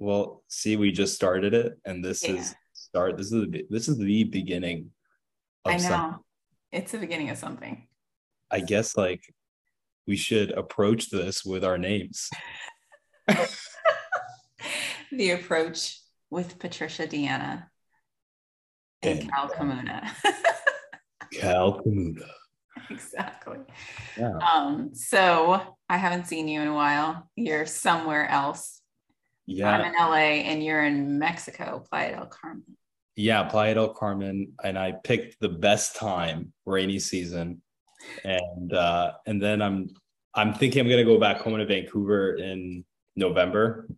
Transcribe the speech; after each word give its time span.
Well, 0.00 0.42
see, 0.48 0.76
we 0.76 0.90
just 0.92 1.14
started 1.14 1.52
it, 1.54 1.78
and 1.84 2.02
this 2.04 2.24
Yeah. 2.26 2.36
is 2.36 2.54
start. 2.72 3.16
This 3.18 3.26
is 3.26 3.32
the 3.32 3.66
this 3.70 3.86
is 3.86 3.98
the 3.98 4.24
beginning. 4.24 4.90
Of 5.64 5.72
I 5.74 5.76
know. 5.76 5.82
some- 5.88 6.24
It's 6.72 6.92
the 6.92 6.98
beginning 6.98 7.28
of 7.30 7.36
something. 7.36 7.86
I 8.50 8.60
guess 8.60 8.96
like 8.96 9.22
we 10.06 10.16
should 10.16 10.52
approach 10.52 11.10
this 11.10 11.44
with 11.44 11.62
our 11.64 11.78
names. 11.78 12.28
The 15.12 15.32
approach 15.32 15.98
with 16.30 16.58
Patricia 16.60 17.04
Deanna 17.06 17.66
and 19.02 19.20
And- 19.20 19.30
Kal 19.30 19.48
Kamuna. 19.50 20.08
Kal 21.32 21.82
Kamuna. 21.82 22.30
exactly. 22.90 23.58
Yeah. 24.16 24.36
Um, 24.38 24.94
so 24.94 25.76
I 25.88 25.96
haven't 25.96 26.26
seen 26.28 26.46
you 26.46 26.60
in 26.60 26.68
a 26.68 26.74
while. 26.74 27.28
You're 27.34 27.66
somewhere 27.66 28.28
else. 28.28 28.79
Yeah. 29.50 29.70
I'm 29.70 29.84
in 29.84 29.92
LA 29.98 30.48
and 30.48 30.62
you're 30.62 30.84
in 30.84 31.18
Mexico, 31.18 31.84
Playa 31.90 32.14
del 32.14 32.26
Carmen. 32.26 32.76
yeah, 33.16 33.42
Playa 33.42 33.74
del 33.74 33.88
Carmen, 33.88 34.52
and 34.62 34.78
I 34.78 34.92
picked 34.92 35.40
the 35.40 35.48
best 35.48 35.96
time, 35.96 36.52
rainy 36.64 37.00
season, 37.00 37.60
and 38.24 38.72
uh, 38.72 39.12
and 39.26 39.42
then 39.42 39.60
I'm 39.60 39.90
I'm 40.34 40.54
thinking 40.54 40.80
I'm 40.80 40.88
gonna 40.88 41.04
go 41.04 41.18
back 41.18 41.38
home 41.38 41.58
to 41.58 41.66
Vancouver 41.66 42.36
in 42.36 42.84
November, 43.16 43.88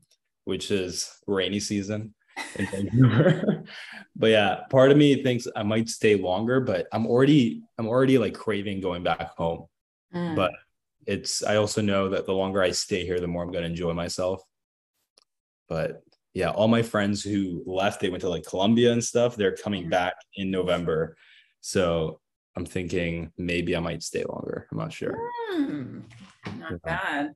which 0.44 0.70
is 0.70 1.10
rainy 1.26 1.60
season 1.60 2.14
in 2.56 2.66
Vancouver. 2.66 3.64
but 4.16 4.30
yeah, 4.30 4.60
part 4.70 4.90
of 4.90 4.96
me 4.96 5.22
thinks 5.22 5.46
I 5.54 5.64
might 5.64 5.90
stay 5.90 6.16
longer, 6.16 6.60
but 6.60 6.86
I'm 6.92 7.06
already 7.06 7.62
I'm 7.76 7.88
already 7.88 8.16
like 8.16 8.32
craving 8.32 8.80
going 8.80 9.02
back 9.02 9.36
home. 9.36 9.66
Mm. 10.14 10.34
But 10.34 10.52
it's 11.06 11.44
I 11.44 11.56
also 11.56 11.82
know 11.82 12.08
that 12.08 12.24
the 12.24 12.32
longer 12.32 12.62
I 12.62 12.70
stay 12.70 13.04
here, 13.04 13.20
the 13.20 13.28
more 13.28 13.42
I'm 13.42 13.52
gonna 13.52 13.66
enjoy 13.66 13.92
myself. 13.92 14.42
But 15.72 16.02
yeah, 16.34 16.50
all 16.50 16.68
my 16.68 16.82
friends 16.82 17.22
who 17.22 17.62
left, 17.64 18.00
they 18.02 18.10
went 18.10 18.20
to 18.20 18.28
like 18.28 18.44
Colombia 18.44 18.92
and 18.92 19.02
stuff. 19.02 19.36
They're 19.36 19.56
coming 19.56 19.88
back 19.88 20.12
in 20.36 20.50
November. 20.50 21.16
So 21.62 22.20
I'm 22.54 22.66
thinking 22.66 23.32
maybe 23.38 23.74
I 23.74 23.80
might 23.80 24.02
stay 24.02 24.22
longer. 24.28 24.66
I'm 24.70 24.76
not 24.76 24.92
sure. 24.92 25.14
Hmm, 25.50 26.00
not 26.58 26.72
Yeah. 26.72 26.76
bad. 26.84 27.34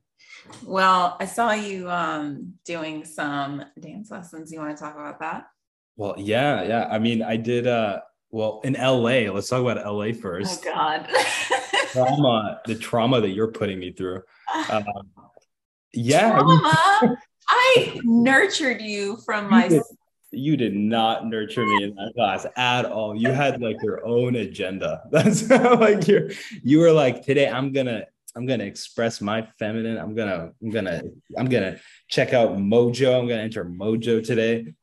Well, 0.63 1.17
I 1.19 1.25
saw 1.25 1.51
you 1.53 1.89
um, 1.89 2.53
doing 2.63 3.05
some 3.05 3.63
dance 3.79 4.11
lessons. 4.11 4.51
You 4.51 4.59
want 4.59 4.77
to 4.77 4.83
talk 4.83 4.93
about 4.93 5.19
that? 5.21 5.47
Well, 5.95 6.13
yeah, 6.19 6.61
yeah. 6.61 6.87
I 6.91 6.99
mean, 6.99 7.23
I 7.23 7.37
did 7.37 7.65
uh 7.65 8.01
well 8.29 8.61
in 8.63 8.73
LA. 8.73 9.31
Let's 9.33 9.49
talk 9.49 9.61
about 9.61 9.77
LA 9.83 10.09
Oh 10.09 10.13
first. 10.13 10.63
God. 10.63 11.07
trauma, 11.91 12.61
the 12.67 12.75
trauma 12.75 13.19
that 13.19 13.29
you're 13.29 13.51
putting 13.51 13.79
me 13.79 13.93
through. 13.93 14.21
Um, 14.69 14.85
yeah, 15.91 16.33
I 16.33 16.43
mean, 16.43 16.59
Trauma. 16.59 17.17
I 17.49 17.99
nurtured 18.03 18.81
you 18.81 19.17
from 19.17 19.49
my. 19.49 19.65
You 19.65 19.69
did. 19.69 19.83
you 20.31 20.57
did 20.57 20.75
not 20.75 21.25
nurture 21.27 21.65
me 21.65 21.83
in 21.83 21.95
that 21.95 22.13
class 22.15 22.45
at 22.55 22.85
all. 22.85 23.15
You 23.15 23.29
had 23.29 23.61
like 23.61 23.81
your 23.81 24.05
own 24.05 24.35
agenda. 24.35 25.03
That's 25.11 25.47
how 25.47 25.77
like 25.79 26.07
you 26.07 26.31
you 26.63 26.79
were 26.79 26.91
like 26.91 27.23
today 27.23 27.49
I'm 27.49 27.71
gonna 27.71 28.05
I'm 28.35 28.45
gonna 28.45 28.65
express 28.65 29.21
my 29.21 29.47
feminine. 29.57 29.97
I'm 29.97 30.13
gonna 30.15 30.51
I'm 30.61 30.69
gonna 30.69 31.01
I'm 31.37 31.49
gonna 31.49 31.79
check 32.07 32.33
out 32.33 32.57
Mojo. 32.57 33.19
I'm 33.19 33.27
gonna 33.27 33.41
enter 33.41 33.65
Mojo 33.65 34.23
today. 34.25 34.73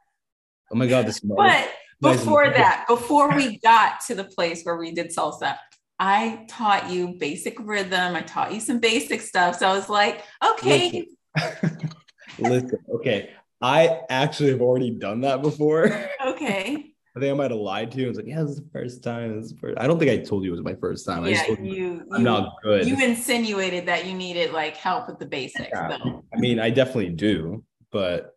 Oh 0.72 0.76
my 0.76 0.86
god, 0.86 1.06
this 1.06 1.20
But 1.20 1.70
before 2.00 2.50
that, 2.50 2.86
before 2.88 3.34
we 3.34 3.58
got 3.58 4.00
to 4.08 4.14
the 4.14 4.24
place 4.24 4.62
where 4.64 4.76
we 4.76 4.92
did 4.92 5.14
salsa, 5.14 5.56
I 5.98 6.46
taught 6.48 6.90
you 6.90 7.14
basic 7.18 7.58
rhythm. 7.60 8.16
I 8.16 8.22
taught 8.22 8.52
you 8.52 8.60
some 8.60 8.80
basic 8.80 9.20
stuff. 9.20 9.56
So 9.58 9.68
I 9.68 9.72
was 9.74 9.88
like, 9.88 10.22
okay, 10.44 11.06
Listen, 12.38 12.78
okay. 12.94 13.30
I 13.60 14.00
actually 14.10 14.50
have 14.50 14.60
already 14.60 14.90
done 14.90 15.22
that 15.22 15.42
before. 15.42 15.86
okay. 16.26 16.94
I 17.16 17.20
think 17.20 17.30
I 17.30 17.34
might 17.34 17.52
have 17.52 17.60
lied 17.60 17.92
to 17.92 17.98
you. 17.98 18.06
I 18.06 18.08
was 18.08 18.16
like, 18.16 18.26
yeah, 18.26 18.42
this 18.42 18.52
is 18.52 18.56
the 18.56 18.68
first 18.72 19.04
time. 19.04 19.36
This 19.40 19.52
is 19.52 19.58
first. 19.58 19.78
I 19.78 19.86
don't 19.86 19.98
think 19.98 20.10
I 20.10 20.18
told 20.18 20.42
you 20.44 20.50
it 20.50 20.56
was 20.56 20.64
my 20.64 20.74
first 20.74 21.06
time. 21.06 21.22
I 21.22 21.30
just 21.30 21.48
Yeah, 21.48 21.54
told 21.54 21.66
you 21.66 21.74
you, 21.74 22.06
I'm 22.12 22.24
not 22.24 22.56
good. 22.62 22.86
you 22.86 23.00
insinuated 23.00 23.86
that 23.86 24.06
you 24.06 24.14
needed 24.14 24.52
like 24.52 24.76
help 24.76 25.08
with 25.08 25.20
the 25.20 25.26
basics. 25.26 25.70
Yeah. 25.72 25.96
So. 25.96 26.24
I 26.34 26.38
mean, 26.38 26.58
I 26.58 26.70
definitely 26.70 27.10
do, 27.10 27.62
but 27.92 28.32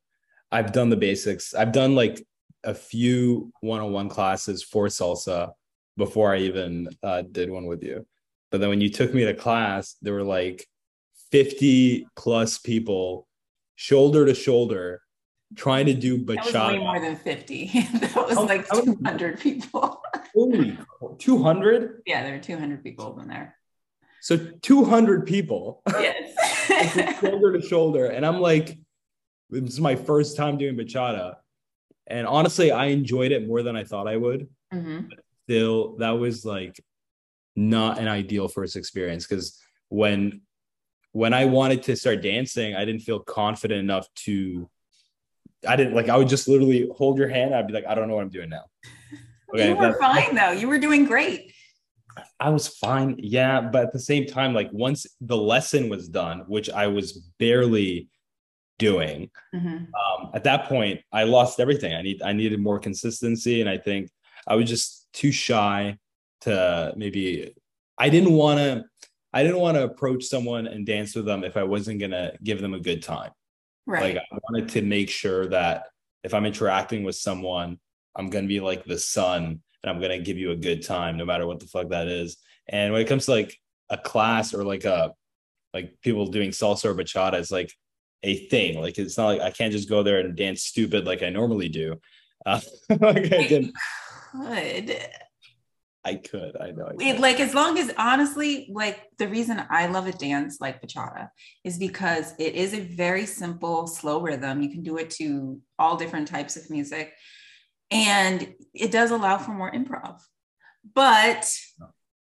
I've 0.52 0.72
done 0.72 0.90
the 0.90 0.96
basics. 0.98 1.56
I've 1.56 1.72
done 1.72 1.96
like 1.96 2.24
a 2.64 2.74
few 2.76 3.52
one-on-one 3.62 4.10
classes 4.10 4.64
for 4.64 4.88
salsa 4.88 5.52
before 5.98 6.34
I 6.34 6.40
even 6.40 6.90
uh, 7.02 7.24
did 7.32 7.50
one 7.50 7.66
with 7.66 7.84
you. 7.84 8.06
But 8.52 8.62
then 8.62 8.70
when 8.70 8.82
you 8.82 8.90
took 8.90 9.14
me 9.14 9.26
to 9.26 9.34
class, 9.34 9.96
there 10.02 10.14
were 10.14 10.24
like 10.24 10.66
50 11.32 12.08
plus 12.16 12.60
people 12.60 13.27
shoulder 13.82 14.26
to 14.26 14.34
shoulder 14.34 15.02
trying 15.56 15.86
to 15.86 15.94
do 15.94 16.18
That 16.26 16.38
was 16.44 16.46
way 16.48 16.52
bachata. 16.52 16.80
more 16.80 17.00
than 17.00 17.16
50. 17.16 17.66
that 18.02 18.16
was 18.16 18.34
How- 18.36 18.46
like 18.46 18.68
how- 18.70 18.82
200 18.82 19.40
people. 19.40 20.02
Holy 20.36 20.78
200? 21.20 22.02
yeah, 22.06 22.24
there 22.24 22.34
were 22.34 22.40
200 22.40 22.84
people 22.84 23.18
in 23.22 23.30
there. 23.30 23.56
So 24.22 24.36
200 24.62 25.26
people 25.26 25.82
Yes. 25.88 27.20
shoulder 27.22 27.54
to 27.58 27.62
shoulder. 27.66 28.08
And 28.08 28.26
I'm 28.26 28.42
like, 28.42 28.78
this 29.50 29.64
is 29.74 29.80
my 29.80 29.96
first 29.96 30.36
time 30.36 30.58
doing 30.58 30.76
bachata. 30.76 31.36
And 32.08 32.28
honestly, 32.28 32.72
I 32.72 32.88
enjoyed 32.88 33.32
it 33.32 33.48
more 33.48 33.64
than 33.64 33.76
I 33.78 33.84
thought 33.86 34.08
I 34.08 34.18
would. 34.18 34.50
Mhm. 34.74 35.10
Still, 35.46 35.96
that 35.98 36.12
was 36.12 36.44
like 36.46 36.84
not 37.56 38.00
an 38.00 38.08
ideal 38.10 38.48
first 38.50 38.76
experience 38.76 39.26
because 39.26 39.58
when 39.90 40.42
when 41.12 41.34
I 41.34 41.46
wanted 41.46 41.84
to 41.84 41.96
start 41.96 42.22
dancing, 42.22 42.76
I 42.76 42.86
didn't 42.86 43.02
feel 43.02 43.20
confident 43.20 43.80
enough 43.80 44.08
to 44.26 44.70
I 45.68 45.76
didn't 45.76 45.96
like 45.96 46.10
I 46.10 46.18
would 46.18 46.30
just 46.30 46.48
literally 46.48 46.88
hold 46.96 47.18
your 47.18 47.28
hand. 47.28 47.56
I'd 47.56 47.68
be 47.68 47.74
like, 47.74 47.88
I 47.88 47.96
don't 47.96 48.08
know 48.08 48.16
what 48.16 48.22
I'm 48.24 48.30
doing 48.30 48.50
now. 48.50 48.66
you 49.54 49.76
were 49.76 49.98
fine 50.00 50.36
though. 50.36 50.52
You 50.52 50.68
were 50.68 50.78
doing 50.80 51.06
great. 51.06 51.54
I 52.40 52.50
was 52.50 52.68
fine. 52.68 53.16
Yeah. 53.20 53.62
But 53.62 53.86
at 53.88 53.94
the 53.94 54.00
same 54.00 54.26
time, 54.26 54.54
like 54.54 54.70
once 54.72 55.06
the 55.22 55.38
lesson 55.38 55.90
was 55.90 56.08
done, 56.10 56.44
which 56.48 56.70
I 56.70 56.88
was 56.88 57.14
barely 57.40 58.10
doing, 58.80 59.30
Mhm. 59.56 59.88
um, 59.94 60.32
at 60.34 60.44
that 60.44 60.66
point, 60.66 61.02
I 61.12 61.24
lost 61.24 61.60
everything. 61.60 61.94
I 61.94 62.02
need 62.02 62.22
I 62.22 62.34
needed 62.34 62.60
more 62.60 62.80
consistency. 62.80 63.62
And 63.62 63.70
I 63.70 63.78
think 63.78 64.10
I 64.48 64.56
was 64.56 64.70
just 64.70 65.08
too 65.14 65.32
shy 65.32 65.98
to 66.42 66.94
maybe 66.96 67.54
I 67.98 68.10
didn't 68.10 68.34
want 68.34 68.60
to 68.60 68.86
I 69.34 69.44
didn't 69.44 69.60
want 69.60 69.76
to 69.76 69.84
approach 69.84 70.24
someone 70.26 70.68
and 70.68 70.86
dance 70.86 71.16
with 71.16 71.26
them 71.26 71.44
if 71.44 71.58
I 71.58 71.64
wasn't 71.64 72.00
gonna 72.00 72.34
give 72.44 72.62
them 72.62 72.74
a 72.74 72.80
good 72.80 73.04
time. 73.04 73.32
Right. 73.86 74.16
Like 74.16 74.24
I 74.32 74.38
wanted 74.50 74.70
to 74.70 74.82
make 74.82 75.10
sure 75.10 75.48
that 75.48 75.84
if 76.24 76.34
I'm 76.34 76.46
interacting 76.46 77.04
with 77.04 77.16
someone, 77.16 77.80
I'm 78.16 78.30
gonna 78.30 78.48
be 78.48 78.60
like 78.60 78.86
the 78.86 78.98
sun 78.98 79.62
and 79.84 79.90
I'm 79.90 80.02
gonna 80.02 80.20
give 80.20 80.38
you 80.38 80.52
a 80.52 80.56
good 80.56 80.84
time, 80.84 81.18
no 81.18 81.26
matter 81.26 81.46
what 81.46 81.60
the 81.60 81.68
fuck 81.68 81.90
that 81.90 82.08
is. 82.08 82.38
And 82.68 82.92
when 82.94 83.02
it 83.02 83.08
comes 83.08 83.26
to 83.26 83.32
like 83.32 83.58
a 83.90 83.98
class 83.98 84.54
or 84.54 84.64
like 84.64 84.86
a 84.86 85.14
like 85.74 85.94
people 86.02 86.28
doing 86.28 86.52
salsa 86.52 86.86
or 86.86 86.96
bachata, 86.96 87.34
it's 87.34 87.52
like 87.52 87.72
a 88.24 88.48
thing. 88.48 88.82
Like 88.82 88.98
it's 88.98 89.18
not 89.18 89.28
like 89.28 89.42
I 89.42 89.52
can't 89.52 89.72
just 89.72 89.90
go 89.90 90.04
there 90.04 90.20
and 90.20 90.36
dance 90.36 90.64
stupid 90.64 91.06
like 91.06 91.24
I 91.24 91.30
normally 91.30 91.70
do. 91.70 92.00
Uh, 92.46 92.62
like 92.90 93.32
I 93.32 93.44
can, 93.48 93.74
Good. 94.34 94.98
I 96.08 96.16
could. 96.16 96.56
I 96.60 96.72
know. 96.72 96.86
I 96.86 97.04
It, 97.04 97.20
like 97.20 97.42
as 97.42 97.54
long 97.54 97.78
as 97.78 97.92
honestly, 97.98 98.70
like 98.72 99.02
the 99.18 99.28
reason 99.28 99.62
I 99.70 99.88
love 99.88 100.08
a 100.08 100.14
dance 100.14 100.62
like 100.62 100.82
bachata 100.82 101.28
is 101.66 101.78
because 101.78 102.34
it 102.40 102.56
is 102.56 102.74
a 102.74 102.80
very 102.80 103.26
simple, 103.26 103.88
slow 103.88 104.22
rhythm. 104.22 104.62
You 104.62 104.70
can 104.70 104.84
do 104.84 104.98
it 104.98 105.10
to 105.12 105.60
all 105.78 105.98
different 105.98 106.30
types 106.30 106.56
of 106.56 106.70
music, 106.70 107.14
and 107.92 108.54
it 108.74 108.92
does 108.92 109.12
allow 109.12 109.38
for 109.38 109.52
more 109.52 109.72
improv. 109.72 110.22
But 110.96 111.52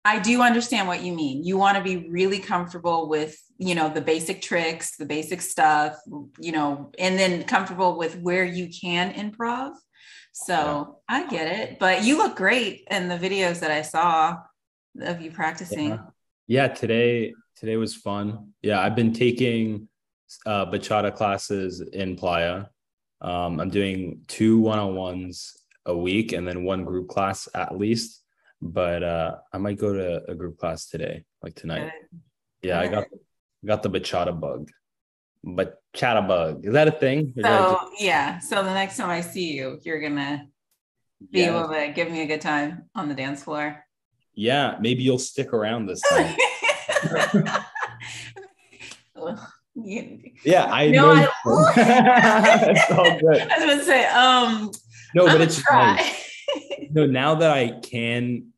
I 0.04 0.18
do 0.20 0.42
understand 0.42 0.88
what 0.88 1.04
you 1.04 1.14
mean. 1.14 1.44
You 1.44 1.58
want 1.58 1.78
to 1.78 1.84
be 1.84 2.10
really 2.10 2.40
comfortable 2.40 3.10
with, 3.10 3.38
you 3.60 3.76
know, 3.76 3.90
the 3.90 4.02
basic 4.02 4.42
tricks, 4.42 4.96
the 4.98 5.06
basic 5.06 5.42
stuff, 5.42 5.98
you 6.40 6.52
know, 6.52 6.92
and 6.98 7.20
then 7.20 7.44
comfortable 7.44 7.96
with 7.96 8.18
where 8.22 8.46
you 8.46 8.70
can 8.70 9.14
improv. 9.14 9.74
So 10.46 11.00
I 11.10 11.28
get 11.28 11.48
it. 11.48 11.80
But 11.80 12.04
you 12.04 12.18
look 12.18 12.36
great 12.36 12.88
in 12.92 13.08
the 13.08 13.18
videos 13.18 13.60
that 13.62 13.72
I 13.72 13.82
saw 13.82 14.38
of 15.02 15.22
you 15.22 15.32
practicing. 15.32 15.90
Yeah. 15.90 15.98
yeah 16.48 16.68
today 16.68 17.34
today 17.56 17.76
was 17.76 17.96
fun 17.96 18.54
yeah 18.62 18.80
i've 18.80 18.96
been 18.96 19.14
taking 19.14 19.88
uh 20.46 20.66
bachata 20.66 21.14
classes 21.14 21.82
in 21.82 22.16
playa 22.16 22.66
um 23.22 23.60
i'm 23.60 23.70
doing 23.70 24.22
two 24.28 24.60
one-on-ones 24.60 25.58
a 25.86 25.98
week 25.98 26.32
and 26.34 26.48
then 26.48 26.64
one 26.64 26.84
group 26.84 27.08
class 27.10 27.48
at 27.54 27.78
least 27.78 28.24
but 28.62 29.04
uh 29.04 29.36
i 29.54 29.58
might 29.58 29.78
go 29.78 29.94
to 29.94 30.24
a 30.32 30.36
group 30.36 30.58
class 30.58 30.88
today 30.88 31.24
like 31.42 31.56
tonight 31.56 31.92
yeah 32.62 32.80
i 32.80 32.88
got 32.88 33.06
got 33.66 33.84
the 33.84 33.90
bachata 33.90 34.38
bug 34.40 34.70
bachata 35.46 36.28
bug 36.28 36.66
is 36.66 36.74
that 36.74 36.88
a 36.88 36.92
thing 36.92 37.34
Or 37.38 37.42
did 37.42 37.46
I 37.46 37.58
So 37.58 37.90
yeah. 38.00 38.40
So 38.40 38.64
the 38.64 38.74
next 38.74 38.98
time 38.98 39.10
I 39.10 39.22
see 39.22 39.54
you, 39.54 39.80
you're 39.84 40.02
gonna 40.02 40.48
be 41.32 41.42
yeah. 41.42 41.50
able 41.50 41.70
to 41.70 41.92
give 41.94 42.12
me 42.12 42.22
a 42.22 42.26
good 42.28 42.42
time 42.42 42.90
on 42.96 43.10
the 43.10 43.16
dance 43.16 43.44
floor. 43.44 43.84
yeah 44.34 44.78
maybe 44.80 45.02
you'll 45.04 45.20
stick 45.20 45.54
around 45.54 45.88
this 45.88 46.02
time 46.10 46.36
yeah, 49.76 50.66
I 50.66 50.90
know. 50.90 51.12
I, 51.12 51.28
it's 52.70 52.92
all 52.92 53.20
good. 53.20 53.42
I 53.42 53.66
was 53.66 53.80
to 53.80 53.84
say, 53.86 54.06
um, 54.06 54.72
no, 55.14 55.26
but 55.26 55.42
it's 55.42 55.64
nice. 55.70 56.32
no. 56.92 57.06
Now 57.06 57.36
that 57.36 57.52
I 57.52 57.80
can 57.82 58.50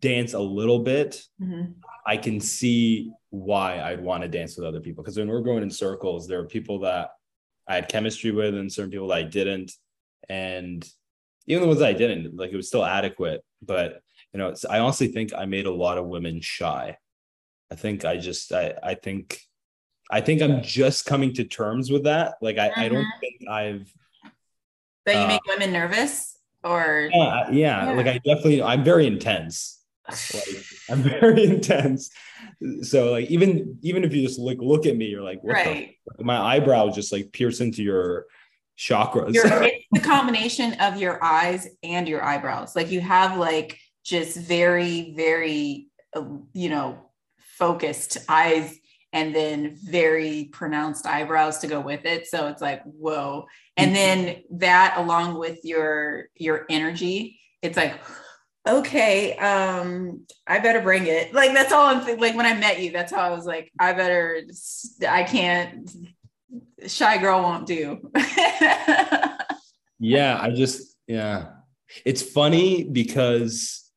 dance 0.00 0.32
a 0.34 0.40
little 0.40 0.80
bit, 0.80 1.22
mm-hmm. 1.40 1.72
I 2.06 2.16
can 2.16 2.40
see 2.40 3.12
why 3.34 3.80
I'd 3.80 4.00
want 4.00 4.22
to 4.22 4.28
dance 4.28 4.56
with 4.56 4.66
other 4.66 4.80
people. 4.80 5.02
Because 5.02 5.16
when 5.16 5.28
we're 5.28 5.40
going 5.40 5.62
in 5.62 5.70
circles, 5.70 6.28
there 6.28 6.38
are 6.38 6.46
people 6.46 6.78
that 6.80 7.10
I 7.66 7.74
had 7.74 7.88
chemistry 7.88 8.30
with, 8.30 8.54
and 8.54 8.72
certain 8.72 8.90
people 8.90 9.08
that 9.08 9.18
I 9.18 9.22
didn't, 9.24 9.72
and 10.28 10.88
even 11.46 11.62
the 11.62 11.68
ones 11.68 11.82
I 11.82 11.92
didn't, 11.92 12.36
like 12.36 12.52
it 12.52 12.56
was 12.56 12.68
still 12.68 12.84
adequate. 12.84 13.42
But 13.60 14.00
you 14.32 14.38
know, 14.38 14.54
I 14.70 14.78
honestly 14.78 15.08
think 15.08 15.34
I 15.34 15.46
made 15.46 15.66
a 15.66 15.72
lot 15.72 15.98
of 15.98 16.06
women 16.06 16.40
shy. 16.40 16.96
I 17.72 17.74
think 17.74 18.04
I 18.04 18.18
just, 18.18 18.52
I, 18.52 18.74
I 18.82 18.94
think, 18.94 19.40
I 20.10 20.20
think 20.20 20.42
I'm 20.42 20.62
just 20.62 21.06
coming 21.06 21.32
to 21.34 21.44
terms 21.44 21.90
with 21.90 22.04
that. 22.04 22.34
Like 22.40 22.58
I, 22.58 22.70
I 22.76 22.88
don't 22.88 23.04
mm-hmm. 23.04 23.20
think 23.20 23.48
I've. 23.50 23.92
That 25.06 25.16
you 25.16 25.22
uh, 25.22 25.26
make 25.26 25.44
women 25.48 25.72
nervous, 25.72 26.38
or 26.62 27.10
yeah, 27.12 27.50
yeah, 27.50 27.86
yeah, 27.86 27.92
like 27.92 28.06
I 28.06 28.18
definitely, 28.18 28.62
I'm 28.62 28.84
very 28.84 29.06
intense. 29.06 29.80
Like, 30.08 30.64
I'm 30.90 31.02
very 31.20 31.44
intense. 31.44 32.10
So 32.82 33.12
like 33.12 33.30
even 33.30 33.78
even 33.82 34.04
if 34.04 34.14
you 34.14 34.26
just 34.26 34.38
like 34.38 34.58
look 34.60 34.86
at 34.86 34.96
me, 34.96 35.06
you're 35.06 35.22
like, 35.22 35.40
right. 35.42 35.96
My 36.20 36.38
eyebrows 36.38 36.94
just 36.94 37.12
like 37.12 37.32
pierce 37.32 37.60
into 37.60 37.82
your 37.82 38.26
chakras. 38.78 39.30
it's 39.34 39.86
the 39.92 40.00
combination 40.00 40.74
of 40.80 40.96
your 40.96 41.22
eyes 41.22 41.68
and 41.82 42.08
your 42.08 42.22
eyebrows. 42.22 42.76
Like 42.76 42.90
you 42.90 43.00
have 43.00 43.38
like 43.38 43.78
just 44.04 44.36
very, 44.36 45.14
very, 45.16 45.88
uh, 46.14 46.24
you 46.52 46.68
know, 46.68 46.98
focused 47.38 48.18
eyes 48.28 48.78
and 49.12 49.34
then 49.34 49.78
very 49.82 50.50
pronounced 50.52 51.06
eyebrows 51.06 51.58
to 51.58 51.68
go 51.68 51.80
with 51.80 52.04
it. 52.04 52.26
So 52.26 52.48
it's 52.48 52.60
like, 52.60 52.82
whoa. 52.82 53.46
And 53.76 53.94
mm-hmm. 53.94 54.24
then 54.24 54.42
that 54.58 54.94
along 54.98 55.38
with 55.38 55.60
your 55.64 56.26
your 56.34 56.66
energy, 56.68 57.40
it's 57.62 57.76
like 57.76 57.98
okay, 58.66 59.36
um, 59.36 60.26
I 60.46 60.58
better 60.58 60.80
bring 60.80 61.06
it. 61.06 61.34
Like 61.34 61.52
that's 61.52 61.72
all 61.72 61.86
I'm 61.86 62.04
th- 62.04 62.18
like 62.18 62.34
when 62.34 62.46
I 62.46 62.54
met 62.54 62.80
you, 62.80 62.90
that's 62.90 63.12
how 63.12 63.20
I 63.20 63.30
was 63.30 63.46
like, 63.46 63.72
I 63.78 63.92
better 63.92 64.40
I 65.08 65.24
can't 65.24 65.90
shy 66.86 67.18
girl 67.18 67.42
won't 67.42 67.66
do. 67.66 68.10
yeah, 69.98 70.38
I 70.40 70.50
just 70.54 70.96
yeah. 71.06 71.50
It's 72.04 72.22
funny 72.22 72.84
because 72.84 73.90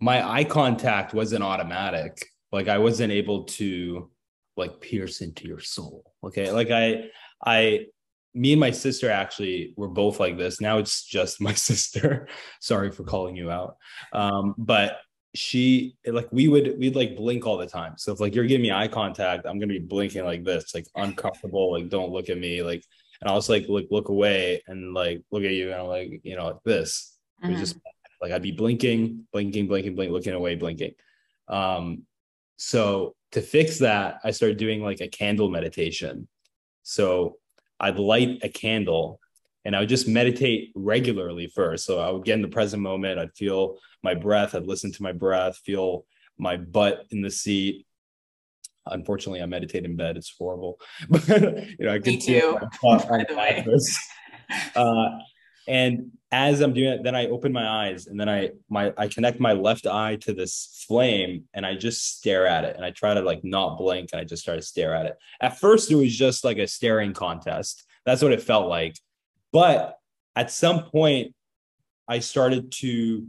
my 0.00 0.28
eye 0.28 0.44
contact 0.44 1.14
wasn't 1.14 1.44
automatic. 1.44 2.26
Like 2.50 2.68
I 2.68 2.78
wasn't 2.78 3.12
able 3.12 3.44
to 3.44 4.10
like 4.56 4.80
pierce 4.80 5.20
into 5.20 5.46
your 5.46 5.60
soul. 5.60 6.12
Okay. 6.24 6.50
Like 6.50 6.70
I 6.70 7.08
I 7.44 7.86
me 8.34 8.52
and 8.52 8.60
my 8.60 8.70
sister 8.70 9.10
actually 9.10 9.74
were 9.76 9.88
both 9.88 10.20
like 10.20 10.38
this. 10.38 10.60
Now 10.60 10.78
it's 10.78 11.04
just 11.04 11.40
my 11.40 11.54
sister. 11.68 12.28
Sorry 12.60 12.90
for 12.90 13.04
calling 13.04 13.36
you 13.36 13.50
out. 13.50 13.76
Um, 14.12 14.54
but 14.58 14.98
she 15.34 15.96
like 16.06 16.28
we 16.30 16.48
would 16.48 16.78
we'd 16.78 16.96
like 16.96 17.16
blink 17.16 17.46
all 17.46 17.56
the 17.56 17.66
time. 17.66 17.94
So 17.96 18.12
if 18.12 18.20
like 18.20 18.34
you're 18.34 18.46
giving 18.46 18.62
me 18.62 18.72
eye 18.72 18.88
contact, 18.88 19.46
I'm 19.46 19.58
gonna 19.58 19.72
be 19.72 19.78
blinking 19.78 20.24
like 20.24 20.44
this, 20.44 20.74
like 20.74 20.86
uncomfortable, 20.94 21.72
like 21.72 21.88
don't 21.88 22.12
look 22.12 22.28
at 22.28 22.38
me, 22.38 22.62
like 22.62 22.84
and 23.20 23.30
I 23.30 23.34
was 23.34 23.48
like 23.48 23.68
look 23.68 23.86
look 23.90 24.08
away 24.08 24.62
and 24.66 24.94
like 24.94 25.22
look 25.30 25.44
at 25.44 25.52
you 25.52 25.72
and 25.72 25.80
I'm 25.80 25.86
like, 25.86 26.20
you 26.22 26.36
know, 26.36 26.46
like 26.46 26.62
this. 26.64 27.16
It 27.42 27.50
was 27.50 27.58
just 27.58 27.76
mm-hmm. 27.76 28.22
like 28.22 28.32
I'd 28.32 28.42
be 28.42 28.52
blinking, 28.52 29.26
blinking, 29.32 29.66
blinking, 29.66 29.96
blinking, 29.96 30.12
looking 30.12 30.34
away, 30.34 30.54
blinking. 30.54 30.92
Um, 31.48 32.02
so 32.56 33.16
to 33.32 33.42
fix 33.42 33.80
that, 33.80 34.20
I 34.22 34.30
started 34.30 34.58
doing 34.58 34.82
like 34.82 35.00
a 35.00 35.08
candle 35.08 35.50
meditation. 35.50 36.28
So 36.84 37.38
I'd 37.82 37.98
light 37.98 38.38
a 38.42 38.48
candle 38.48 39.20
and 39.64 39.76
I 39.76 39.80
would 39.80 39.88
just 39.88 40.08
meditate 40.08 40.72
regularly 40.74 41.48
first. 41.48 41.84
So 41.84 42.00
I 42.00 42.10
would 42.10 42.24
get 42.24 42.34
in 42.34 42.42
the 42.42 42.48
present 42.48 42.82
moment. 42.82 43.18
I'd 43.18 43.34
feel 43.36 43.78
my 44.02 44.14
breath. 44.14 44.54
I'd 44.54 44.66
listen 44.66 44.92
to 44.92 45.02
my 45.02 45.12
breath, 45.12 45.58
feel 45.58 46.06
my 46.38 46.56
butt 46.56 47.06
in 47.10 47.22
the 47.22 47.30
seat. 47.30 47.86
Unfortunately, 48.86 49.42
I 49.42 49.46
meditate 49.46 49.84
in 49.84 49.94
bed. 49.94 50.16
It's 50.16 50.34
horrible, 50.36 50.80
but 51.08 51.28
you 51.28 51.76
know 51.86 51.92
I 51.92 52.00
can 52.00 52.20
feel 52.20 52.58
by 52.82 53.24
the 53.28 53.36
way. 53.36 53.64
Uh, 54.74 55.18
and 55.68 56.10
as 56.32 56.60
I'm 56.60 56.72
doing 56.72 56.88
it, 56.88 57.04
then 57.04 57.14
I 57.14 57.26
open 57.26 57.52
my 57.52 57.68
eyes 57.68 58.06
and 58.06 58.18
then 58.18 58.28
I 58.28 58.50
my 58.70 58.92
I 58.96 59.06
connect 59.06 59.38
my 59.38 59.52
left 59.52 59.86
eye 59.86 60.16
to 60.22 60.32
this 60.32 60.84
flame 60.88 61.44
and 61.52 61.66
I 61.66 61.74
just 61.74 62.16
stare 62.16 62.46
at 62.46 62.64
it 62.64 62.74
and 62.74 62.84
I 62.84 62.90
try 62.90 63.12
to 63.12 63.20
like 63.20 63.44
not 63.44 63.76
blink 63.76 64.10
and 64.12 64.20
I 64.20 64.24
just 64.24 64.44
try 64.44 64.56
to 64.56 64.62
stare 64.62 64.94
at 64.94 65.06
it. 65.06 65.16
At 65.40 65.60
first, 65.60 65.90
it 65.90 65.94
was 65.94 66.16
just 66.16 66.42
like 66.42 66.56
a 66.56 66.66
staring 66.66 67.12
contest. 67.12 67.84
That's 68.06 68.22
what 68.22 68.32
it 68.32 68.42
felt 68.42 68.68
like. 68.68 68.96
But 69.52 69.98
at 70.34 70.50
some 70.50 70.84
point, 70.84 71.34
I 72.08 72.20
started 72.20 72.72
to 72.72 73.26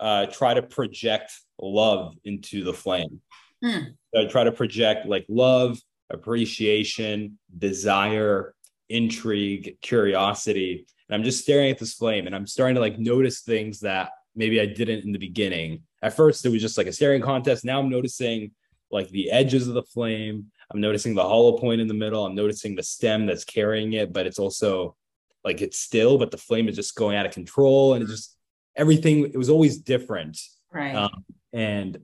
uh, 0.00 0.26
try 0.26 0.54
to 0.54 0.62
project 0.62 1.32
love 1.60 2.16
into 2.24 2.64
the 2.64 2.74
flame. 2.74 3.20
Mm. 3.64 3.94
So 4.12 4.22
I 4.22 4.26
try 4.26 4.42
to 4.42 4.52
project 4.52 5.06
like 5.06 5.24
love, 5.28 5.78
appreciation, 6.10 7.38
desire, 7.56 8.54
intrigue, 8.88 9.76
curiosity. 9.80 10.86
And 11.12 11.20
I'm 11.20 11.24
just 11.24 11.42
staring 11.42 11.70
at 11.70 11.78
this 11.78 11.92
flame 11.92 12.24
and 12.24 12.34
I'm 12.34 12.46
starting 12.46 12.74
to 12.76 12.80
like 12.80 12.98
notice 12.98 13.42
things 13.42 13.80
that 13.80 14.12
maybe 14.34 14.58
I 14.62 14.64
didn't 14.64 15.04
in 15.04 15.12
the 15.12 15.18
beginning. 15.18 15.82
At 16.00 16.16
first, 16.16 16.46
it 16.46 16.48
was 16.48 16.62
just 16.62 16.78
like 16.78 16.86
a 16.86 16.92
staring 16.92 17.20
contest. 17.20 17.66
Now 17.66 17.80
I'm 17.80 17.90
noticing 17.90 18.52
like 18.90 19.10
the 19.10 19.30
edges 19.30 19.68
of 19.68 19.74
the 19.74 19.82
flame. 19.82 20.46
I'm 20.70 20.80
noticing 20.80 21.14
the 21.14 21.22
hollow 21.22 21.58
point 21.58 21.82
in 21.82 21.86
the 21.86 21.92
middle. 21.92 22.24
I'm 22.24 22.34
noticing 22.34 22.74
the 22.74 22.82
stem 22.82 23.26
that's 23.26 23.44
carrying 23.44 23.92
it, 23.92 24.10
but 24.10 24.26
it's 24.26 24.38
also 24.38 24.96
like 25.44 25.60
it's 25.60 25.78
still, 25.78 26.16
but 26.16 26.30
the 26.30 26.38
flame 26.38 26.66
is 26.66 26.76
just 26.76 26.96
going 26.96 27.14
out 27.14 27.26
of 27.26 27.32
control 27.32 27.92
and 27.92 28.02
it 28.02 28.06
just 28.06 28.34
everything. 28.74 29.26
It 29.26 29.36
was 29.36 29.50
always 29.50 29.76
different, 29.76 30.40
right? 30.72 30.94
Um, 30.94 31.26
and 31.52 31.98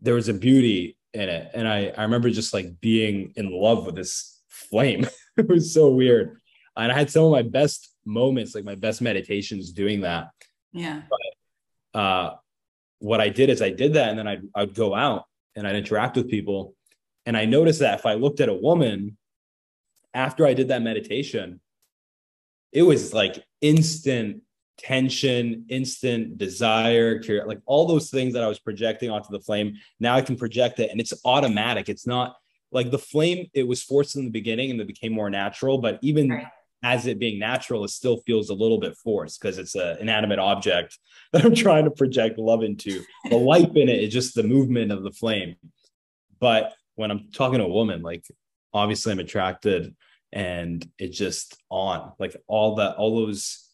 there 0.00 0.14
was 0.14 0.28
a 0.28 0.34
beauty 0.34 0.96
in 1.12 1.28
it, 1.28 1.50
and 1.52 1.66
I 1.66 1.92
I 1.98 2.04
remember 2.04 2.30
just 2.30 2.54
like 2.54 2.78
being 2.80 3.32
in 3.34 3.50
love 3.50 3.86
with 3.86 3.96
this 3.96 4.40
flame. 4.46 5.08
it 5.36 5.48
was 5.48 5.74
so 5.74 5.90
weird, 5.90 6.40
and 6.76 6.92
I 6.92 6.94
had 6.96 7.10
some 7.10 7.24
of 7.24 7.32
my 7.32 7.42
best 7.42 7.91
moments, 8.04 8.54
like 8.54 8.64
my 8.64 8.74
best 8.74 9.00
meditations, 9.00 9.72
doing 9.72 10.00
that. 10.02 10.28
Yeah. 10.72 11.02
But 11.10 12.00
uh, 12.00 12.34
what 12.98 13.20
I 13.20 13.28
did 13.28 13.50
is 13.50 13.62
I 13.62 13.70
did 13.70 13.94
that, 13.94 14.10
and 14.10 14.18
then 14.18 14.28
I'd 14.28 14.42
I'd 14.54 14.74
go 14.74 14.94
out 14.94 15.24
and 15.54 15.66
I'd 15.66 15.76
interact 15.76 16.16
with 16.16 16.30
people, 16.30 16.74
and 17.26 17.36
I 17.36 17.44
noticed 17.44 17.80
that 17.80 17.98
if 17.98 18.06
I 18.06 18.14
looked 18.14 18.40
at 18.40 18.48
a 18.48 18.54
woman 18.54 19.16
after 20.14 20.46
I 20.46 20.54
did 20.54 20.68
that 20.68 20.82
meditation, 20.82 21.60
it 22.72 22.82
was 22.82 23.12
like 23.12 23.42
instant 23.60 24.42
tension, 24.78 25.66
instant 25.68 26.38
desire, 26.38 27.20
like 27.46 27.60
all 27.66 27.86
those 27.86 28.10
things 28.10 28.34
that 28.34 28.42
I 28.42 28.48
was 28.48 28.58
projecting 28.58 29.10
onto 29.10 29.30
the 29.30 29.40
flame. 29.40 29.74
Now 30.00 30.16
I 30.16 30.22
can 30.22 30.36
project 30.36 30.80
it 30.80 30.90
and 30.90 31.00
it's 31.00 31.12
automatic. 31.24 31.88
It's 31.88 32.06
not 32.06 32.36
like 32.72 32.90
the 32.90 32.98
flame, 32.98 33.48
it 33.52 33.66
was 33.68 33.82
forced 33.82 34.16
in 34.16 34.24
the 34.24 34.30
beginning 34.30 34.70
and 34.70 34.80
it 34.80 34.86
became 34.86 35.12
more 35.12 35.30
natural, 35.30 35.78
but 35.78 35.98
even 36.02 36.30
right. 36.30 36.46
As 36.82 37.06
it 37.06 37.18
being 37.18 37.38
natural, 37.38 37.84
it 37.84 37.90
still 37.90 38.18
feels 38.26 38.50
a 38.50 38.54
little 38.54 38.78
bit 38.78 38.96
forced 38.96 39.40
because 39.40 39.58
it's 39.58 39.74
an 39.74 39.98
inanimate 40.00 40.38
object 40.38 40.98
that 41.32 41.44
I'm 41.44 41.54
trying 41.54 41.84
to 41.84 41.90
project 41.90 42.38
love 42.38 42.62
into. 42.62 43.02
The 43.30 43.36
life 43.36 43.76
in 43.76 43.88
it 43.88 44.02
is 44.02 44.12
just 44.12 44.34
the 44.34 44.42
movement 44.42 44.92
of 44.92 45.02
the 45.02 45.12
flame. 45.12 45.56
But 46.40 46.72
when 46.96 47.10
I'm 47.10 47.30
talking 47.32 47.58
to 47.58 47.64
a 47.64 47.68
woman, 47.68 48.02
like 48.02 48.24
obviously 48.74 49.12
I'm 49.12 49.20
attracted 49.20 49.94
and 50.32 50.86
it's 50.98 51.16
just 51.16 51.56
on 51.68 52.12
like 52.18 52.34
all 52.46 52.76
that 52.76 52.96
all 52.96 53.24
those 53.24 53.68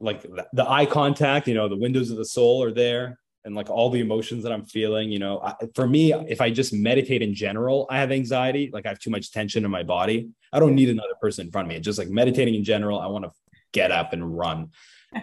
like 0.00 0.22
the, 0.22 0.46
the 0.52 0.68
eye 0.68 0.86
contact 0.86 1.46
you 1.46 1.54
know 1.54 1.68
the 1.68 1.76
windows 1.76 2.10
of 2.10 2.16
the 2.16 2.24
soul 2.24 2.62
are 2.64 2.72
there 2.72 3.18
and 3.44 3.54
like 3.54 3.70
all 3.70 3.90
the 3.90 4.00
emotions 4.00 4.42
that 4.42 4.52
i'm 4.52 4.64
feeling 4.64 5.10
you 5.10 5.18
know 5.18 5.40
I, 5.40 5.54
for 5.74 5.86
me 5.86 6.12
if 6.12 6.40
i 6.40 6.50
just 6.50 6.72
meditate 6.72 7.22
in 7.22 7.34
general 7.34 7.86
i 7.90 7.98
have 7.98 8.12
anxiety 8.12 8.70
like 8.72 8.86
i 8.86 8.88
have 8.88 8.98
too 8.98 9.10
much 9.10 9.32
tension 9.32 9.64
in 9.64 9.70
my 9.70 9.82
body. 9.82 10.30
I 10.54 10.60
don't 10.60 10.74
need 10.74 10.90
another 10.90 11.14
person 11.20 11.46
in 11.46 11.52
front 11.52 11.66
of 11.66 11.70
me. 11.70 11.76
It's 11.76 11.84
just 11.84 11.98
like 11.98 12.10
meditating 12.10 12.54
in 12.54 12.64
general 12.64 13.00
i 13.00 13.06
want 13.06 13.24
to 13.24 13.30
get 13.72 13.90
up 13.90 14.12
and 14.12 14.36
run. 14.36 14.70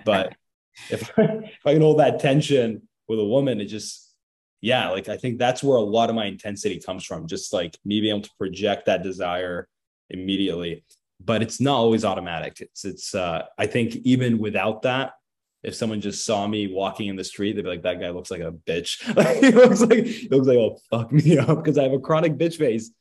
But 0.05 0.35
if, 0.89 1.09
if 1.17 1.65
i 1.65 1.73
can 1.73 1.81
hold 1.81 1.99
that 1.99 2.19
tension 2.19 2.87
with 3.07 3.19
a 3.19 3.25
woman 3.25 3.59
it 3.59 3.65
just 3.65 4.15
yeah 4.61 4.89
like 4.89 5.09
i 5.09 5.17
think 5.17 5.37
that's 5.37 5.63
where 5.63 5.77
a 5.77 5.81
lot 5.81 6.09
of 6.09 6.15
my 6.15 6.25
intensity 6.25 6.79
comes 6.79 7.03
from 7.03 7.27
just 7.27 7.53
like 7.53 7.77
me 7.83 8.01
being 8.01 8.15
able 8.15 8.23
to 8.23 8.31
project 8.37 8.85
that 8.85 9.03
desire 9.03 9.67
immediately. 10.09 10.83
But 11.21 11.41
it's 11.41 11.59
not 11.59 11.75
always 11.75 12.05
automatic. 12.05 12.61
It's 12.61 12.85
it's 12.85 13.15
uh 13.15 13.43
i 13.57 13.67
think 13.67 13.95
even 13.97 14.37
without 14.37 14.83
that 14.83 15.13
if 15.63 15.75
someone 15.75 16.01
just 16.01 16.25
saw 16.25 16.47
me 16.47 16.73
walking 16.73 17.07
in 17.07 17.15
the 17.15 17.23
street 17.23 17.55
they'd 17.55 17.63
be 17.63 17.69
like 17.69 17.83
that 17.83 17.99
guy 17.99 18.09
looks 18.09 18.31
like 18.31 18.41
a 18.41 18.51
bitch. 18.51 18.99
He 19.41 19.51
looks 19.51 19.81
like 19.81 20.05
he 20.05 20.27
looks 20.29 20.47
like 20.47 20.57
oh 20.57 20.77
fuck 20.89 21.11
me 21.11 21.37
up 21.37 21.57
because 21.57 21.77
i 21.77 21.83
have 21.83 21.93
a 21.93 21.99
chronic 21.99 22.37
bitch 22.37 22.57
face. 22.57 22.91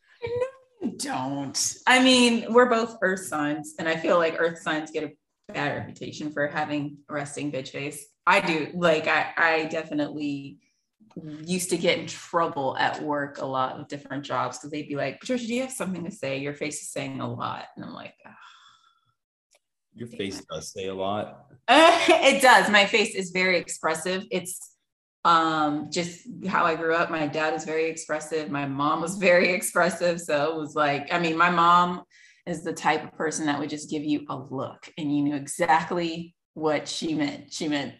No, 0.82 0.92
don't. 0.96 1.74
I 1.86 2.02
mean 2.02 2.52
we're 2.52 2.68
both 2.68 2.96
earth 3.02 3.26
signs 3.26 3.74
and 3.78 3.88
i 3.88 3.96
feel 3.96 4.18
like 4.18 4.36
earth 4.38 4.60
signs 4.60 4.90
get 4.90 5.04
a 5.04 5.12
bad 5.52 5.76
reputation 5.76 6.30
for 6.30 6.46
having 6.46 6.98
a 7.08 7.14
resting 7.14 7.50
bitch 7.50 7.68
face. 7.68 8.06
I 8.26 8.40
do. 8.40 8.68
Like 8.74 9.06
i 9.06 9.32
i 9.36 9.64
definitely 9.64 10.58
used 11.44 11.70
to 11.70 11.76
get 11.76 11.98
in 11.98 12.06
trouble 12.06 12.76
at 12.78 13.02
work 13.02 13.38
a 13.38 13.46
lot 13.46 13.78
of 13.78 13.88
different 13.88 14.24
jobs 14.24 14.58
because 14.58 14.70
they'd 14.70 14.88
be 14.88 14.96
like, 14.96 15.20
Patricia, 15.20 15.46
do 15.46 15.54
you 15.54 15.62
have 15.62 15.72
something 15.72 16.04
to 16.04 16.10
say? 16.10 16.38
Your 16.38 16.54
face 16.54 16.80
is 16.82 16.90
saying 16.90 17.20
a 17.20 17.32
lot. 17.32 17.66
And 17.76 17.84
I'm 17.84 17.92
like, 17.92 18.14
your 19.98 20.08
face 20.08 20.44
does 20.50 20.72
say 20.72 20.86
a 20.86 20.94
lot. 20.94 21.46
it 21.68 22.40
does. 22.40 22.70
My 22.70 22.86
face 22.86 23.14
is 23.14 23.30
very 23.30 23.58
expressive. 23.58 24.24
It's 24.30 24.74
um 25.24 25.88
just 25.90 26.26
how 26.46 26.64
I 26.64 26.74
grew 26.74 26.94
up. 26.94 27.10
My 27.10 27.26
dad 27.26 27.54
is 27.54 27.64
very 27.64 27.90
expressive. 27.90 28.50
My 28.50 28.66
mom 28.66 29.00
was 29.00 29.16
very 29.30 29.52
expressive. 29.52 30.20
So 30.20 30.52
it 30.52 30.56
was 30.56 30.74
like, 30.74 31.12
I 31.12 31.18
mean, 31.18 31.36
my 31.36 31.50
mom 31.50 32.02
is 32.46 32.64
the 32.64 32.72
type 32.72 33.04
of 33.04 33.12
person 33.12 33.46
that 33.46 33.58
would 33.58 33.70
just 33.70 33.90
give 33.90 34.04
you 34.04 34.24
a 34.30 34.36
look 34.36 34.90
and 34.96 35.14
you 35.14 35.22
knew 35.22 35.34
exactly 35.34 36.34
what 36.54 36.88
she 36.88 37.14
meant. 37.14 37.52
She 37.52 37.68
meant 37.68 37.94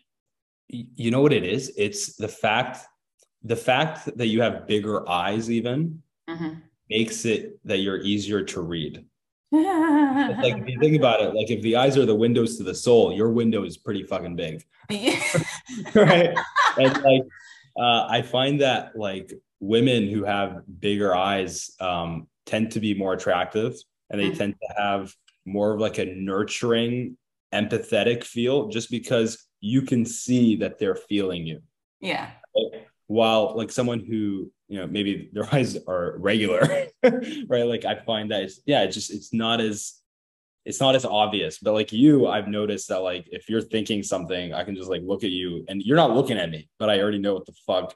you 0.69 1.11
know 1.11 1.23
what 1.23 1.33
it 1.33 1.45
is? 1.45 1.73
It's 1.76 2.14
the 2.17 2.28
fact 2.28 2.87
the 3.43 3.57
fact 3.57 4.17
that 4.17 4.26
you 4.26 4.43
have 4.43 4.67
bigger 4.67 5.09
eyes 5.09 5.50
even 5.50 6.02
mm-hmm. 6.28 6.55
makes 6.90 7.25
it 7.25 7.59
that 7.64 7.78
you're 7.78 8.00
easier 8.00 8.43
to 8.43 8.61
read. 8.61 9.05
Like 9.50 10.57
if 10.57 10.69
you 10.69 10.78
think 10.78 10.97
about 10.97 11.21
it, 11.21 11.35
like 11.35 11.50
if 11.50 11.62
the 11.62 11.76
eyes 11.76 11.97
are 11.97 12.07
the 12.07 12.14
windows 12.14 12.57
to 12.59 12.62
the 12.62 12.75
soul, 12.75 13.12
your 13.12 13.31
window 13.31 13.64
is 13.64 13.76
pretty 13.76 14.02
fucking 14.02 14.37
big. 14.37 14.64
right. 15.95 16.37
And 16.76 17.02
like 17.02 17.23
uh, 17.78 18.07
I 18.09 18.23
find 18.23 18.61
that 18.61 18.97
like 18.97 19.33
women 19.61 20.09
who 20.09 20.25
have 20.25 20.62
bigger 20.81 21.14
eyes 21.14 21.71
um, 21.81 22.26
tend 22.47 22.73
to 22.73 22.81
be 22.81 22.95
more 22.95 23.12
attractive 23.12 23.75
and 24.11 24.21
they 24.21 24.28
mm-hmm. 24.28 24.38
tend 24.38 24.55
to 24.61 24.83
have 24.83 25.14
more 25.45 25.75
of 25.75 25.81
like 25.81 25.99
a 25.99 26.05
nurturing, 26.05 27.17
empathetic 27.52 28.25
feel 28.25 28.69
just 28.69 28.90
because 28.90 29.47
you 29.61 29.83
can 29.83 30.05
see 30.05 30.57
that 30.57 30.78
they're 30.78 30.95
feeling 30.95 31.47
you. 31.47 31.61
Yeah. 32.00 32.31
While 33.08 33.56
like 33.56 33.72
someone 33.72 34.00
who, 34.00 34.52
you 34.68 34.78
know, 34.78 34.86
maybe 34.86 35.30
their 35.32 35.44
eyes 35.54 35.76
are 35.86 36.16
regular, 36.18 36.86
right? 37.02 37.66
Like 37.66 37.84
I 37.84 37.96
find 38.06 38.30
that 38.30 38.42
it's, 38.44 38.60
yeah, 38.64 38.82
it's 38.84 38.94
just, 38.94 39.10
it's 39.12 39.34
not 39.34 39.60
as, 39.60 39.94
it's 40.64 40.80
not 40.80 40.94
as 40.94 41.04
obvious, 41.04 41.58
but 41.58 41.72
like 41.72 41.92
you, 41.92 42.28
I've 42.28 42.48
noticed 42.48 42.88
that 42.88 42.98
like 43.00 43.26
if 43.32 43.48
you're 43.48 43.62
thinking 43.62 44.02
something, 44.02 44.52
I 44.52 44.64
can 44.64 44.76
just 44.76 44.90
like 44.90 45.02
look 45.02 45.24
at 45.24 45.30
you 45.30 45.64
and 45.68 45.82
you're 45.82 45.96
not 45.96 46.14
looking 46.14 46.38
at 46.38 46.50
me, 46.50 46.68
but 46.78 46.90
I 46.90 47.00
already 47.00 47.18
know 47.18 47.34
what 47.34 47.46
the 47.46 47.54
fuck 47.66 47.94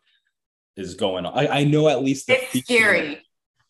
is 0.76 0.95
going 0.95 1.26
on. 1.26 1.38
I, 1.38 1.61
I 1.61 1.64
know 1.64 1.88
at 1.88 2.02
least 2.02 2.31
it's 2.31 2.64
scary. 2.64 3.23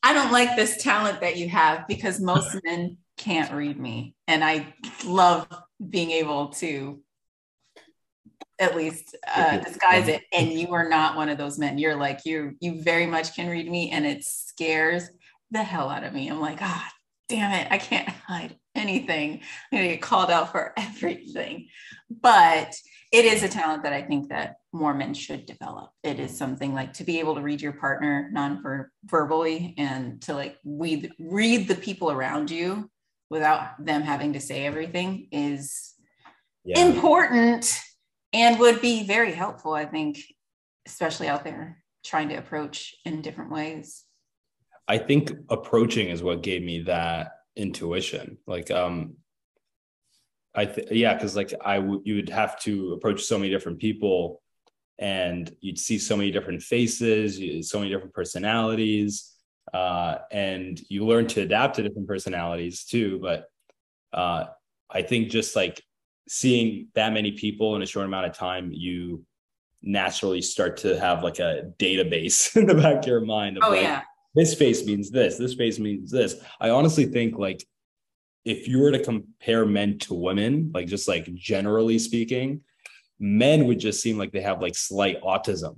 I 0.03 0.13
don't 0.13 0.33
like 0.33 0.57
this 0.57 0.83
talent 0.83 1.21
that 1.21 1.37
you 1.37 1.49
have 1.49 1.87
because 1.87 2.21
most 2.21 2.57
men 2.65 2.99
can't 3.17 3.53
read 3.53 3.79
me. 3.79 4.15
And 4.27 4.43
I 4.43 4.75
love 5.05 5.47
being 5.89 6.11
able 6.11 6.49
to 6.49 7.01
at 8.63 8.77
least 8.77 9.17
uh, 9.35 9.59
disguise 9.59 10.07
it 10.07 10.23
and 10.33 10.53
you 10.53 10.73
are 10.73 10.89
not 10.89 11.17
one 11.17 11.29
of 11.29 11.37
those 11.37 11.59
men. 11.59 11.79
You're 11.79 11.97
like 11.97 12.21
you 12.25 12.57
you 12.61 12.81
very 12.81 13.07
much 13.07 13.35
can 13.35 13.49
read 13.49 13.69
me 13.71 13.91
and 13.91 14.07
it 14.07 14.25
scares 14.25 15.11
the 15.51 15.63
hell 15.63 15.91
out 15.91 16.05
of 16.05 16.15
me. 16.15 16.29
I'm 16.29 16.41
like 16.41 16.59
ah 16.63 16.89
oh, 16.89 16.93
damn 17.29 17.53
it. 17.53 17.67
I 17.71 17.79
can't 17.79 18.09
hide 18.09 18.57
anything. 18.75 19.41
I'm 19.73 19.79
gonna 19.79 19.89
get 19.89 20.03
called 20.03 20.31
out 20.31 20.53
for 20.53 20.73
everything. 20.77 21.69
But 22.09 22.75
it 23.13 23.27
is 23.27 23.43
a 23.43 23.49
talent 23.49 23.83
that 23.83 23.93
i 23.93 24.01
think 24.01 24.31
that 24.31 24.57
more 24.73 24.95
men 24.95 25.13
should 25.13 25.45
develop. 25.45 25.91
It 26.03 26.19
is 26.19 26.37
something 26.37 26.73
like 26.73 26.95
to 26.95 27.05
be 27.05 27.19
able 27.19 27.35
to 27.35 27.43
read 27.43 27.61
your 27.61 27.75
partner 27.75 28.31
non-verbally 28.33 29.75
and 29.77 30.23
to 30.23 30.35
like 30.35 30.57
read 30.65 31.11
read 31.19 31.69
the 31.69 31.75
people 31.75 32.11
around 32.11 32.51
you 32.51 32.91
without 33.29 33.85
them 33.85 34.03
having 34.03 34.33
to 34.33 34.41
say 34.41 34.65
everything 34.65 35.29
is 35.31 35.93
yeah. 36.65 36.79
important 36.79 37.79
and 38.33 38.59
would 38.59 38.81
be 38.81 39.05
very 39.05 39.33
helpful, 39.33 39.73
I 39.73 39.85
think, 39.85 40.19
especially 40.87 41.29
out 41.29 41.45
there 41.45 41.83
trying 42.05 42.29
to 42.31 42.37
approach 42.37 42.95
in 43.05 43.23
different 43.23 43.51
ways. 43.51 44.05
I 44.89 44.99
think 44.99 45.31
approaching 45.49 46.09
is 46.09 46.23
what 46.23 46.43
gave 46.43 46.63
me 46.63 46.83
that 46.83 47.33
intuition. 47.57 48.39
Like, 48.47 48.71
um, 48.71 49.17
I 50.55 50.67
th- 50.67 50.89
yeah, 50.91 51.15
because 51.15 51.37
like 51.37 51.55
I 51.65 51.79
would 51.79 52.01
you 52.05 52.17
would 52.17 52.29
have 52.29 52.59
to 52.61 52.93
approach 52.93 53.23
so 53.23 53.39
many 53.39 53.51
different 53.51 53.79
people, 53.79 54.43
and 54.99 55.51
you'd 55.61 55.79
see 55.79 55.99
so 55.99 56.17
many 56.17 56.31
different 56.31 56.63
faces, 56.63 57.39
so 57.71 57.79
many 57.79 57.91
different 57.91 58.13
personalities, 58.13 59.33
uh, 59.73 60.19
and 60.31 60.81
you 60.91 61.07
learn 61.07 61.27
to 61.29 61.41
adapt 61.41 61.77
to 61.77 61.83
different 61.83 62.09
personalities 62.09 62.85
too. 62.85 63.19
But 63.23 63.47
uh, 64.13 64.47
I 64.91 65.03
think 65.03 65.31
just 65.31 65.57
like 65.57 65.83
seeing 66.33 66.89
that 66.95 67.13
many 67.13 67.33
people 67.33 67.77
in 67.77 67.83
a 67.83 67.87
short 67.87 68.07
amount 68.07 68.25
of 68.25 68.33
time, 68.33 68.71
you 68.73 69.23
naturally 69.83 70.41
start 70.41 70.79
to 70.79 70.99
have 70.99 71.23
like 71.23 71.39
a 71.41 71.71
database 71.79 72.57
in 72.57 72.67
the 72.67 72.75
back 72.75 73.01
of 73.01 73.07
your 73.07 73.21
mind 73.21 73.59
of 73.59 73.65
oh, 73.67 73.71
like, 73.73 73.83
yeah. 73.83 74.01
this 74.35 74.55
face 74.55 74.87
means 74.87 75.11
this, 75.11 75.37
this 75.37 75.53
face 75.53 75.79
means 75.79 76.11
this. 76.11 76.37
I 76.59 76.71
honestly 76.71 77.05
think 77.05 77.37
like 77.37 77.63
if 78.47 78.67
you 78.67 78.81
were 78.81 78.93
to 78.93 79.05
compare 79.05 79.67
men 79.67 79.99
to 79.99 80.15
women, 80.15 80.71
like 80.73 80.87
just 80.87 81.07
like 81.07 81.33
generally 81.35 81.99
speaking, 81.99 82.63
men 83.21 83.67
would 83.67 83.79
just 83.79 84.01
seem 84.01 84.17
like 84.17 84.33
they 84.33 84.41
have 84.41 84.63
like 84.63 84.75
slight 84.75 85.21
autism 85.21 85.77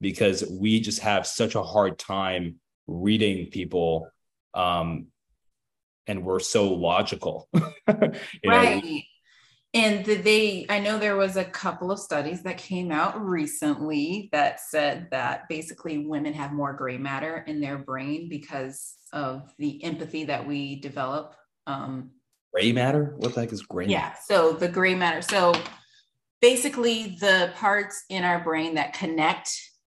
because 0.00 0.42
we 0.50 0.80
just 0.80 1.00
have 1.00 1.26
such 1.26 1.54
a 1.54 1.62
hard 1.62 1.98
time 1.98 2.56
reading 2.86 3.46
people 3.50 4.08
um 4.54 5.06
and 6.08 6.24
we're 6.24 6.40
so 6.40 6.74
logical 6.74 7.48
right 7.86 8.14
know? 8.44 8.80
And 9.74 10.04
they 10.04 10.66
i 10.68 10.78
know 10.78 10.98
there 10.98 11.16
was 11.16 11.36
a 11.36 11.44
couple 11.44 11.90
of 11.90 11.98
studies 11.98 12.42
that 12.42 12.58
came 12.58 12.90
out 12.90 13.20
recently 13.20 14.28
that 14.32 14.60
said 14.60 15.08
that 15.10 15.48
basically 15.48 15.98
women 15.98 16.32
have 16.32 16.52
more 16.52 16.72
gray 16.72 16.98
matter 16.98 17.44
in 17.46 17.60
their 17.60 17.78
brain 17.78 18.28
because 18.28 18.96
of 19.12 19.52
the 19.58 19.82
empathy 19.84 20.24
that 20.24 20.46
we 20.46 20.76
develop 20.80 21.34
um, 21.66 22.10
gray 22.52 22.72
matter 22.72 23.14
what 23.18 23.34
the 23.34 23.40
heck 23.40 23.52
is 23.52 23.62
gray 23.62 23.86
yeah 23.86 24.08
matter? 24.08 24.16
so 24.26 24.52
the 24.52 24.68
gray 24.68 24.94
matter 24.94 25.22
so 25.22 25.54
basically 26.40 27.16
the 27.20 27.52
parts 27.56 28.04
in 28.10 28.24
our 28.24 28.42
brain 28.42 28.74
that 28.74 28.92
connect 28.92 29.50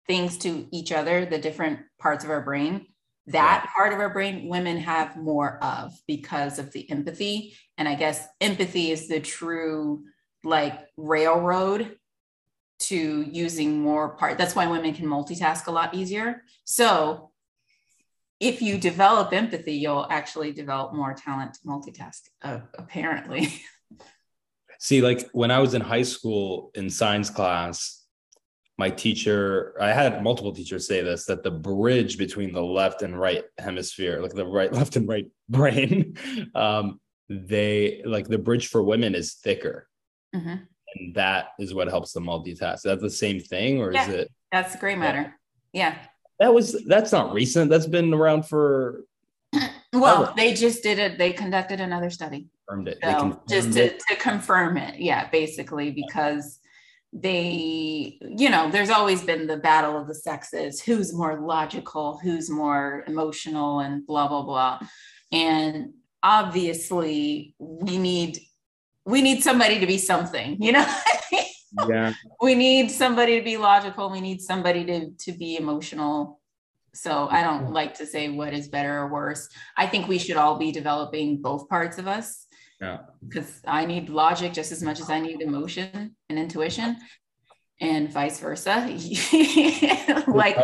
things 0.08 0.38
to 0.38 0.68
each 0.72 0.92
other 0.92 1.26
the 1.26 1.40
different 1.40 1.80
parts 2.00 2.24
of 2.24 2.30
our 2.30 2.42
brain 2.42 2.86
that 3.28 3.70
part 3.76 3.94
of 3.94 4.00
our 4.00 4.10
brain 4.10 4.50
women 4.50 4.78
have 4.78 5.16
more 5.16 5.64
of 5.64 5.94
because 6.08 6.60
of 6.60 6.72
the 6.72 6.90
empathy. 6.92 7.56
And 7.78 7.88
i 7.88 7.96
guess 7.96 8.26
empathy 8.42 8.92
is 8.92 9.08
the 9.08 9.20
true 9.20 10.04
like 10.44 10.80
railroad 10.98 11.98
to 12.80 13.22
using 13.22 13.80
more 13.80 14.18
part 14.18 14.38
that's 14.38 14.56
why 14.56 14.68
women 14.68 14.94
can 14.94 15.06
multitask 15.06 15.68
a 15.68 15.72
lot 15.72 15.94
easier. 15.94 16.44
So 16.66 17.32
if 18.40 18.62
you 18.62 18.78
develop 18.78 19.32
empathy 19.32 19.74
you'll 19.74 20.08
actually 20.10 20.52
develop 20.52 20.94
more 20.94 21.14
talent 21.14 21.54
to 21.54 21.60
multitask 21.66 22.22
uh, 22.42 22.60
apparently. 22.78 23.54
See 24.80 25.02
like 25.02 25.30
when 25.32 25.50
i 25.50 25.60
was 25.60 25.74
in 25.76 25.82
high 25.82 26.02
school 26.02 26.72
in 26.76 26.90
science 26.90 27.30
class 27.30 28.03
my 28.78 28.90
teacher 28.90 29.76
i 29.80 29.92
had 29.92 30.24
multiple 30.24 30.54
teachers 30.54 30.88
say 30.88 31.02
this 31.02 31.26
that 31.26 31.44
the 31.44 31.52
bridge 31.52 32.18
between 32.18 32.52
the 32.52 32.62
left 32.62 33.04
and 33.04 33.20
right 33.20 33.44
hemisphere 33.60 34.20
like 34.22 34.34
the 34.34 34.46
right 34.46 34.74
left 34.80 34.96
and 34.96 35.08
right 35.08 35.28
brain 35.50 36.18
um 36.56 37.00
they 37.30 38.02
like 38.06 38.28
the 38.28 38.38
bridge 38.38 38.68
for 38.68 38.84
women 38.84 39.16
is 39.16 39.36
thicker. 39.36 39.88
Mm-hmm. 40.36 40.56
and 40.96 41.14
that 41.14 41.50
is 41.60 41.76
what 41.76 41.88
helps 41.88 42.12
them 42.12 42.26
multitask 42.26 42.78
is 42.78 42.82
that 42.82 43.00
the 43.00 43.10
same 43.10 43.40
thing 43.40 43.80
or 43.80 43.94
yeah, 43.94 44.08
is 44.08 44.14
it 44.16 44.32
that's 44.52 44.76
gray 44.76 44.96
matter. 44.96 45.36
Yeah. 45.74 45.96
That 46.40 46.54
was 46.54 46.84
that's 46.86 47.12
not 47.12 47.34
recent. 47.34 47.70
That's 47.70 47.88
been 47.88 48.14
around 48.14 48.44
for 48.48 49.04
well 49.94 50.24
ever. 50.24 50.34
they 50.36 50.54
just 50.54 50.82
did 50.82 50.98
it 50.98 51.20
they 51.20 51.34
conducted 51.34 51.80
another 51.80 52.10
study. 52.10 52.48
Confirmed 52.68 52.88
it. 52.88 52.98
So 53.04 53.42
just 53.48 53.74
to, 53.74 53.86
it. 53.86 54.04
to 54.10 54.16
confirm 54.16 54.78
it. 54.78 55.00
Yeah 55.00 55.30
basically 55.30 55.92
because 55.92 56.60
they 57.16 58.18
you 58.22 58.50
know 58.50 58.72
there's 58.72 58.90
always 58.90 59.22
been 59.22 59.46
the 59.46 59.58
battle 59.58 60.00
of 60.00 60.08
the 60.08 60.16
sexes 60.16 60.82
who's 60.82 61.14
more 61.14 61.40
logical 61.40 62.18
who's 62.18 62.50
more 62.50 63.04
emotional 63.08 63.80
and 63.80 64.06
blah 64.08 64.28
blah 64.28 64.44
blah. 64.44 64.80
And 65.32 65.94
obviously 66.24 67.56
we 67.60 67.98
need 67.98 68.40
we 69.06 69.22
need 69.22 69.44
somebody 69.44 69.80
to 69.80 69.86
be 69.86 69.98
something 69.98 70.62
you 70.62 70.72
know? 70.72 70.86
Yeah. 71.88 72.14
We 72.40 72.54
need 72.54 72.92
somebody 72.92 73.40
to 73.40 73.44
be 73.44 73.58
logical. 73.58 74.12
We 74.12 74.22
need 74.22 74.42
somebody 74.42 74.86
to 74.86 75.10
to 75.10 75.32
be 75.32 75.58
emotional. 75.58 76.40
So 76.94 77.28
i 77.32 77.42
don't 77.42 77.72
like 77.72 77.96
to 77.96 78.06
say 78.06 78.30
what 78.30 78.54
is 78.54 78.68
better 78.68 79.00
or 79.00 79.08
worse. 79.12 79.50
I 79.76 79.88
think 79.88 80.08
we 80.08 80.20
should 80.20 80.38
all 80.38 80.60
be 80.60 80.72
developing 80.72 81.42
both 81.42 81.68
parts 81.68 81.98
of 81.98 82.08
us 82.08 82.46
yeah. 82.82 83.00
Because 83.28 83.62
I 83.66 83.86
need 83.86 84.10
logic 84.10 84.54
just 84.54 84.72
as 84.72 84.82
much 84.82 85.00
as 85.00 85.10
I 85.10 85.20
need 85.20 85.42
emotion 85.42 86.16
and 86.30 86.40
intuition, 86.40 86.98
and 87.80 88.12
vice 88.12 88.40
versa. 88.40 88.88
like, 90.28 90.58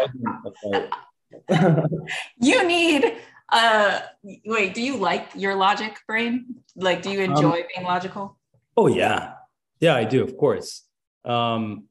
you 2.41 2.67
need, 2.67 3.15
uh, 3.51 4.01
wait, 4.45 4.73
do 4.73 4.81
you 4.81 4.97
like 4.97 5.29
your 5.35 5.55
logic 5.55 5.99
brain? 6.07 6.55
Like, 6.75 7.01
do 7.01 7.11
you 7.11 7.21
enjoy 7.21 7.59
um, 7.61 7.63
being 7.73 7.87
logical? 7.87 8.37
Oh, 8.75 8.87
yeah. 8.87 9.33
Yeah, 9.79 9.95
I 9.95 10.03
do, 10.03 10.23
of 10.23 10.35
course. 10.37 10.83
Um, 11.25 11.89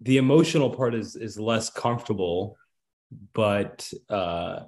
the 0.00 0.16
emotional 0.16 0.70
part 0.70 0.94
is 0.94 1.16
is 1.16 1.38
less 1.38 1.70
comfortable 1.70 2.56
but 3.32 3.90
uh 4.08 4.60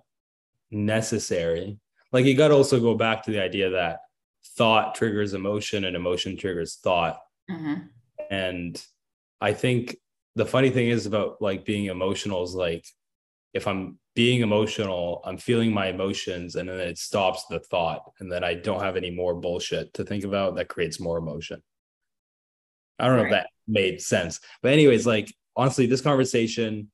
necessary 0.70 1.78
like 2.12 2.24
you 2.24 2.36
got 2.36 2.48
to 2.48 2.54
also 2.54 2.80
go 2.80 2.94
back 2.94 3.22
to 3.22 3.30
the 3.30 3.40
idea 3.40 3.70
that 3.70 3.98
thought 4.56 4.94
triggers 4.94 5.34
emotion 5.34 5.84
and 5.84 5.96
emotion 5.96 6.36
triggers 6.36 6.76
thought. 6.76 7.18
Mhm. 7.50 7.88
and 8.30 8.84
i 9.40 9.52
think 9.52 9.96
the 10.36 10.46
funny 10.46 10.70
thing 10.70 10.88
is 10.88 11.06
about 11.06 11.42
like 11.42 11.64
being 11.64 11.86
emotional 11.86 12.42
is 12.44 12.54
like 12.54 12.86
if 13.52 13.66
i'm 13.66 13.98
being 14.14 14.40
emotional 14.42 15.20
i'm 15.24 15.36
feeling 15.38 15.72
my 15.72 15.88
emotions 15.88 16.54
and 16.54 16.68
then 16.68 16.78
it 16.78 16.98
stops 16.98 17.44
the 17.46 17.58
thought 17.58 18.02
and 18.20 18.30
then 18.30 18.44
i 18.44 18.54
don't 18.54 18.80
have 18.82 18.96
any 18.96 19.10
more 19.10 19.34
bullshit 19.34 19.92
to 19.94 20.04
think 20.04 20.22
about 20.24 20.54
that 20.54 20.68
creates 20.68 21.00
more 21.00 21.18
emotion. 21.18 21.60
I 22.98 23.06
don't 23.08 23.16
know 23.16 23.24
if 23.24 23.30
that 23.30 23.48
made 23.66 24.00
sense. 24.00 24.38
But 24.62 24.72
anyways 24.72 25.06
like 25.06 25.34
honestly 25.56 25.86
this 25.86 26.00
conversation 26.00 26.90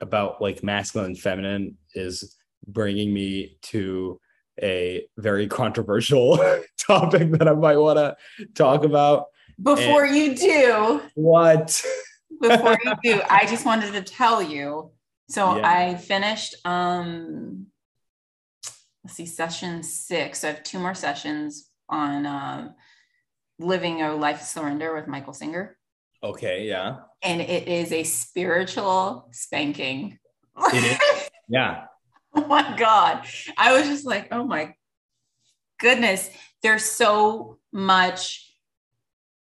about 0.00 0.40
like 0.40 0.62
masculine 0.62 1.08
and 1.10 1.18
feminine 1.18 1.76
is 1.94 2.36
bringing 2.66 3.12
me 3.12 3.58
to 3.62 4.18
a 4.62 5.06
very 5.16 5.46
controversial 5.46 6.36
topic 6.78 7.30
that 7.32 7.48
i 7.48 7.52
might 7.52 7.76
want 7.76 7.98
to 7.98 8.16
talk 8.54 8.84
about 8.84 9.26
Before 9.62 10.06
you 10.06 10.34
do, 10.36 11.00
what 11.14 11.82
before 12.40 12.78
you 12.84 12.92
do, 13.02 13.20
I 13.28 13.46
just 13.46 13.64
wanted 13.66 13.92
to 13.94 14.02
tell 14.02 14.40
you. 14.40 14.92
So 15.28 15.56
Yeah. 15.56 15.68
I 15.68 15.94
finished 15.96 16.54
um 16.64 17.66
let's 19.04 19.16
see, 19.16 19.26
session 19.26 19.82
six. 19.82 20.40
So 20.40 20.48
I 20.48 20.52
have 20.52 20.62
two 20.62 20.78
more 20.78 20.94
sessions 20.94 21.68
on 21.88 22.26
um 22.26 22.74
living 23.58 24.02
a 24.02 24.14
life 24.14 24.40
of 24.42 24.46
surrender 24.46 24.94
with 24.94 25.06
Michael 25.08 25.32
Singer. 25.32 25.76
okay 26.22 26.66
yeah 26.68 26.96
And 27.22 27.40
it 27.40 27.66
is 27.68 27.90
a 27.92 28.04
spiritual 28.04 29.28
spanking. 29.32 30.18
It 30.72 30.84
is? 30.92 30.98
yeah 31.48 31.86
oh 32.34 32.46
my 32.46 32.76
God. 32.76 33.26
I 33.56 33.78
was 33.78 33.86
just 33.86 34.06
like, 34.06 34.28
oh 34.32 34.44
my 34.44 34.74
goodness. 35.78 36.30
There's 36.62 36.84
so 36.84 37.58
much 37.72 38.48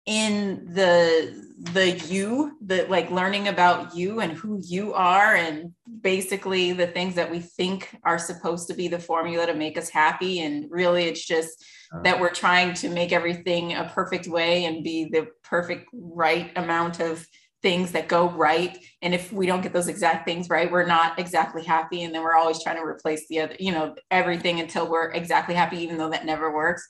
in 0.09 0.73
the 0.73 1.47
the 1.75 1.91
you 1.91 2.57
the 2.65 2.87
like 2.89 3.11
learning 3.11 3.47
about 3.49 3.95
you 3.95 4.21
and 4.21 4.33
who 4.33 4.59
you 4.65 4.95
are 4.95 5.35
and 5.35 5.71
basically 6.01 6.73
the 6.73 6.87
things 6.87 7.15
that 7.15 7.31
we 7.31 7.41
think 7.41 7.95
are 8.05 8.19
supposed 8.19 8.67
to 8.69 8.75
be 8.75 8.89
the 8.89 8.99
formula 8.99 9.45
to 9.45 9.53
make 9.53 9.77
us 9.77 9.91
happy 9.91 10.41
and 10.41 10.65
really 10.71 11.05
it's 11.05 11.27
just 11.27 11.63
that 12.05 12.19
we're 12.19 12.33
trying 12.33 12.73
to 12.73 12.89
make 12.89 13.13
everything 13.13 13.75
a 13.75 13.91
perfect 13.95 14.27
way 14.27 14.65
and 14.65 14.83
be 14.83 15.11
the 15.13 15.27
perfect 15.43 15.87
right 15.93 16.53
amount 16.57 17.01
of 17.01 17.27
things 17.62 17.93
that 17.93 18.09
go 18.09 18.31
right 18.31 18.79
and 19.03 19.15
if 19.15 19.33
we 19.33 19.47
don't 19.47 19.62
get 19.62 19.73
those 19.73 19.88
exact 19.88 20.25
things 20.25 20.49
right 20.49 20.71
we're 20.71 20.87
not 20.87 21.19
exactly 21.19 21.65
happy 21.65 22.05
and 22.05 22.15
then 22.15 22.23
we're 22.23 22.37
always 22.37 22.62
trying 22.62 22.77
to 22.77 22.83
replace 22.83 23.27
the 23.29 23.41
other 23.41 23.57
you 23.59 23.73
know 23.73 23.95
everything 24.11 24.61
until 24.61 24.88
we're 24.88 25.11
exactly 25.11 25.55
happy 25.55 25.79
even 25.79 25.99
though 25.99 26.11
that 26.11 26.25
never 26.25 26.55
works 26.55 26.87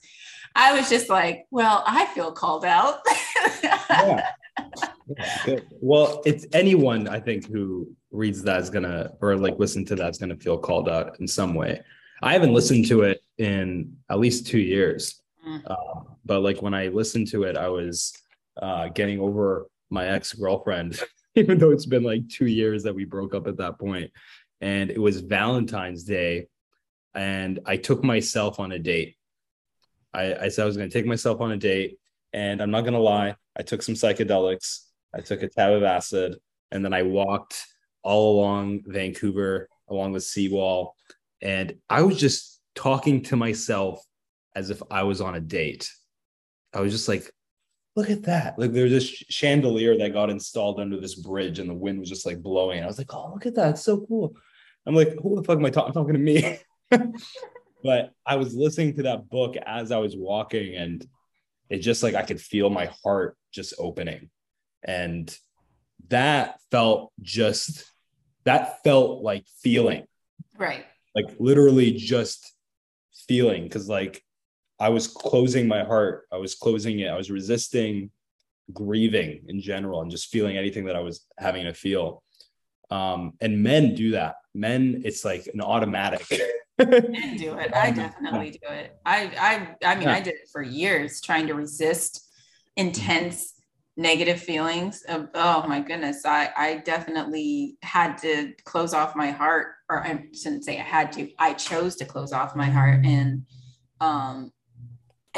i 0.55 0.79
was 0.79 0.91
just 0.91 1.09
like 1.09 1.47
well 1.51 1.83
i 1.87 2.05
feel 2.07 2.31
called 2.33 2.65
out 2.65 2.99
yeah. 3.63 4.27
Yeah. 5.47 5.61
Well, 5.81 6.23
it's 6.27 6.47
anyone 6.53 7.09
I 7.09 7.21
think 7.21 7.49
who 7.51 7.89
reads 8.11 8.43
that 8.43 8.61
is 8.61 8.71
gonna 8.71 9.13
or 9.21 9.37
like 9.37 9.59
listen 9.59 9.85
to 9.87 9.95
that's 9.97 10.19
gonna 10.19 10.37
feel 10.37 10.59
called 10.59 10.89
out 10.89 11.19
in 11.21 11.27
some 11.27 11.55
way. 11.55 11.81
I 12.23 12.33
haven't 12.33 12.53
listened 12.53 12.87
to 12.89 13.03
it 13.03 13.23
in 13.39 13.97
at 14.11 14.19
least 14.19 14.47
two 14.47 14.59
years, 14.59 15.23
Mm. 15.47 15.63
uh, 15.67 16.01
but 16.27 16.41
like 16.41 16.61
when 16.61 16.75
I 16.75 16.89
listened 16.89 17.29
to 17.29 17.45
it, 17.45 17.57
I 17.57 17.69
was 17.69 18.13
uh, 18.61 18.89
getting 18.89 19.21
over 19.21 19.69
my 19.91 20.07
ex 20.07 20.33
girlfriend, 20.33 21.01
even 21.35 21.59
though 21.59 21.71
it's 21.71 21.87
been 21.87 22.03
like 22.03 22.29
two 22.29 22.47
years 22.47 22.83
that 22.85 22.95
we 22.95 23.05
broke 23.05 23.35
up 23.35 23.47
at 23.47 23.57
that 23.59 23.79
point, 23.79 24.11
and 24.61 24.91
it 24.91 25.01
was 25.01 25.21
Valentine's 25.21 26.05
Day, 26.05 26.49
and 27.15 27.61
I 27.67 27.77
took 27.77 28.05
myself 28.05 28.61
on 28.61 28.73
a 28.73 28.79
date. 28.79 29.17
I, 30.13 30.35
I 30.35 30.49
said 30.49 30.63
I 30.63 30.67
was 30.67 30.77
going 30.77 30.89
to 30.89 30.99
take 30.99 31.07
myself 31.07 31.41
on 31.41 31.53
a 31.53 31.57
date, 31.57 31.99
and 32.33 32.61
I'm 32.61 32.71
not 32.71 32.83
going 32.83 32.95
to 32.95 33.01
lie, 33.01 33.37
I 33.57 33.63
took 33.63 33.83
some 33.83 33.95
psychedelics, 33.95 34.81
I 35.15 35.21
took 35.21 35.43
a 35.43 35.49
tab 35.49 35.73
of 35.73 35.83
acid, 35.83 36.37
and 36.71 36.85
then 36.85 36.93
I 36.93 37.03
walked 37.03 37.65
all 38.03 38.39
along 38.39 38.83
Vancouver, 38.87 39.69
along 39.89 40.13
the 40.13 40.21
seawall, 40.21 40.95
and 41.41 41.75
I 41.89 42.03
was 42.03 42.19
just 42.19 42.61
talking 42.75 43.23
to 43.25 43.37
myself 43.37 44.05
as 44.55 44.71
if 44.71 44.83
I 44.91 45.05
was 45.05 45.21
on 45.21 45.35
a 45.35 45.41
date. 45.41 45.91
I 46.73 46.81
was 46.81 46.93
just 46.93 47.09
like, 47.09 47.31
look 47.99 48.11
at 48.11 48.23
that. 48.25 48.59
Like 48.59 48.73
there's 48.73 48.91
this 48.91 49.07
chandelier 49.07 49.99
that 49.99 50.13
got 50.13 50.31
installed 50.31 50.81
under 50.81 51.01
this 51.01 51.17
bridge 51.17 51.59
and 51.59 51.69
the 51.69 51.75
wind 51.75 51.99
was 52.01 52.09
just 52.09 52.25
like 52.25 52.43
blowing. 52.43 52.83
I 52.83 52.87
was 52.87 52.99
like, 52.99 53.13
oh, 53.13 53.33
look 53.33 53.47
at 53.47 53.55
that. 53.57 53.71
It's 53.71 53.83
so 53.83 54.07
cool. 54.07 54.37
I'm 54.87 54.95
like, 54.95 55.15
who 55.21 55.37
the 55.37 55.43
fuck 55.43 55.59
am 55.59 55.65
I 55.65 55.71
talking? 55.71 55.89
I'm 55.89 55.95
talking 55.95 56.15
to 56.15 56.19
me. 56.21 56.59
but 57.83 58.13
I 58.25 58.37
was 58.37 58.55
listening 58.55 58.97
to 58.97 59.03
that 59.05 59.29
book 59.29 59.57
as 59.57 59.91
I 59.91 59.99
was 59.99 60.17
walking 60.17 60.75
and 60.75 61.07
it 61.69 61.79
just 61.79 62.03
like 62.03 62.15
I 62.15 62.23
could 62.23 62.41
feel 62.41 62.71
my 62.71 62.91
heart 63.03 63.37
just 63.53 63.75
opening. 63.79 64.31
And 64.83 65.37
that 66.09 66.61
felt 66.71 67.13
just 67.21 67.85
that 68.45 68.83
felt 68.83 69.23
like 69.23 69.45
feeling, 69.63 70.07
right 70.57 70.87
like 71.19 71.37
literally 71.39 71.93
just 71.93 72.55
feeling. 73.27 73.69
Cause 73.69 73.89
like 73.89 74.23
I 74.81 74.89
was 74.91 75.07
closing 75.09 75.67
my 75.67 75.85
heart, 75.85 76.27
I 76.33 76.37
was 76.37 76.55
closing 76.55 77.01
it, 77.01 77.09
I 77.09 77.17
was 77.17 77.31
resisting 77.31 78.11
grieving 78.73 79.45
in 79.49 79.61
general 79.61 80.03
and 80.03 80.11
just 80.11 80.29
feeling 80.29 80.57
anything 80.57 80.85
that 80.87 80.97
I 80.97 81.01
was 81.01 81.27
having 81.39 81.65
to 81.65 81.75
feel. 81.75 82.23
Um, 82.91 83.35
and 83.41 83.63
men 83.63 83.95
do 83.95 84.13
that. 84.13 84.37
Men, 84.55 85.03
it's 85.05 85.25
like 85.25 85.49
an 85.53 85.61
automatic. 85.61 86.27
I 86.81 87.37
do 87.39 87.57
it. 87.59 87.75
I 87.75 87.91
definitely 87.95 88.51
do 88.51 88.69
it. 88.71 88.97
I 89.05 89.77
I 89.83 89.91
I 89.93 89.95
mean, 89.97 90.09
Yeah. 90.09 90.15
I 90.15 90.21
did 90.21 90.35
it 90.35 90.49
for 90.53 90.63
years 90.63 91.21
trying 91.21 91.47
to 91.49 91.55
resist 91.55 92.27
intense 92.77 93.55
negative 93.97 94.41
feelings 94.41 95.03
of 95.09 95.29
oh 95.35 95.67
my 95.67 95.81
goodness. 95.81 96.25
I 96.25 96.51
I 96.57 96.77
definitely 96.79 97.77
had 97.83 98.17
to 98.19 98.55
close 98.65 98.95
off 98.95 99.17
my 99.17 99.33
heart 99.33 99.75
or 99.91 100.05
I 100.07 100.25
shouldn't 100.33 100.65
say 100.65 100.79
I 100.79 100.83
had 100.83 101.13
to. 101.13 101.31
I 101.39 101.55
chose 101.55 101.97
to 101.97 102.05
close 102.05 102.33
off 102.33 102.57
my 102.57 102.67
heart 102.71 103.05
and 103.05 103.43
um 104.01 104.53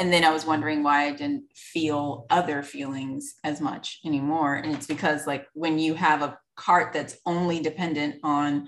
and 0.01 0.11
then 0.11 0.23
I 0.23 0.31
was 0.31 0.47
wondering 0.47 0.81
why 0.81 1.03
I 1.05 1.11
didn't 1.11 1.43
feel 1.55 2.25
other 2.31 2.63
feelings 2.63 3.35
as 3.43 3.61
much 3.61 3.99
anymore. 4.03 4.55
And 4.55 4.73
it's 4.73 4.87
because 4.87 5.27
like 5.27 5.45
when 5.53 5.77
you 5.77 5.93
have 5.93 6.23
a 6.23 6.39
cart 6.55 6.91
that's 6.91 7.17
only 7.27 7.61
dependent 7.61 8.15
on 8.23 8.67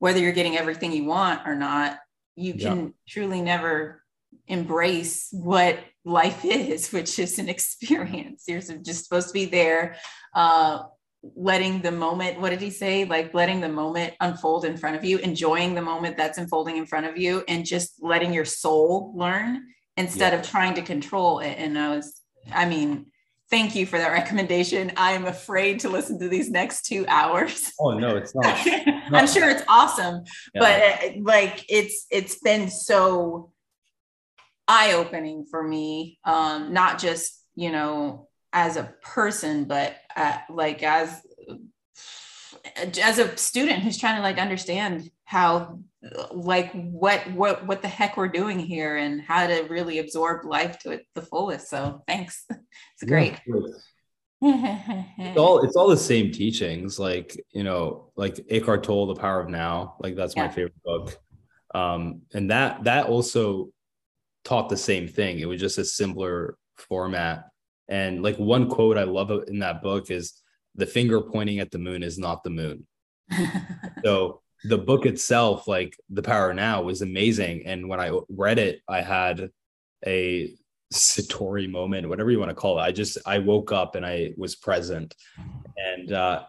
whether 0.00 0.18
you're 0.18 0.32
getting 0.32 0.56
everything 0.56 0.90
you 0.90 1.04
want 1.04 1.46
or 1.46 1.54
not, 1.54 2.00
you 2.34 2.54
Yeah. 2.56 2.70
can 2.70 2.94
truly 3.08 3.40
never 3.40 4.02
embrace 4.48 5.28
what 5.30 5.78
life 6.04 6.44
is, 6.44 6.90
which 6.90 7.16
is 7.20 7.38
an 7.38 7.48
experience. 7.48 8.42
You're 8.48 8.60
just 8.60 9.04
supposed 9.04 9.28
to 9.28 9.34
be 9.34 9.44
there, 9.44 9.94
uh, 10.34 10.82
letting 11.36 11.80
the 11.82 11.92
moment, 11.92 12.40
what 12.40 12.50
did 12.50 12.60
he 12.60 12.70
say? 12.70 13.04
Like 13.04 13.32
letting 13.34 13.60
the 13.60 13.68
moment 13.68 14.14
unfold 14.18 14.64
in 14.64 14.76
front 14.76 14.96
of 14.96 15.04
you, 15.04 15.18
enjoying 15.18 15.76
the 15.76 15.82
moment 15.82 16.16
that's 16.16 16.38
unfolding 16.38 16.76
in 16.76 16.86
front 16.86 17.06
of 17.06 17.16
you, 17.16 17.44
and 17.46 17.64
just 17.64 18.02
letting 18.02 18.32
your 18.34 18.44
soul 18.44 19.12
learn 19.14 19.62
instead 20.02 20.34
of 20.34 20.42
trying 20.48 20.74
to 20.74 20.82
control 20.82 21.38
it. 21.40 21.54
And 21.58 21.78
I 21.78 21.94
was, 21.96 22.20
I 22.52 22.66
mean, 22.66 23.06
thank 23.50 23.74
you 23.74 23.84
for 23.86 23.98
that 23.98 24.12
recommendation. 24.12 24.92
I 24.96 25.12
am 25.12 25.24
afraid 25.26 25.80
to 25.80 25.88
listen 25.88 26.18
to 26.20 26.28
these 26.28 26.50
next 26.50 26.86
two 26.86 27.04
hours. 27.08 27.72
oh 27.80 27.92
no, 27.98 28.16
it's 28.16 28.34
not. 28.34 28.46
I'm 29.12 29.26
sure 29.26 29.48
it's 29.48 29.62
awesome, 29.68 30.24
Yeah. 30.54 30.60
but 30.64 30.82
uh, 30.82 31.12
like 31.22 31.64
it's 31.68 32.06
it's 32.10 32.38
been 32.40 32.70
so 32.70 33.52
eye 34.68 34.92
opening 34.92 35.44
for 35.50 35.62
me. 35.62 36.18
Um, 36.24 36.72
not 36.72 36.98
just 36.98 37.44
you 37.54 37.70
know 37.70 38.28
as 38.52 38.76
a 38.76 38.94
person, 39.02 39.64
but 39.64 39.96
uh, 40.16 40.38
like 40.50 40.82
as 40.82 41.20
as 43.02 43.18
a 43.18 43.36
student 43.36 43.82
who's 43.82 43.98
trying 43.98 44.16
to 44.16 44.22
like 44.22 44.38
understand 44.38 45.10
how 45.24 45.78
like 46.32 46.72
what 46.72 47.20
what 47.32 47.64
what 47.66 47.80
the 47.80 47.88
heck 47.88 48.16
we're 48.16 48.28
doing 48.28 48.58
here 48.58 48.96
and 48.96 49.22
how 49.22 49.46
to 49.46 49.62
really 49.68 50.00
absorb 50.00 50.44
life 50.44 50.78
to 50.80 50.90
it 50.90 51.06
the 51.14 51.22
fullest. 51.22 51.68
So 51.68 52.02
thanks. 52.06 52.46
It's 52.94 53.08
great. 53.08 53.40
it's 54.40 55.36
all 55.38 55.62
it's 55.64 55.76
all 55.76 55.88
the 55.88 55.96
same 55.96 56.32
teachings. 56.32 56.98
Like 56.98 57.36
you 57.52 57.64
know 57.64 58.10
like 58.16 58.40
Eckhart 58.50 58.82
Tolle 58.82 59.06
the 59.06 59.20
power 59.20 59.40
of 59.40 59.48
now 59.48 59.96
like 60.00 60.16
that's 60.16 60.36
my 60.36 60.48
favorite 60.48 60.82
book. 60.84 61.16
Um 61.74 62.22
and 62.34 62.50
that 62.50 62.84
that 62.84 63.06
also 63.06 63.70
taught 64.44 64.68
the 64.68 64.76
same 64.76 65.06
thing. 65.06 65.38
It 65.38 65.46
was 65.46 65.60
just 65.60 65.78
a 65.78 65.84
simpler 65.84 66.56
format. 66.76 67.44
And 67.88 68.22
like 68.22 68.36
one 68.36 68.68
quote 68.68 68.98
i 68.98 69.04
love 69.04 69.30
in 69.48 69.60
that 69.60 69.82
book 69.82 70.10
is 70.10 70.40
the 70.74 70.86
finger 70.86 71.20
pointing 71.20 71.60
at 71.60 71.70
the 71.70 71.78
moon 71.78 72.02
is 72.02 72.18
not 72.18 72.42
the 72.42 72.50
moon. 72.50 72.86
So 74.04 74.41
the 74.64 74.78
book 74.78 75.06
itself 75.06 75.66
like 75.66 75.96
the 76.10 76.22
power 76.22 76.54
now 76.54 76.82
was 76.82 77.02
amazing. 77.02 77.66
And 77.66 77.88
when 77.88 78.00
i 78.00 78.10
read 78.28 78.58
it 78.58 78.80
i 78.88 79.00
had 79.00 79.50
a 80.06 80.54
satori 80.92 81.70
moment 81.70 82.08
whatever 82.08 82.30
you 82.30 82.38
want 82.38 82.50
to 82.50 82.54
call 82.54 82.78
it. 82.78 82.82
I 82.82 82.92
just 82.92 83.18
i 83.26 83.38
woke 83.38 83.72
up 83.72 83.94
and 83.94 84.04
i 84.06 84.32
was 84.36 84.54
present. 84.54 85.14
And 85.76 86.12
uh 86.12 86.44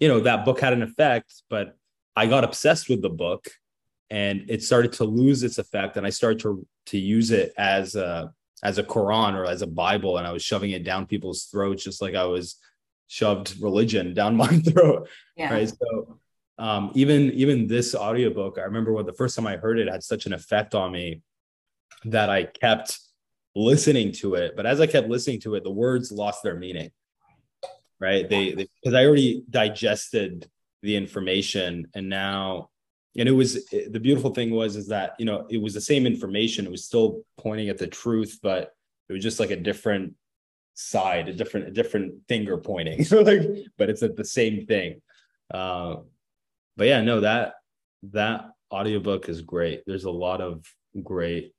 you 0.00 0.08
know 0.08 0.20
that 0.20 0.44
book 0.44 0.60
had 0.60 0.72
an 0.72 0.82
effect 0.82 1.42
but 1.48 1.76
i 2.16 2.26
got 2.26 2.44
obsessed 2.44 2.88
with 2.88 3.02
the 3.02 3.10
book 3.10 3.46
and 4.10 4.44
it 4.48 4.62
started 4.62 4.92
to 4.94 5.04
lose 5.04 5.42
its 5.42 5.58
effect. 5.58 5.96
And 5.96 6.06
i 6.06 6.10
started 6.10 6.40
to 6.40 6.66
to 6.86 6.98
use 6.98 7.30
it 7.30 7.52
as 7.56 7.94
a 7.94 8.32
as 8.64 8.78
a 8.78 8.84
quran 8.84 9.34
or 9.34 9.46
as 9.46 9.62
a 9.62 9.66
bible. 9.66 10.18
And 10.18 10.26
i 10.26 10.32
was 10.32 10.42
shoving 10.42 10.72
it 10.72 10.84
down 10.84 11.06
people's 11.06 11.44
throats 11.44 11.84
just 11.84 12.02
like 12.02 12.14
i 12.14 12.24
was 12.24 12.56
shoved 13.12 13.60
religion 13.60 14.14
down 14.14 14.34
my 14.36 14.48
throat. 14.70 15.06
Yeah. 15.36 15.52
right? 15.52 15.68
So 15.68 16.18
um, 16.58 16.90
even 16.94 17.32
even 17.32 17.66
this 17.66 17.94
audiobook 17.94 18.58
i 18.58 18.62
remember 18.62 18.92
when 18.92 19.06
the 19.06 19.12
first 19.12 19.36
time 19.36 19.46
i 19.46 19.56
heard 19.56 19.78
it, 19.78 19.88
had 19.88 20.02
such 20.02 20.26
an 20.26 20.32
effect 20.32 20.74
on 20.74 20.92
me 20.92 21.22
that 22.04 22.30
i 22.30 22.44
kept 22.44 22.98
listening 23.54 24.12
to 24.12 24.34
it. 24.34 24.56
But 24.56 24.66
as 24.66 24.80
i 24.80 24.86
kept 24.86 25.08
listening 25.08 25.40
to 25.40 25.54
it 25.54 25.64
the 25.64 25.70
words 25.70 26.10
lost 26.10 26.42
their 26.42 26.56
meaning 26.56 26.90
right? 28.02 28.28
They 28.28 28.54
because 28.54 28.94
i 28.94 29.06
already 29.06 29.44
digested 29.48 30.50
the 30.82 30.96
information 30.96 31.86
and 31.94 32.08
now 32.08 32.70
and 33.16 33.28
it 33.28 33.32
was 33.32 33.64
the 33.70 34.00
beautiful 34.00 34.34
thing 34.34 34.50
was 34.50 34.74
is 34.74 34.88
that 34.88 35.14
you 35.18 35.24
know 35.24 35.46
it 35.48 35.62
was 35.62 35.72
the 35.72 35.80
same 35.80 36.06
information. 36.06 36.66
It 36.66 36.72
was 36.72 36.84
still 36.84 37.22
pointing 37.38 37.68
at 37.68 37.78
the 37.78 37.86
truth 37.86 38.40
but 38.42 38.72
it 39.08 39.12
was 39.12 39.22
just 39.22 39.40
like 39.40 39.50
a 39.50 39.56
different 39.56 40.14
side 40.74 41.28
a 41.28 41.34
different 41.34 41.68
a 41.68 41.70
different 41.70 42.14
finger 42.28 42.56
pointing 42.56 43.04
so 43.04 43.20
like 43.30 43.42
but 43.78 43.88
it's 43.88 44.02
at 44.02 44.16
the 44.16 44.24
same 44.24 44.66
thing. 44.66 45.00
Uh 45.54 45.96
but 46.76 46.86
yeah 46.86 47.00
no 47.00 47.20
that 47.20 47.54
that 48.02 48.46
audiobook 48.72 49.28
is 49.28 49.40
great 49.40 49.82
there's 49.86 50.04
a 50.04 50.10
lot 50.10 50.40
of 50.40 50.64
great 51.02 51.52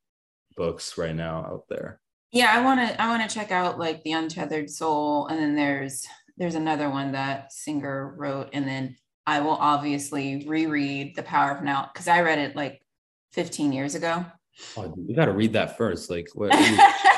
books 0.55 0.97
right 0.97 1.15
now 1.15 1.39
out 1.39 1.63
there 1.69 1.99
yeah 2.31 2.51
i 2.53 2.61
want 2.61 2.79
to 2.79 3.01
i 3.01 3.07
want 3.07 3.27
to 3.27 3.33
check 3.33 3.51
out 3.51 3.79
like 3.79 4.03
the 4.03 4.11
untethered 4.11 4.69
soul 4.69 5.27
and 5.27 5.39
then 5.39 5.55
there's 5.55 6.05
there's 6.37 6.55
another 6.55 6.89
one 6.89 7.11
that 7.11 7.51
singer 7.53 8.15
wrote 8.17 8.49
and 8.53 8.67
then 8.67 8.95
I 9.25 9.39
will 9.39 9.51
obviously 9.51 10.45
reread 10.47 11.15
The 11.15 11.23
Power 11.23 11.51
of 11.51 11.63
Now 11.63 11.89
because 11.91 12.07
I 12.07 12.21
read 12.21 12.39
it 12.39 12.55
like 12.55 12.81
15 13.31 13.71
years 13.71 13.95
ago. 13.95 14.25
Oh, 14.77 14.93
you 15.07 15.15
got 15.15 15.25
to 15.25 15.33
read 15.33 15.53
that 15.53 15.77
first. 15.77 16.09
Like, 16.09 16.27
what? 16.33 16.51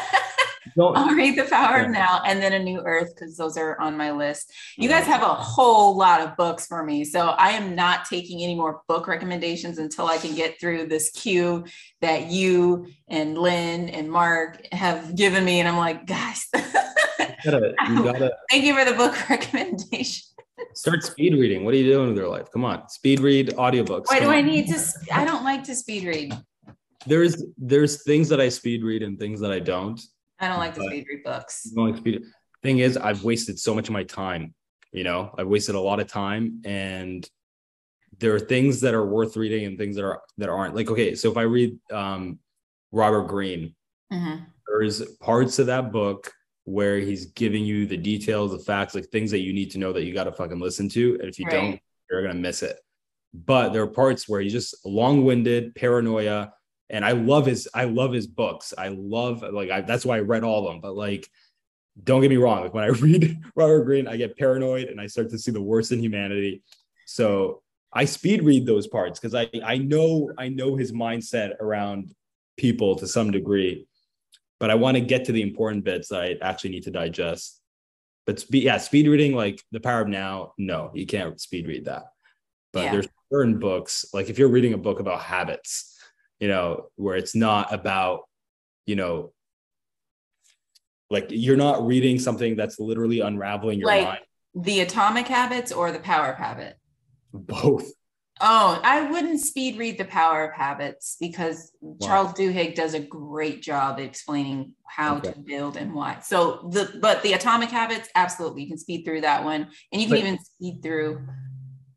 I'll 0.77 1.15
read 1.15 1.37
The 1.37 1.45
Power 1.45 1.77
yeah. 1.77 1.85
of 1.85 1.91
Now 1.91 2.21
and 2.25 2.41
then 2.41 2.53
A 2.53 2.59
New 2.59 2.81
Earth 2.81 3.15
because 3.15 3.37
those 3.37 3.57
are 3.57 3.79
on 3.79 3.95
my 3.95 4.11
list. 4.11 4.51
You 4.77 4.89
guys 4.89 5.05
have 5.05 5.21
a 5.21 5.33
whole 5.33 5.97
lot 5.97 6.21
of 6.21 6.35
books 6.35 6.67
for 6.67 6.83
me. 6.83 7.05
So 7.05 7.29
I 7.29 7.51
am 7.51 7.75
not 7.75 8.05
taking 8.05 8.43
any 8.43 8.55
more 8.55 8.81
book 8.87 9.07
recommendations 9.07 9.77
until 9.77 10.07
I 10.07 10.17
can 10.17 10.35
get 10.35 10.59
through 10.59 10.87
this 10.87 11.11
queue 11.11 11.65
that 12.01 12.29
you 12.29 12.87
and 13.07 13.37
Lynn 13.37 13.89
and 13.89 14.11
Mark 14.11 14.67
have 14.73 15.15
given 15.15 15.45
me. 15.45 15.59
And 15.59 15.69
I'm 15.69 15.77
like, 15.77 16.05
guys, 16.05 16.47
you 16.55 16.61
gotta, 17.43 17.73
you 17.89 18.03
gotta... 18.03 18.33
thank 18.49 18.65
you 18.65 18.75
for 18.75 18.83
the 18.83 18.97
book 18.97 19.17
recommendation. 19.29 20.23
Start 20.73 21.03
speed 21.03 21.33
reading. 21.33 21.63
What 21.63 21.73
are 21.73 21.77
you 21.77 21.89
doing 21.91 22.09
with 22.09 22.17
your 22.17 22.27
life? 22.27 22.51
Come 22.51 22.65
on, 22.65 22.87
speed 22.89 23.19
read 23.21 23.49
audiobooks. 23.51 24.05
Why 24.07 24.19
Come 24.19 24.25
do 24.25 24.29
on. 24.29 24.35
I 24.35 24.41
need 24.41 24.67
to? 24.67 24.79
I 25.13 25.23
don't 25.23 25.43
like 25.43 25.63
to 25.65 25.75
speed 25.75 26.05
read. 26.05 26.37
There's 27.05 27.43
there's 27.57 28.03
things 28.03 28.29
that 28.29 28.41
I 28.41 28.49
speed 28.49 28.83
read 28.83 29.03
and 29.03 29.19
things 29.19 29.39
that 29.41 29.51
I 29.51 29.59
don't. 29.59 30.01
I 30.39 30.47
don't 30.47 30.57
like 30.57 30.75
to 30.75 30.83
speed 30.83 31.05
read 31.09 31.23
books. 31.23 31.63
don't 31.63 31.91
like 31.91 31.97
speed. 31.97 32.23
Thing 32.61 32.79
is, 32.79 32.97
I've 32.97 33.23
wasted 33.23 33.59
so 33.59 33.75
much 33.75 33.87
of 33.87 33.93
my 33.93 34.03
time. 34.03 34.53
You 34.91 35.03
know, 35.03 35.33
I've 35.37 35.47
wasted 35.47 35.75
a 35.75 35.79
lot 35.79 35.99
of 35.99 36.07
time, 36.07 36.61
and 36.65 37.27
there 38.19 38.33
are 38.33 38.39
things 38.39 38.81
that 38.81 38.93
are 38.93 39.05
worth 39.05 39.35
reading 39.37 39.65
and 39.65 39.77
things 39.77 39.95
that 39.97 40.05
are 40.05 40.21
that 40.37 40.49
aren't. 40.49 40.75
Like, 40.75 40.89
okay, 40.89 41.15
so 41.15 41.29
if 41.31 41.37
I 41.37 41.43
read 41.43 41.77
um, 41.91 42.39
Robert 42.91 43.27
Greene, 43.27 43.75
mm-hmm. 44.11 44.43
there's 44.67 45.01
parts 45.19 45.59
of 45.59 45.67
that 45.67 45.91
book 45.91 46.31
where 46.65 46.97
he's 46.97 47.27
giving 47.27 47.63
you 47.63 47.85
the 47.85 47.97
details, 47.97 48.51
the 48.51 48.59
facts, 48.59 48.95
like 48.95 49.05
things 49.05 49.31
that 49.31 49.41
you 49.41 49.53
need 49.53 49.71
to 49.71 49.77
know 49.77 49.93
that 49.93 50.03
you 50.03 50.13
got 50.13 50.23
to 50.25 50.31
fucking 50.31 50.59
listen 50.59 50.89
to. 50.89 51.17
And 51.19 51.29
if 51.29 51.37
you 51.37 51.45
right. 51.45 51.53
don't, 51.53 51.79
you're 52.09 52.23
going 52.23 52.35
to 52.35 52.41
miss 52.41 52.63
it. 52.63 52.77
But 53.33 53.71
there 53.73 53.83
are 53.83 53.87
parts 53.87 54.27
where 54.27 54.41
he's 54.41 54.53
just 54.53 54.75
long 54.85 55.23
winded, 55.25 55.75
paranoia. 55.75 56.53
And 56.89 57.03
I 57.03 57.11
love 57.11 57.45
his, 57.45 57.67
I 57.73 57.85
love 57.85 58.13
his 58.13 58.27
books. 58.27 58.73
I 58.77 58.89
love, 58.89 59.41
like, 59.41 59.71
I, 59.71 59.81
that's 59.81 60.05
why 60.05 60.17
I 60.17 60.21
read 60.21 60.43
all 60.43 60.67
of 60.67 60.73
them. 60.73 60.81
But 60.81 60.95
like, 60.95 61.29
don't 62.03 62.21
get 62.21 62.29
me 62.29 62.37
wrong. 62.37 62.61
Like 62.61 62.73
when 62.73 62.83
I 62.83 62.87
read 62.99 63.41
Robert 63.55 63.85
Greene, 63.85 64.07
I 64.07 64.17
get 64.17 64.37
paranoid 64.37 64.87
and 64.87 65.01
I 65.01 65.07
start 65.07 65.29
to 65.31 65.39
see 65.39 65.51
the 65.51 65.61
worst 65.61 65.91
in 65.91 65.99
humanity. 65.99 66.63
So 67.05 67.61
I 67.91 68.05
speed 68.05 68.43
read 68.43 68.65
those 68.65 68.87
parts 68.87 69.19
because 69.19 69.33
I, 69.33 69.49
I 69.63 69.77
know, 69.77 70.31
I 70.37 70.49
know 70.49 70.75
his 70.75 70.91
mindset 70.91 71.59
around 71.59 72.13
people 72.57 72.95
to 72.97 73.07
some 73.07 73.31
degree 73.31 73.87
but 74.59 74.71
I 74.71 74.75
want 74.75 74.95
to 74.95 75.01
get 75.01 75.25
to 75.25 75.31
the 75.31 75.41
important 75.41 75.83
bits 75.83 76.09
that 76.09 76.21
I 76.21 76.37
actually 76.41 76.71
need 76.71 76.83
to 76.83 76.91
digest. 76.91 77.61
But 78.25 78.39
spe- 78.39 78.55
yeah, 78.55 78.77
speed 78.77 79.07
reading 79.07 79.35
like 79.35 79.61
The 79.71 79.79
Power 79.79 80.01
of 80.01 80.07
Now, 80.07 80.53
no, 80.57 80.91
you 80.93 81.05
can't 81.05 81.39
speed 81.39 81.67
read 81.67 81.85
that. 81.85 82.05
But 82.73 82.85
yeah. 82.85 82.91
there's 82.91 83.07
certain 83.31 83.59
books, 83.59 84.05
like 84.13 84.29
if 84.29 84.39
you're 84.39 84.49
reading 84.49 84.73
a 84.73 84.77
book 84.77 84.99
about 84.99 85.21
habits, 85.21 85.94
you 86.39 86.47
know, 86.47 86.87
where 86.95 87.15
it's 87.15 87.35
not 87.35 87.73
about, 87.73 88.21
you 88.85 88.95
know, 88.95 89.31
like 91.09 91.27
you're 91.29 91.57
not 91.57 91.85
reading 91.85 92.19
something 92.19 92.55
that's 92.55 92.79
literally 92.79 93.19
unraveling 93.19 93.79
your 93.79 93.87
like 93.87 94.05
mind. 94.05 94.21
The 94.55 94.81
atomic 94.81 95.27
habits 95.27 95.71
or 95.71 95.91
the 95.91 95.99
power 95.99 96.31
of 96.31 96.37
habit? 96.37 96.77
Both. 97.33 97.91
Oh, 98.41 98.81
I 98.83 99.09
wouldn't 99.09 99.39
speed 99.39 99.77
read 99.77 99.97
The 99.97 100.05
Power 100.05 100.43
of 100.43 100.53
Habits 100.53 101.15
because 101.21 101.71
wow. 101.79 102.05
Charles 102.05 102.33
Duhigg 102.33 102.75
does 102.75 102.93
a 102.93 102.99
great 102.99 103.61
job 103.61 103.97
explaining 103.97 104.73
how 104.85 105.17
okay. 105.17 105.31
to 105.31 105.39
build 105.39 105.77
and 105.77 105.93
why. 105.93 106.19
So 106.19 106.69
the 106.71 106.97
but 107.01 107.23
the 107.23 107.31
Atomic 107.31 107.69
Habits, 107.69 108.09
absolutely, 108.13 108.63
you 108.63 108.67
can 108.67 108.77
speed 108.77 109.05
through 109.05 109.21
that 109.21 109.45
one, 109.45 109.69
and 109.91 110.01
you 110.01 110.07
can 110.07 110.17
but, 110.17 110.19
even 110.19 110.39
speed 110.43 110.83
through. 110.83 111.25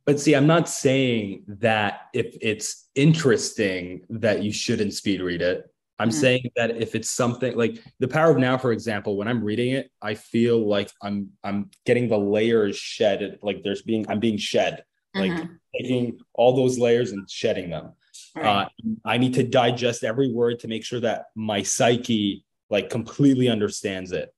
But 0.09 0.19
see, 0.19 0.35
I'm 0.35 0.47
not 0.47 0.71
saying 0.71 1.43
that 1.49 2.07
if 2.15 2.35
it's 2.41 2.89
interesting 2.95 4.07
that 4.09 4.43
you 4.43 4.51
shouldn't 4.51 4.95
speed 4.95 5.21
read 5.21 5.43
it. 5.43 5.71
I'm 5.99 6.09
mm-hmm. 6.09 6.19
saying 6.19 6.51
that 6.57 6.81
if 6.81 6.95
it's 6.95 7.11
something 7.11 7.55
like 7.55 7.85
The 8.01 8.09
Power 8.09 8.31
of 8.31 8.39
Now, 8.39 8.57
for 8.57 8.73
example, 8.73 9.19
when 9.19 9.29
I'm 9.29 9.45
reading 9.45 9.73
it, 9.73 9.91
I 10.01 10.15
feel 10.15 10.67
like 10.67 10.91
I'm 11.03 11.29
I'm 11.45 11.69
getting 11.85 12.09
the 12.09 12.17
layers 12.17 12.75
shed, 12.75 13.39
like 13.43 13.63
there's 13.63 13.83
being 13.83 14.09
I'm 14.09 14.19
being 14.19 14.39
shed 14.39 14.83
like 15.15 15.31
mm-hmm. 15.31 15.53
taking 15.79 16.19
all 16.33 16.57
those 16.57 16.79
layers 16.79 17.13
and 17.13 17.31
shedding 17.31 17.69
them. 17.69 17.93
Right. 18.35 18.63
Uh, 18.63 18.69
I 19.05 19.19
need 19.19 19.35
to 19.35 19.43
digest 19.43 20.05
every 20.05 20.33
word 20.33 20.61
to 20.61 20.69
make 20.69 20.87
sure 20.87 21.01
that 21.01 21.27
my 21.35 21.63
psyche 21.63 22.47
like 22.71 22.89
completely 22.89 23.51
understands 23.51 24.13
it. 24.13 24.33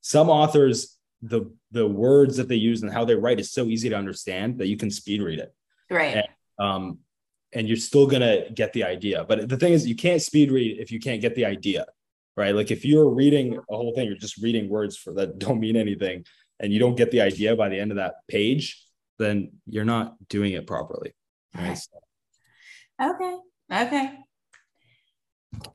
Some 0.00 0.28
authors, 0.28 0.98
the 1.22 1.52
the 1.70 1.86
words 1.86 2.36
that 2.36 2.48
they 2.48 2.56
use 2.56 2.82
and 2.82 2.92
how 2.92 3.04
they 3.04 3.14
write 3.14 3.40
is 3.40 3.52
so 3.52 3.66
easy 3.66 3.88
to 3.88 3.96
understand 3.96 4.58
that 4.58 4.66
you 4.66 4.76
can 4.76 4.90
speed 4.90 5.22
read 5.22 5.38
it. 5.38 5.54
Right. 5.90 6.16
And, 6.16 6.26
um, 6.58 6.98
and 7.54 7.68
you're 7.68 7.76
still 7.76 8.06
gonna 8.06 8.50
get 8.50 8.72
the 8.72 8.84
idea. 8.84 9.24
But 9.24 9.48
the 9.48 9.56
thing 9.56 9.72
is, 9.72 9.86
you 9.86 9.96
can't 9.96 10.22
speed 10.22 10.50
read 10.50 10.78
if 10.80 10.90
you 10.90 11.00
can't 11.00 11.20
get 11.20 11.34
the 11.34 11.44
idea, 11.44 11.86
right? 12.36 12.54
Like 12.54 12.70
if 12.70 12.84
you're 12.84 13.08
reading 13.08 13.56
a 13.56 13.76
whole 13.76 13.94
thing, 13.94 14.06
you're 14.06 14.16
just 14.16 14.38
reading 14.38 14.68
words 14.68 14.96
for 14.96 15.12
that 15.14 15.38
don't 15.38 15.60
mean 15.60 15.76
anything, 15.76 16.24
and 16.60 16.72
you 16.72 16.78
don't 16.78 16.96
get 16.96 17.10
the 17.10 17.20
idea 17.20 17.54
by 17.56 17.68
the 17.68 17.78
end 17.78 17.90
of 17.90 17.98
that 17.98 18.14
page 18.28 18.82
then 19.22 19.52
you're 19.66 19.84
not 19.84 20.16
doing 20.28 20.52
it 20.52 20.66
properly. 20.66 21.14
Right? 21.54 21.78
Okay. 23.00 23.36
Okay. 23.72 24.18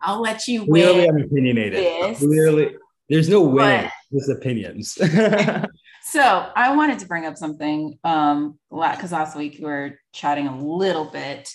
I'll 0.01 0.21
let 0.21 0.47
you 0.47 0.65
Clearly, 0.65 1.05
win. 1.05 1.09
I'm 1.09 1.21
opinionated. 1.23 1.83
This, 1.83 2.19
Clearly, 2.19 2.75
there's 3.09 3.29
no 3.29 3.43
way 3.43 3.89
with 4.11 4.29
opinions. 4.29 4.93
so 6.03 6.51
I 6.55 6.75
wanted 6.75 6.99
to 6.99 7.07
bring 7.07 7.25
up 7.25 7.37
something 7.37 7.97
um 8.03 8.57
because 8.69 9.11
last 9.11 9.37
week 9.37 9.57
we 9.59 9.65
were 9.65 9.99
chatting 10.13 10.47
a 10.47 10.57
little 10.57 11.05
bit 11.05 11.49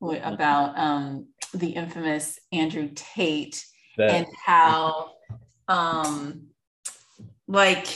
about 0.00 0.76
um 0.78 1.28
the 1.54 1.70
infamous 1.70 2.38
Andrew 2.52 2.90
Tate 2.94 3.64
that. 3.96 4.10
and 4.10 4.26
how 4.44 5.12
um 5.68 6.48
like 7.46 7.86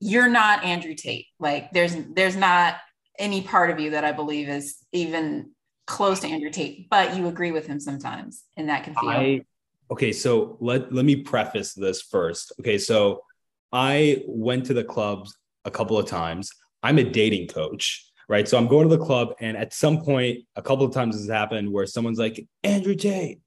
you're 0.00 0.28
not 0.28 0.64
Andrew 0.64 0.94
Tate. 0.94 1.26
Like 1.38 1.72
there's 1.72 1.94
there's 2.14 2.36
not 2.36 2.76
any 3.18 3.42
part 3.42 3.70
of 3.70 3.78
you 3.78 3.90
that 3.90 4.04
I 4.04 4.12
believe 4.12 4.48
is 4.48 4.78
even 4.92 5.50
close 5.86 6.20
to 6.20 6.28
Andrew 6.28 6.50
Tate, 6.50 6.88
but 6.88 7.16
you 7.16 7.28
agree 7.28 7.52
with 7.52 7.66
him 7.66 7.78
sometimes, 7.78 8.44
and 8.56 8.68
that 8.68 8.84
can 8.84 8.94
feel. 8.94 9.10
I, 9.10 9.44
okay, 9.90 10.12
so 10.12 10.56
let 10.60 10.92
let 10.92 11.04
me 11.04 11.16
preface 11.16 11.74
this 11.74 12.02
first. 12.02 12.52
Okay, 12.60 12.78
so 12.78 13.22
I 13.72 14.22
went 14.26 14.66
to 14.66 14.74
the 14.74 14.84
clubs 14.84 15.36
a 15.64 15.70
couple 15.70 15.98
of 15.98 16.06
times. 16.06 16.50
I'm 16.82 16.98
a 16.98 17.04
dating 17.04 17.48
coach, 17.48 18.10
right? 18.28 18.48
So 18.48 18.56
I'm 18.56 18.68
going 18.68 18.88
to 18.88 18.96
the 18.96 19.04
club, 19.04 19.34
and 19.40 19.56
at 19.56 19.74
some 19.74 20.00
point, 20.00 20.40
a 20.56 20.62
couple 20.62 20.84
of 20.84 20.94
times 20.94 21.16
has 21.16 21.28
happened 21.28 21.70
where 21.70 21.86
someone's 21.86 22.18
like, 22.18 22.46
Andrew 22.64 22.94
J, 22.94 23.38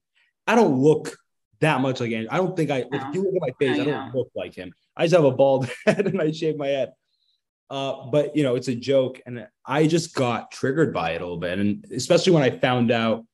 I 0.46 0.54
don't 0.54 0.76
look 0.76 1.16
that 1.60 1.80
much 1.80 2.00
like 2.00 2.12
Andrew. 2.12 2.28
I 2.30 2.36
don't 2.36 2.56
think 2.56 2.70
I, 2.70 2.80
no. 2.80 2.88
if 2.92 3.14
you 3.14 3.24
look 3.24 3.34
at 3.34 3.40
my 3.40 3.54
face, 3.58 3.80
I 3.80 3.84
don't 3.84 4.14
look 4.14 4.30
like 4.34 4.54
him. 4.54 4.72
I 4.96 5.04
just 5.04 5.14
have 5.14 5.24
a 5.24 5.30
bald 5.30 5.68
head 5.86 6.06
and 6.06 6.20
I 6.20 6.30
shave 6.30 6.56
my 6.56 6.68
head. 6.68 6.92
Uh, 7.70 8.06
but 8.12 8.36
you 8.36 8.42
know, 8.42 8.54
it's 8.54 8.68
a 8.68 8.74
joke, 8.74 9.20
and 9.26 9.46
I 9.66 9.86
just 9.86 10.14
got 10.14 10.50
triggered 10.50 10.92
by 10.92 11.12
it 11.12 11.22
a 11.22 11.24
little 11.24 11.38
bit, 11.38 11.58
and 11.58 11.84
especially 11.92 12.32
when 12.32 12.42
I 12.42 12.50
found 12.50 12.90
out, 12.90 13.24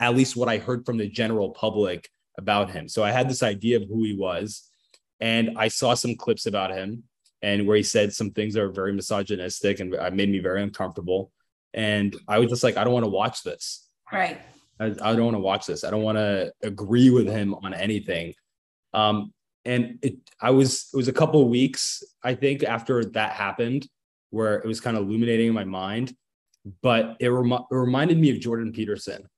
at 0.00 0.14
least 0.14 0.36
what 0.36 0.48
I 0.48 0.58
heard 0.58 0.86
from 0.86 0.96
the 0.96 1.08
general 1.08 1.50
public, 1.50 2.08
about 2.38 2.70
him. 2.70 2.88
So 2.88 3.02
I 3.02 3.10
had 3.10 3.28
this 3.28 3.42
idea 3.42 3.76
of 3.76 3.88
who 3.88 4.04
he 4.04 4.14
was, 4.14 4.68
and 5.20 5.56
I 5.56 5.68
saw 5.68 5.94
some 5.94 6.16
clips 6.16 6.46
about 6.46 6.72
him 6.72 7.04
and 7.42 7.66
where 7.66 7.76
he 7.76 7.82
said 7.82 8.12
some 8.12 8.30
things 8.30 8.54
that 8.54 8.60
were 8.60 8.72
very 8.72 8.92
misogynistic 8.92 9.80
and 9.80 9.94
I 9.96 10.10
made 10.10 10.30
me 10.30 10.38
very 10.38 10.62
uncomfortable. 10.62 11.32
And 11.74 12.14
I 12.28 12.38
was 12.38 12.50
just 12.50 12.62
like, 12.62 12.76
I 12.76 12.84
don't 12.84 12.92
want 12.92 13.04
to 13.04 13.10
watch 13.10 13.42
this. 13.42 13.88
Right. 14.12 14.40
I, 14.78 14.86
I 14.86 15.14
don't 15.14 15.24
want 15.24 15.34
to 15.36 15.40
watch 15.40 15.66
this. 15.66 15.84
I 15.84 15.90
don't 15.90 16.02
want 16.02 16.18
to 16.18 16.52
agree 16.62 17.10
with 17.10 17.26
him 17.26 17.54
on 17.54 17.74
anything. 17.74 18.34
Um, 18.94 19.32
and 19.64 19.98
it, 20.02 20.16
I 20.40 20.50
was, 20.50 20.88
it 20.92 20.96
was 20.96 21.08
a 21.08 21.12
couple 21.12 21.42
of 21.42 21.48
weeks, 21.48 22.02
I 22.22 22.34
think, 22.34 22.62
after 22.62 23.04
that 23.06 23.32
happened, 23.32 23.88
where 24.30 24.54
it 24.54 24.66
was 24.66 24.80
kind 24.80 24.96
of 24.96 25.04
illuminating 25.04 25.48
in 25.48 25.54
my 25.54 25.64
mind. 25.64 26.14
But 26.82 27.16
it, 27.20 27.28
rem- 27.28 27.52
it 27.52 27.74
reminded 27.74 28.18
me 28.18 28.30
of 28.30 28.40
Jordan 28.40 28.72
Peterson, 28.72 29.28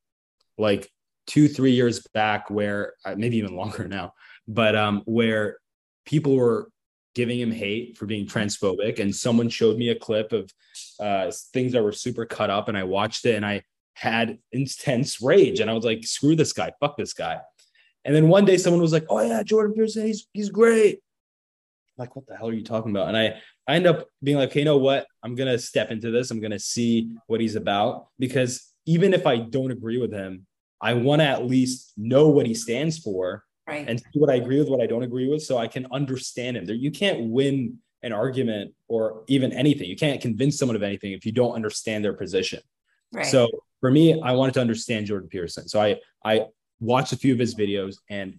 like 0.59 0.91
two, 1.27 1.49
three 1.49 1.73
years 1.73 2.07
back, 2.15 2.51
where 2.51 2.95
uh, 3.05 3.15
maybe 3.17 3.37
even 3.37 3.57
longer 3.57 3.89
now, 3.89 4.13
but 4.47 4.77
um, 4.77 5.03
where 5.05 5.59
people 6.05 6.37
were 6.37 6.71
giving 7.15 7.39
him 7.39 7.53
hate 7.53 7.97
for 7.97 8.07
being 8.07 8.27
transphobic. 8.27 8.99
And 8.99 9.15
someone 9.15 9.49
showed 9.49 9.79
me 9.79 9.91
a 9.91 9.95
clip 9.95 10.33
of 10.33 10.51
uh, 11.01 11.31
things 11.53 11.73
that 11.73 11.83
were 11.83 11.93
super 11.93 12.27
cut 12.27 12.51
up, 12.51 12.69
and 12.69 12.77
I 12.77 12.85
watched 12.85 13.25
it 13.25 13.37
and 13.37 13.47
I 13.47 13.63
had 13.95 14.39
intense 14.53 15.23
rage. 15.23 15.61
And 15.61 15.71
I 15.71 15.73
was 15.73 15.85
like, 15.85 16.05
screw 16.05 16.37
this 16.37 16.53
guy, 16.53 16.73
fuck 16.81 16.97
this 16.97 17.15
guy. 17.15 17.39
And 18.05 18.15
then 18.15 18.29
one 18.29 18.45
day 18.45 18.57
someone 18.57 18.83
was 18.83 18.93
like, 18.93 19.07
oh 19.09 19.21
yeah, 19.21 19.43
Jordan 19.43 19.73
Peterson, 19.73 20.07
he's, 20.07 20.27
he's 20.33 20.51
great. 20.51 20.97
I'm 21.97 22.03
like, 22.03 22.17
what 22.17 22.27
the 22.27 22.37
hell 22.37 22.49
are 22.49 22.53
you 22.53 22.65
talking 22.65 22.91
about? 22.91 23.09
And 23.09 23.17
I, 23.17 23.41
I 23.67 23.77
end 23.77 23.87
up 23.87 24.09
being 24.23 24.37
like, 24.37 24.53
hey, 24.53 24.61
you 24.61 24.65
know 24.65 24.77
what? 24.77 25.07
I'm 25.23 25.35
going 25.35 25.51
to 25.51 25.59
step 25.59 25.91
into 25.91 26.11
this. 26.11 26.31
I'm 26.31 26.41
going 26.41 26.51
to 26.51 26.59
see 26.59 27.13
what 27.29 27.41
he's 27.41 27.55
about 27.55 28.09
because 28.19 28.73
even 28.85 29.15
if 29.15 29.27
I 29.27 29.37
don't 29.37 29.71
agree 29.71 29.99
with 29.99 30.13
him, 30.13 30.47
I 30.81 30.95
want 30.95 31.21
to 31.21 31.27
at 31.27 31.47
least 31.47 31.93
know 31.97 32.29
what 32.29 32.47
he 32.47 32.55
stands 32.55 32.99
for 32.99 33.45
Right. 33.67 33.89
and 33.89 33.99
see 33.99 34.19
what 34.19 34.29
I 34.29 34.35
agree 34.35 34.59
with, 34.59 34.69
what 34.69 34.83
I 34.83 34.87
don't 34.87 35.03
agree 35.05 35.27
with, 35.29 35.43
so 35.43 35.57
I 35.57 35.69
can 35.69 35.87
understand 35.91 36.57
him. 36.59 36.67
There, 36.67 36.75
you 36.77 36.91
can't 36.91 37.31
win 37.31 37.79
an 38.03 38.13
argument 38.13 38.75
or 38.89 39.25
even 39.29 39.53
anything. 39.55 39.89
You 39.89 39.97
can't 39.97 40.21
convince 40.21 40.59
someone 40.59 40.77
of 40.77 40.83
anything 40.83 41.13
if 41.13 41.25
you 41.25 41.33
don't 41.33 41.55
understand 41.55 42.05
their 42.05 42.13
position. 42.13 42.61
right. 43.13 43.25
So 43.25 43.49
for 43.81 43.91
me, 43.91 44.21
I 44.21 44.33
wanted 44.33 44.53
to 44.55 44.61
understand 44.61 45.07
Jordan 45.07 45.29
Peterson. 45.31 45.67
So 45.69 45.81
I 45.81 45.99
I 46.25 46.47
watched 46.81 47.13
a 47.15 47.17
few 47.17 47.33
of 47.33 47.39
his 47.39 47.55
videos 47.55 47.97
and 48.11 48.39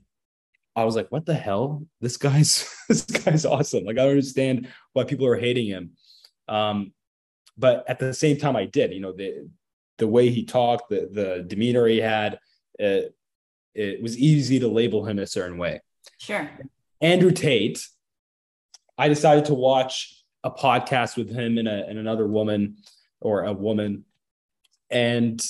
I 0.76 0.84
was 0.84 0.96
like, 0.96 1.12
what 1.12 1.26
the 1.26 1.34
hell? 1.34 1.88
This 2.02 2.18
guy's 2.18 2.70
this 2.88 3.02
guy's 3.06 3.46
awesome. 3.46 3.84
Like 3.86 3.98
I 3.98 4.02
don't 4.02 4.10
understand 4.10 4.68
why 4.94 5.06
people 5.06 5.26
are 5.26 5.38
hating 5.38 5.66
him. 5.68 5.92
Um, 6.48 6.94
but 7.58 7.84
at 7.90 7.98
the 7.98 8.14
same 8.14 8.38
time, 8.38 8.56
I 8.56 8.66
did. 8.66 8.94
You 8.94 9.00
know 9.00 9.14
the 9.14 9.50
the 9.98 10.08
way 10.08 10.30
he 10.30 10.46
talked, 10.46 10.90
the 10.90 11.10
the 11.12 11.46
demeanor 11.48 11.88
he 11.88 12.00
had. 12.00 12.40
Uh, 12.82 13.10
it 13.74 14.02
was 14.02 14.18
easy 14.18 14.60
to 14.60 14.68
label 14.68 15.06
him 15.06 15.20
a 15.20 15.28
certain 15.28 15.58
way. 15.58 15.82
sure. 16.18 16.50
Andrew 17.02 17.32
Tate, 17.32 17.86
I 18.98 19.10
decided 19.10 19.46
to 19.46 19.54
watch 19.54 20.24
a 20.44 20.52
podcast 20.52 21.18
with 21.18 21.30
him 21.30 21.58
and, 21.58 21.68
a, 21.68 21.86
and 21.88 22.00
another 22.00 22.26
woman 22.26 22.78
or 23.20 23.44
a 23.44 23.52
woman. 23.52 24.06
And 24.90 25.42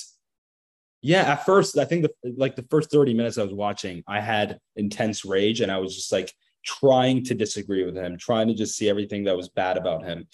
yeah, 1.02 1.32
at 1.32 1.46
first, 1.46 1.78
I 1.78 1.84
think 1.84 2.02
the 2.02 2.32
like 2.36 2.56
the 2.56 2.66
first 2.68 2.90
30 2.90 3.14
minutes 3.14 3.38
I 3.38 3.44
was 3.44 3.52
watching, 3.52 4.02
I 4.08 4.20
had 4.20 4.58
intense 4.74 5.24
rage 5.24 5.60
and 5.60 5.70
I 5.70 5.78
was 5.78 5.94
just 5.94 6.10
like 6.10 6.34
trying 6.64 7.22
to 7.24 7.34
disagree 7.34 7.84
with 7.84 7.96
him, 7.96 8.18
trying 8.18 8.48
to 8.48 8.54
just 8.54 8.76
see 8.76 8.88
everything 8.88 9.24
that 9.24 9.36
was 9.36 9.48
bad 9.48 9.76
about 9.76 10.04
him. 10.04 10.26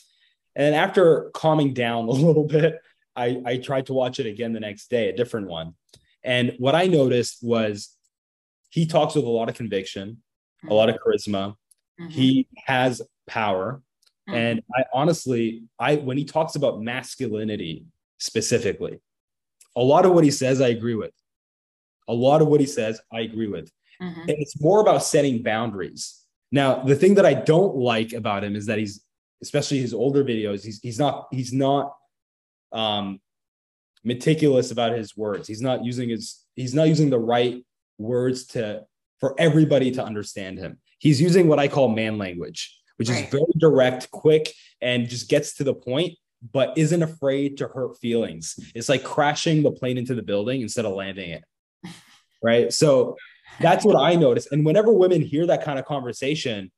And 0.57 0.75
after 0.75 1.31
calming 1.35 1.75
down 1.75 2.05
a 2.09 2.13
little 2.13 2.45
bit, 2.47 2.81
I, 3.17 3.43
I 3.45 3.57
tried 3.59 3.87
to 3.87 3.93
watch 3.95 4.19
it 4.19 4.27
again 4.27 4.53
the 4.53 4.61
next 4.61 4.89
day, 4.91 5.09
a 5.09 5.17
different 5.17 5.49
one. 5.49 5.75
And 6.25 6.55
what 6.59 6.75
I 6.75 6.87
noticed 6.87 7.39
was 7.43 7.97
he 8.71 8.87
talks 8.87 9.15
with 9.15 9.25
a 9.25 9.29
lot 9.29 9.49
of 9.49 9.55
conviction, 9.55 10.23
a 10.69 10.73
lot 10.75 10.89
of 10.89 10.97
charisma. 10.97 11.57
Mhm. 12.01 12.11
He 12.11 12.49
has 12.67 13.03
power. 13.27 13.83
Mhm. 14.29 14.35
And 14.35 14.63
I 14.75 14.85
honestly, 14.95 15.65
I 15.79 15.97
when 15.97 16.17
he 16.17 16.25
talks 16.25 16.55
about 16.55 16.81
masculinity 16.81 17.85
specifically, 18.19 19.01
a 19.77 19.83
lot 19.83 20.07
of 20.07 20.13
what 20.13 20.25
he 20.25 20.31
says 20.31 20.61
I 20.61 20.69
agree 20.69 20.95
with. 20.95 21.13
A 22.09 22.15
lot 22.15 22.41
of 22.41 22.49
what 22.49 22.61
he 22.61 22.67
says 22.67 23.01
I 23.13 23.21
agree 23.21 23.49
with. 23.49 23.71
Mhm. 24.01 24.21
And 24.23 24.31
it's 24.31 24.61
more 24.61 24.81
about 24.81 25.03
setting 25.05 25.43
boundaries. 25.43 26.25
Now, 26.51 26.83
the 26.83 26.95
thing 26.97 27.15
that 27.15 27.27
I 27.27 27.35
don't 27.35 27.77
like 27.77 28.13
about 28.13 28.45
him 28.45 28.55
is 28.57 28.67
that 28.67 28.79
he's, 28.79 29.03
especially 29.43 29.79
his 29.81 29.95
older 29.95 30.25
videos, 30.25 30.65
he's 30.65 30.81
he's 30.81 30.99
not 30.99 31.29
he's 31.33 31.53
not 31.53 31.95
um 32.73 33.21
meticulous 34.05 34.71
about 34.71 34.93
his 34.97 35.17
words. 35.17 35.47
He's 35.47 35.61
not 35.61 35.85
using 35.85 36.09
his 36.09 36.45
he's 36.57 36.75
not 36.75 36.89
using 36.89 37.11
the 37.11 37.19
right 37.19 37.65
words 37.99 38.47
to 38.49 38.83
for 39.21 39.35
everybody 39.39 39.91
to 39.93 40.05
understand 40.05 40.59
him. 40.59 40.79
He's 40.99 41.21
using 41.21 41.47
what 41.49 41.59
I 41.59 41.69
call 41.69 41.89
man 41.89 42.19
language, 42.19 42.77
which 42.97 43.09
Right. 43.09 43.25
is 43.25 43.31
very 43.31 43.45
direct, 43.59 44.11
quick, 44.11 44.53
and 44.81 45.09
just 45.09 45.29
gets 45.29 45.55
to 45.57 45.65
the 45.65 45.75
point, 45.75 46.19
but 46.53 46.77
isn't 46.77 47.03
afraid 47.03 47.59
to 47.59 47.69
hurt 47.69 47.99
feelings. 47.99 48.59
It's 48.75 48.89
like 48.89 49.05
crashing 49.05 49.63
the 49.63 49.71
plane 49.71 49.99
into 49.99 50.15
the 50.15 50.23
building 50.23 50.61
instead 50.63 50.85
of 50.85 50.93
landing 50.95 51.31
it. 51.31 51.45
Right. 52.45 52.73
So 52.73 53.17
that's 53.61 53.85
what 53.85 53.95
I 53.95 54.17
notice. 54.17 54.49
And 54.51 54.67
whenever 54.67 54.93
women 54.93 55.23
hear 55.23 55.47
that 55.47 55.63
kind 55.63 55.79
of 55.79 55.85
conversation, 55.85 56.73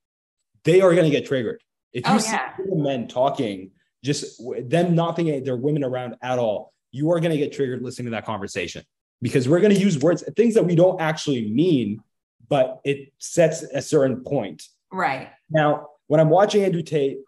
they 0.64 0.82
are 0.82 0.92
going 0.92 1.04
to 1.04 1.10
get 1.10 1.24
triggered. 1.26 1.62
If 1.94 2.06
you 2.06 2.12
Oh, 2.12 2.18
see 2.18 2.32
yeah. 2.32 2.52
men 2.58 3.08
talking, 3.08 3.70
just 4.04 4.40
them 4.68 4.94
not 4.94 5.16
thinking 5.16 5.42
they're 5.42 5.56
women 5.56 5.82
around 5.82 6.16
at 6.22 6.38
all, 6.38 6.72
you 6.92 7.10
are 7.10 7.18
going 7.18 7.32
to 7.32 7.38
get 7.38 7.52
triggered 7.52 7.82
listening 7.82 8.06
to 8.06 8.10
that 8.12 8.26
conversation 8.26 8.84
because 9.22 9.48
we're 9.48 9.60
going 9.60 9.74
to 9.74 9.80
use 9.80 9.98
words, 9.98 10.22
things 10.36 10.54
that 10.54 10.64
we 10.64 10.76
don't 10.76 11.00
actually 11.00 11.50
mean, 11.50 12.02
but 12.48 12.80
it 12.84 13.12
sets 13.18 13.62
a 13.62 13.80
certain 13.80 14.22
point. 14.22 14.62
Right. 14.92 15.30
Now, 15.50 15.88
when 16.06 16.20
I'm 16.20 16.28
watching 16.28 16.62
Andrew 16.62 16.82
Tate, 16.82 17.18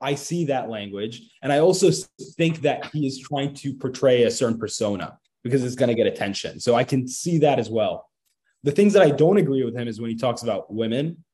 I 0.00 0.14
see 0.16 0.46
that 0.46 0.68
language. 0.68 1.30
And 1.42 1.52
I 1.52 1.60
also 1.60 1.90
think 2.36 2.62
that 2.62 2.86
he 2.86 3.06
is 3.06 3.20
trying 3.20 3.54
to 3.56 3.74
portray 3.74 4.24
a 4.24 4.30
certain 4.30 4.58
persona 4.58 5.18
because 5.44 5.62
it's 5.62 5.76
going 5.76 5.90
to 5.90 5.94
get 5.94 6.06
attention. 6.06 6.58
So 6.58 6.74
I 6.74 6.82
can 6.82 7.06
see 7.06 7.38
that 7.38 7.58
as 7.58 7.70
well. 7.70 8.08
The 8.64 8.72
things 8.72 8.94
that 8.94 9.02
I 9.02 9.10
don't 9.10 9.36
agree 9.36 9.64
with 9.64 9.76
him 9.76 9.86
is 9.86 10.00
when 10.00 10.10
he 10.10 10.16
talks 10.16 10.42
about 10.42 10.72
women, 10.72 11.24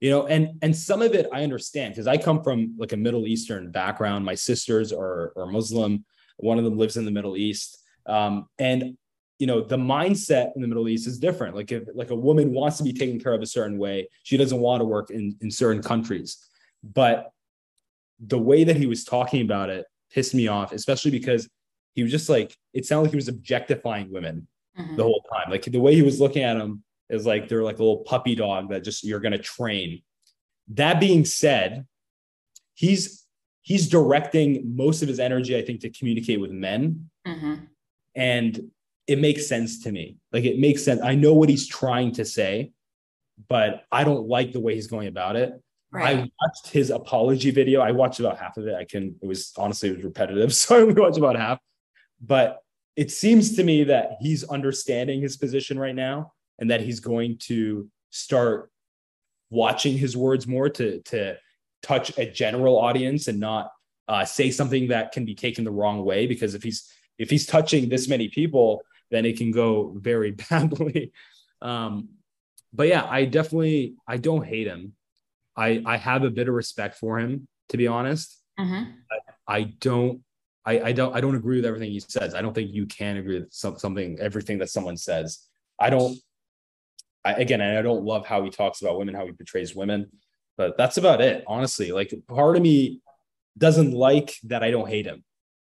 you 0.00 0.10
know, 0.10 0.26
and 0.26 0.58
and 0.62 0.76
some 0.76 1.02
of 1.02 1.14
it 1.14 1.26
I 1.32 1.42
understand 1.42 1.94
because 1.94 2.06
I 2.06 2.16
come 2.18 2.42
from 2.42 2.74
like 2.78 2.92
a 2.92 2.96
Middle 2.96 3.26
Eastern 3.26 3.70
background. 3.70 4.24
My 4.24 4.34
sisters 4.34 4.92
are, 4.92 5.32
are 5.36 5.46
Muslim. 5.46 6.04
One 6.38 6.58
of 6.58 6.64
them 6.64 6.76
lives 6.76 6.96
in 6.96 7.04
the 7.04 7.10
Middle 7.10 7.36
East. 7.36 7.82
Um, 8.06 8.46
and 8.58 8.96
you 9.38 9.46
know 9.46 9.60
the 9.60 9.76
mindset 9.76 10.52
in 10.56 10.62
the 10.62 10.68
middle 10.68 10.88
east 10.88 11.06
is 11.06 11.18
different 11.18 11.54
like 11.54 11.70
if 11.70 11.82
like 11.94 12.08
a 12.08 12.14
woman 12.14 12.52
wants 12.52 12.78
to 12.78 12.84
be 12.84 12.92
taken 12.92 13.20
care 13.20 13.34
of 13.34 13.42
a 13.42 13.46
certain 13.46 13.76
way 13.76 14.08
she 14.22 14.38
doesn't 14.38 14.60
want 14.60 14.80
to 14.80 14.84
work 14.86 15.10
in 15.10 15.36
in 15.42 15.50
certain 15.50 15.82
countries 15.82 16.38
but 16.82 17.30
the 18.18 18.38
way 18.38 18.64
that 18.64 18.76
he 18.76 18.86
was 18.86 19.04
talking 19.04 19.42
about 19.42 19.68
it 19.68 19.84
pissed 20.10 20.34
me 20.34 20.48
off 20.48 20.72
especially 20.72 21.10
because 21.10 21.50
he 21.94 22.02
was 22.02 22.10
just 22.10 22.30
like 22.30 22.56
it 22.72 22.86
sounded 22.86 23.02
like 23.02 23.10
he 23.10 23.16
was 23.16 23.28
objectifying 23.28 24.10
women 24.10 24.48
Mhm. 24.78 24.96
the 24.96 25.02
whole 25.02 25.22
time 25.30 25.50
like 25.50 25.64
the 25.64 25.80
way 25.80 25.94
he 25.94 26.02
was 26.02 26.18
looking 26.18 26.42
at 26.42 26.54
them 26.54 26.82
is 27.10 27.26
like 27.26 27.48
they're 27.48 27.62
like 27.62 27.78
a 27.78 27.82
little 27.82 27.98
puppy 28.04 28.34
dog 28.34 28.70
that 28.70 28.84
just 28.84 29.04
you're 29.04 29.20
going 29.20 29.32
to 29.32 29.38
train 29.38 30.02
that 30.68 30.98
being 31.00 31.24
said 31.24 31.86
he's 32.74 33.24
he's 33.62 33.88
directing 33.88 34.76
most 34.76 35.02
of 35.02 35.08
his 35.08 35.18
energy 35.20 35.56
i 35.56 35.62
think 35.62 35.80
to 35.80 35.90
communicate 35.90 36.40
with 36.40 36.50
men 36.50 37.08
Mhm. 37.26 37.66
and 38.14 38.70
it 39.08 39.20
makes 39.20 39.46
sense 39.46 39.84
to 39.84 39.92
me. 39.92 40.16
Like 40.32 40.42
it 40.44 40.58
makes 40.58 40.82
sense. 40.84 41.00
I 41.00 41.14
know 41.14 41.32
what 41.32 41.48
he's 41.48 41.68
trying 41.68 42.10
to 42.14 42.24
say, 42.24 42.72
but 43.48 43.84
I 43.92 44.02
don't 44.02 44.26
like 44.26 44.52
the 44.52 44.58
way 44.58 44.74
he's 44.74 44.88
going 44.88 45.06
about 45.06 45.36
it. 45.36 45.52
Right. 45.92 46.16
I 46.18 46.30
watched 46.42 46.72
his 46.72 46.90
apology 46.90 47.52
video. 47.52 47.80
I 47.80 47.92
watched 47.92 48.18
about 48.18 48.36
half 48.36 48.56
of 48.56 48.66
it. 48.66 48.74
I 48.74 48.84
can. 48.84 49.14
It 49.22 49.26
was 49.28 49.52
honestly 49.56 49.90
it 49.90 49.96
was 49.96 50.04
repetitive, 50.04 50.52
so 50.60 50.76
I 50.76 50.80
only 50.82 51.00
watched 51.00 51.18
about 51.18 51.36
half. 51.36 51.60
But 52.20 52.58
it 52.96 53.12
seems 53.12 53.54
to 53.54 53.62
me 53.62 53.84
that 53.84 54.16
he's 54.20 54.42
understanding 54.42 55.20
his 55.20 55.36
position 55.36 55.78
right 55.78 55.94
now, 55.94 56.32
and 56.58 56.70
that 56.70 56.80
he's 56.80 57.00
going 57.00 57.38
to 57.38 57.88
start 58.10 58.70
watching 59.50 59.96
his 59.96 60.16
words 60.16 60.46
more 60.46 60.68
to 60.68 61.00
to 61.02 61.36
touch 61.82 62.16
a 62.18 62.30
general 62.30 62.78
audience 62.78 63.28
and 63.28 63.38
not 63.38 63.70
uh, 64.08 64.24
say 64.24 64.50
something 64.50 64.88
that 64.88 65.12
can 65.12 65.24
be 65.24 65.34
taken 65.34 65.64
the 65.64 65.70
wrong 65.70 66.04
way. 66.04 66.26
Because 66.26 66.54
if 66.54 66.62
he's 66.62 66.90
if 67.18 67.30
he's 67.30 67.46
touching 67.46 67.88
this 67.88 68.08
many 68.08 68.28
people, 68.28 68.82
then 69.10 69.24
it 69.24 69.36
can 69.36 69.50
go 69.50 69.94
very 69.96 70.30
badly. 70.50 71.12
Um, 71.62 72.08
but 72.72 72.88
yeah, 72.88 73.06
I 73.08 73.24
definitely 73.24 73.94
I 74.06 74.16
don't 74.16 74.44
hate 74.44 74.66
him. 74.66 74.92
I 75.56 75.82
I 75.86 75.96
have 75.96 76.24
a 76.24 76.30
bit 76.30 76.48
of 76.48 76.54
respect 76.54 76.96
for 76.96 77.18
him, 77.18 77.48
to 77.70 77.76
be 77.76 77.86
honest. 77.86 78.42
Mhm. 78.58 78.94
I 79.46 79.62
don't 79.80 80.22
I, 80.64 80.80
I 80.80 80.92
don't 80.92 81.14
I 81.14 81.20
don't 81.20 81.36
agree 81.36 81.56
with 81.56 81.66
everything 81.66 81.90
he 81.90 82.00
says. 82.00 82.34
I 82.34 82.42
don't 82.42 82.54
think 82.54 82.72
you 82.72 82.86
can 82.86 83.16
agree 83.16 83.40
with 83.40 83.52
some, 83.52 83.78
something 83.78 84.18
everything 84.20 84.58
that 84.58 84.70
someone 84.70 84.96
says. 84.96 85.46
I 85.78 85.90
don't 85.90 86.18
I, 87.26 87.32
again, 87.32 87.60
I 87.60 87.82
don't 87.82 88.04
love 88.04 88.24
how 88.26 88.44
he 88.44 88.50
talks 88.50 88.80
about 88.80 88.98
women, 88.98 89.14
how 89.14 89.26
he 89.26 89.32
portrays 89.32 89.74
women, 89.74 90.10
but 90.56 90.76
that's 90.78 90.96
about 90.96 91.20
it. 91.20 91.42
Honestly, 91.48 91.90
like 91.90 92.14
part 92.28 92.56
of 92.56 92.62
me 92.62 93.00
doesn't 93.58 93.92
like 93.92 94.34
that 94.44 94.62
I 94.62 94.70
don't 94.70 94.88
hate 94.88 95.06
him. 95.06 95.24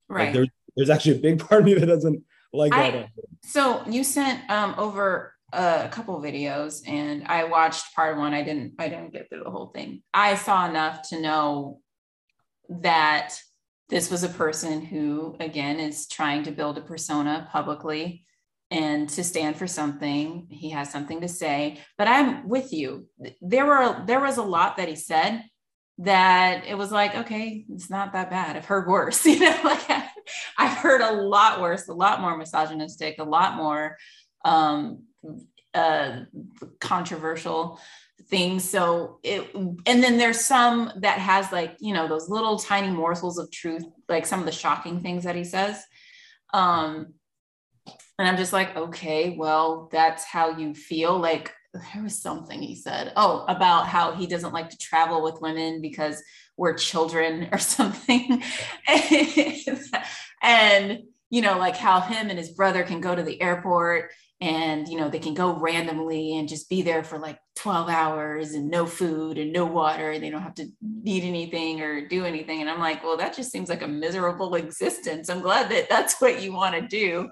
Like 0.08 0.18
Right. 0.18 0.32
there's 0.32 0.48
there's 0.76 0.90
actually 0.90 1.18
a 1.18 1.20
big 1.20 1.38
part 1.48 1.60
of 1.62 1.66
me 1.66 1.74
that 1.74 1.86
doesn't 1.86 2.22
like 2.52 2.72
that. 2.72 2.80
I 2.80 2.86
I- 2.86 2.90
don't 2.90 3.00
hate 3.02 3.24
him. 3.28 3.38
So 3.44 3.82
you 3.88 4.04
sent 4.04 4.48
um, 4.50 4.74
over 4.78 5.34
a 5.52 5.88
couple 5.90 6.18
videos 6.20 6.86
and 6.88 7.24
I 7.26 7.44
watched 7.44 7.94
part 7.94 8.16
one. 8.16 8.32
I 8.32 8.42
didn't 8.42 8.74
I 8.78 8.88
didn't 8.88 9.12
get 9.12 9.28
through 9.28 9.44
the 9.44 9.50
whole 9.50 9.66
thing. 9.66 10.02
I 10.14 10.36
saw 10.36 10.68
enough 10.68 11.08
to 11.10 11.20
know 11.20 11.80
that 12.68 13.34
this 13.88 14.10
was 14.10 14.22
a 14.22 14.28
person 14.28 14.80
who 14.80 15.36
again 15.40 15.80
is 15.80 16.06
trying 16.06 16.44
to 16.44 16.52
build 16.52 16.78
a 16.78 16.82
persona 16.82 17.48
publicly 17.52 18.24
and 18.70 19.08
to 19.10 19.24
stand 19.24 19.56
for 19.56 19.66
something. 19.66 20.46
He 20.50 20.70
has 20.70 20.90
something 20.90 21.20
to 21.22 21.28
say, 21.28 21.80
but 21.98 22.06
I'm 22.06 22.48
with 22.48 22.72
you. 22.72 23.08
There 23.40 23.66
were 23.66 24.04
there 24.06 24.20
was 24.20 24.36
a 24.36 24.42
lot 24.42 24.76
that 24.76 24.88
he 24.88 24.96
said 24.96 25.44
that 25.98 26.66
it 26.66 26.76
was 26.76 26.90
like, 26.90 27.14
okay, 27.14 27.66
it's 27.68 27.90
not 27.90 28.12
that 28.14 28.30
bad. 28.30 28.56
I've 28.56 28.64
heard 28.64 28.88
worse, 28.88 29.24
you 29.26 29.40
know, 29.40 29.60
like 29.64 29.82
I've 30.58 30.76
heard 30.78 31.00
a 31.00 31.12
lot 31.12 31.60
worse, 31.60 31.88
a 31.88 31.94
lot 31.94 32.20
more 32.20 32.36
misogynistic, 32.36 33.16
a 33.18 33.24
lot 33.24 33.56
more 33.56 33.96
um, 34.44 35.02
uh, 35.74 36.20
controversial 36.80 37.78
things. 38.28 38.68
So 38.68 39.18
it, 39.22 39.52
and 39.54 40.02
then 40.02 40.16
there's 40.16 40.40
some 40.40 40.92
that 40.96 41.18
has 41.18 41.52
like, 41.52 41.76
you 41.80 41.92
know, 41.92 42.08
those 42.08 42.28
little 42.28 42.58
tiny 42.58 42.90
morsels 42.90 43.38
of 43.38 43.50
truth, 43.50 43.84
like 44.08 44.24
some 44.24 44.40
of 44.40 44.46
the 44.46 44.52
shocking 44.52 45.00
things 45.00 45.24
that 45.24 45.36
he 45.36 45.44
says. 45.44 45.82
Um, 46.54 47.14
and 48.20 48.28
I'm 48.28 48.36
just 48.36 48.52
like, 48.52 48.76
okay, 48.76 49.34
well, 49.38 49.88
that's 49.90 50.24
how 50.24 50.58
you 50.58 50.74
feel. 50.74 51.18
Like 51.18 51.54
there 51.72 52.02
was 52.02 52.20
something 52.20 52.60
he 52.60 52.76
said, 52.76 53.14
oh, 53.16 53.46
about 53.48 53.86
how 53.86 54.12
he 54.12 54.26
doesn't 54.26 54.52
like 54.52 54.68
to 54.68 54.76
travel 54.76 55.22
with 55.22 55.40
women 55.40 55.80
because 55.80 56.22
we're 56.58 56.74
children 56.74 57.48
or 57.52 57.56
something. 57.56 58.42
and, 60.42 60.98
you 61.30 61.40
know, 61.40 61.56
like 61.56 61.76
how 61.76 62.00
him 62.00 62.28
and 62.28 62.38
his 62.38 62.50
brother 62.50 62.82
can 62.82 63.00
go 63.00 63.14
to 63.14 63.22
the 63.22 63.40
airport 63.40 64.10
and 64.42 64.88
you 64.88 64.96
know 64.96 65.10
they 65.10 65.18
can 65.18 65.34
go 65.34 65.52
randomly 65.52 66.38
and 66.38 66.48
just 66.48 66.70
be 66.70 66.80
there 66.80 67.04
for 67.04 67.18
like 67.18 67.38
12 67.56 67.90
hours 67.90 68.52
and 68.52 68.70
no 68.70 68.86
food 68.86 69.36
and 69.36 69.52
no 69.52 69.66
water 69.66 70.12
and 70.12 70.22
they 70.22 70.30
don't 70.30 70.40
have 70.40 70.54
to 70.54 70.66
eat 71.04 71.24
anything 71.24 71.82
or 71.82 72.08
do 72.08 72.24
anything 72.24 72.62
and 72.62 72.70
i'm 72.70 72.80
like 72.80 73.04
well 73.04 73.18
that 73.18 73.36
just 73.36 73.52
seems 73.52 73.68
like 73.68 73.82
a 73.82 73.86
miserable 73.86 74.54
existence 74.54 75.28
i'm 75.28 75.42
glad 75.42 75.70
that 75.70 75.90
that's 75.90 76.22
what 76.22 76.40
you 76.40 76.54
want 76.54 76.74
to 76.74 76.88
do 76.88 77.28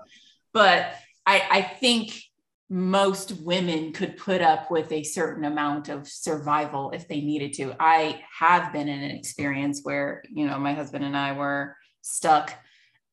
but 0.53 0.93
i 1.27 1.43
i 1.51 1.63
think 1.63 2.21
most 2.71 3.41
women 3.41 3.93
could 3.93 4.17
put 4.19 4.43
up 4.43 4.71
with 4.71 4.93
a 4.93 5.03
certain 5.03 5.45
amount 5.45 5.89
of 5.89 6.07
survival 6.07 6.91
if 6.91 7.09
they 7.09 7.21
needed 7.21 7.53
to 7.53 7.75
i 7.81 8.21
have 8.39 8.73
been 8.73 8.89
in 8.89 9.03
an 9.03 9.11
experience 9.11 9.81
where 9.83 10.23
you 10.31 10.47
know 10.47 10.59
my 10.59 10.75
husband 10.75 11.05
and 11.05 11.17
i 11.17 11.33
were 11.33 11.77
stuck 12.03 12.53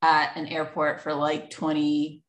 at 0.02 0.36
an 0.36 0.48
airport 0.48 1.02
for 1.02 1.14
like 1.14 1.50
20 1.50 2.22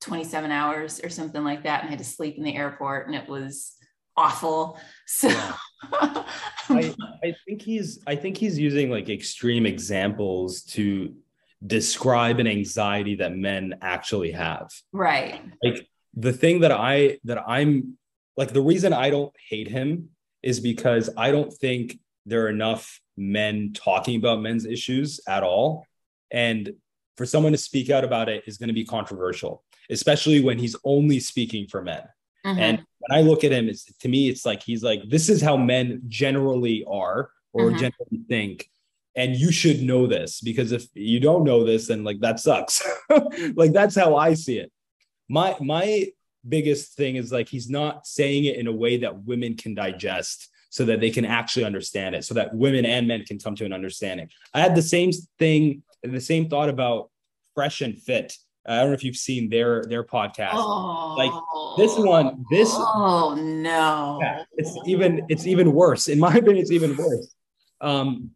27 0.00 0.50
hours 0.50 1.00
or 1.02 1.08
something 1.08 1.44
like 1.44 1.62
that 1.62 1.80
and 1.80 1.88
I 1.88 1.90
had 1.90 1.98
to 1.98 2.04
sleep 2.04 2.36
in 2.36 2.44
the 2.44 2.54
airport 2.54 3.06
and 3.06 3.16
it 3.16 3.26
was 3.26 3.74
awful. 4.16 4.78
So 5.06 5.28
yeah. 5.28 5.54
I, 6.68 6.94
I 7.22 7.34
think 7.46 7.62
he's 7.62 8.00
I 8.06 8.16
think 8.16 8.36
he's 8.36 8.58
using 8.58 8.90
like 8.90 9.08
extreme 9.08 9.66
examples 9.66 10.62
to 10.64 11.14
describe 11.66 12.40
an 12.40 12.46
anxiety 12.46 13.16
that 13.16 13.36
men 13.36 13.74
actually 13.82 14.32
have. 14.32 14.70
Right. 14.92 15.40
Like 15.62 15.88
the 16.14 16.32
thing 16.32 16.60
that 16.60 16.72
I 16.72 17.18
that 17.24 17.42
I'm 17.46 17.98
like 18.36 18.52
the 18.52 18.60
reason 18.60 18.92
I 18.92 19.10
don't 19.10 19.34
hate 19.48 19.68
him 19.68 20.10
is 20.42 20.60
because 20.60 21.10
I 21.16 21.30
don't 21.30 21.52
think 21.52 21.98
there 22.26 22.44
are 22.44 22.48
enough 22.48 23.00
men 23.16 23.72
talking 23.74 24.16
about 24.16 24.40
men's 24.40 24.66
issues 24.66 25.20
at 25.28 25.42
all. 25.42 25.86
And 26.30 26.74
for 27.16 27.26
someone 27.26 27.52
to 27.52 27.58
speak 27.58 27.90
out 27.90 28.04
about 28.04 28.28
it 28.28 28.44
is 28.46 28.58
going 28.58 28.68
to 28.68 28.74
be 28.74 28.84
controversial 28.84 29.64
especially 29.90 30.42
when 30.42 30.58
he's 30.58 30.76
only 30.84 31.20
speaking 31.20 31.66
for 31.66 31.82
men. 31.82 32.02
Mm-hmm. 32.44 32.58
And 32.58 32.84
when 32.98 33.18
I 33.18 33.22
look 33.22 33.44
at 33.44 33.52
him, 33.52 33.68
it's 33.68 33.84
to 33.84 34.08
me, 34.08 34.28
it's 34.28 34.44
like 34.44 34.62
he's 34.62 34.82
like, 34.82 35.02
this 35.08 35.28
is 35.28 35.40
how 35.40 35.56
men 35.56 36.02
generally 36.08 36.84
are 36.88 37.30
or 37.52 37.66
mm-hmm. 37.66 37.78
generally 37.78 38.24
think. 38.28 38.68
And 39.16 39.36
you 39.36 39.52
should 39.52 39.82
know 39.82 40.06
this 40.06 40.40
because 40.40 40.72
if 40.72 40.86
you 40.94 41.20
don't 41.20 41.44
know 41.44 41.64
this, 41.64 41.88
then 41.88 42.02
like 42.02 42.20
that 42.20 42.40
sucks. 42.40 42.82
like 43.54 43.72
that's 43.72 43.94
how 43.94 44.16
I 44.16 44.34
see 44.34 44.58
it. 44.58 44.72
My 45.28 45.56
my 45.60 46.08
biggest 46.46 46.94
thing 46.94 47.16
is 47.16 47.32
like 47.32 47.48
he's 47.48 47.70
not 47.70 48.06
saying 48.06 48.44
it 48.44 48.56
in 48.56 48.66
a 48.66 48.72
way 48.72 48.98
that 48.98 49.24
women 49.24 49.56
can 49.56 49.74
digest 49.74 50.50
so 50.70 50.84
that 50.86 51.00
they 51.00 51.10
can 51.10 51.24
actually 51.24 51.64
understand 51.64 52.16
it, 52.16 52.24
so 52.24 52.34
that 52.34 52.52
women 52.54 52.84
and 52.84 53.06
men 53.06 53.24
can 53.24 53.38
come 53.38 53.54
to 53.54 53.64
an 53.64 53.72
understanding. 53.72 54.28
I 54.52 54.60
had 54.60 54.74
the 54.74 54.82
same 54.82 55.12
thing, 55.38 55.84
the 56.02 56.20
same 56.20 56.48
thought 56.48 56.68
about 56.68 57.10
fresh 57.54 57.80
and 57.80 57.96
fit 57.96 58.36
I 58.66 58.80
don't 58.80 58.88
know 58.88 58.94
if 58.94 59.04
you've 59.04 59.16
seen 59.16 59.50
their 59.50 59.84
their 59.84 60.04
podcast. 60.04 60.52
Oh, 60.54 61.14
like 61.18 61.32
this 61.76 61.98
one, 61.98 62.44
this 62.50 62.70
oh 62.72 63.34
no, 63.38 64.18
yeah, 64.22 64.44
it's 64.56 64.74
even 64.86 65.26
it's 65.28 65.46
even 65.46 65.72
worse. 65.72 66.08
In 66.08 66.18
my 66.18 66.34
opinion, 66.34 66.58
it's 66.58 66.70
even 66.70 66.96
worse. 66.96 67.34
Um, 67.80 68.30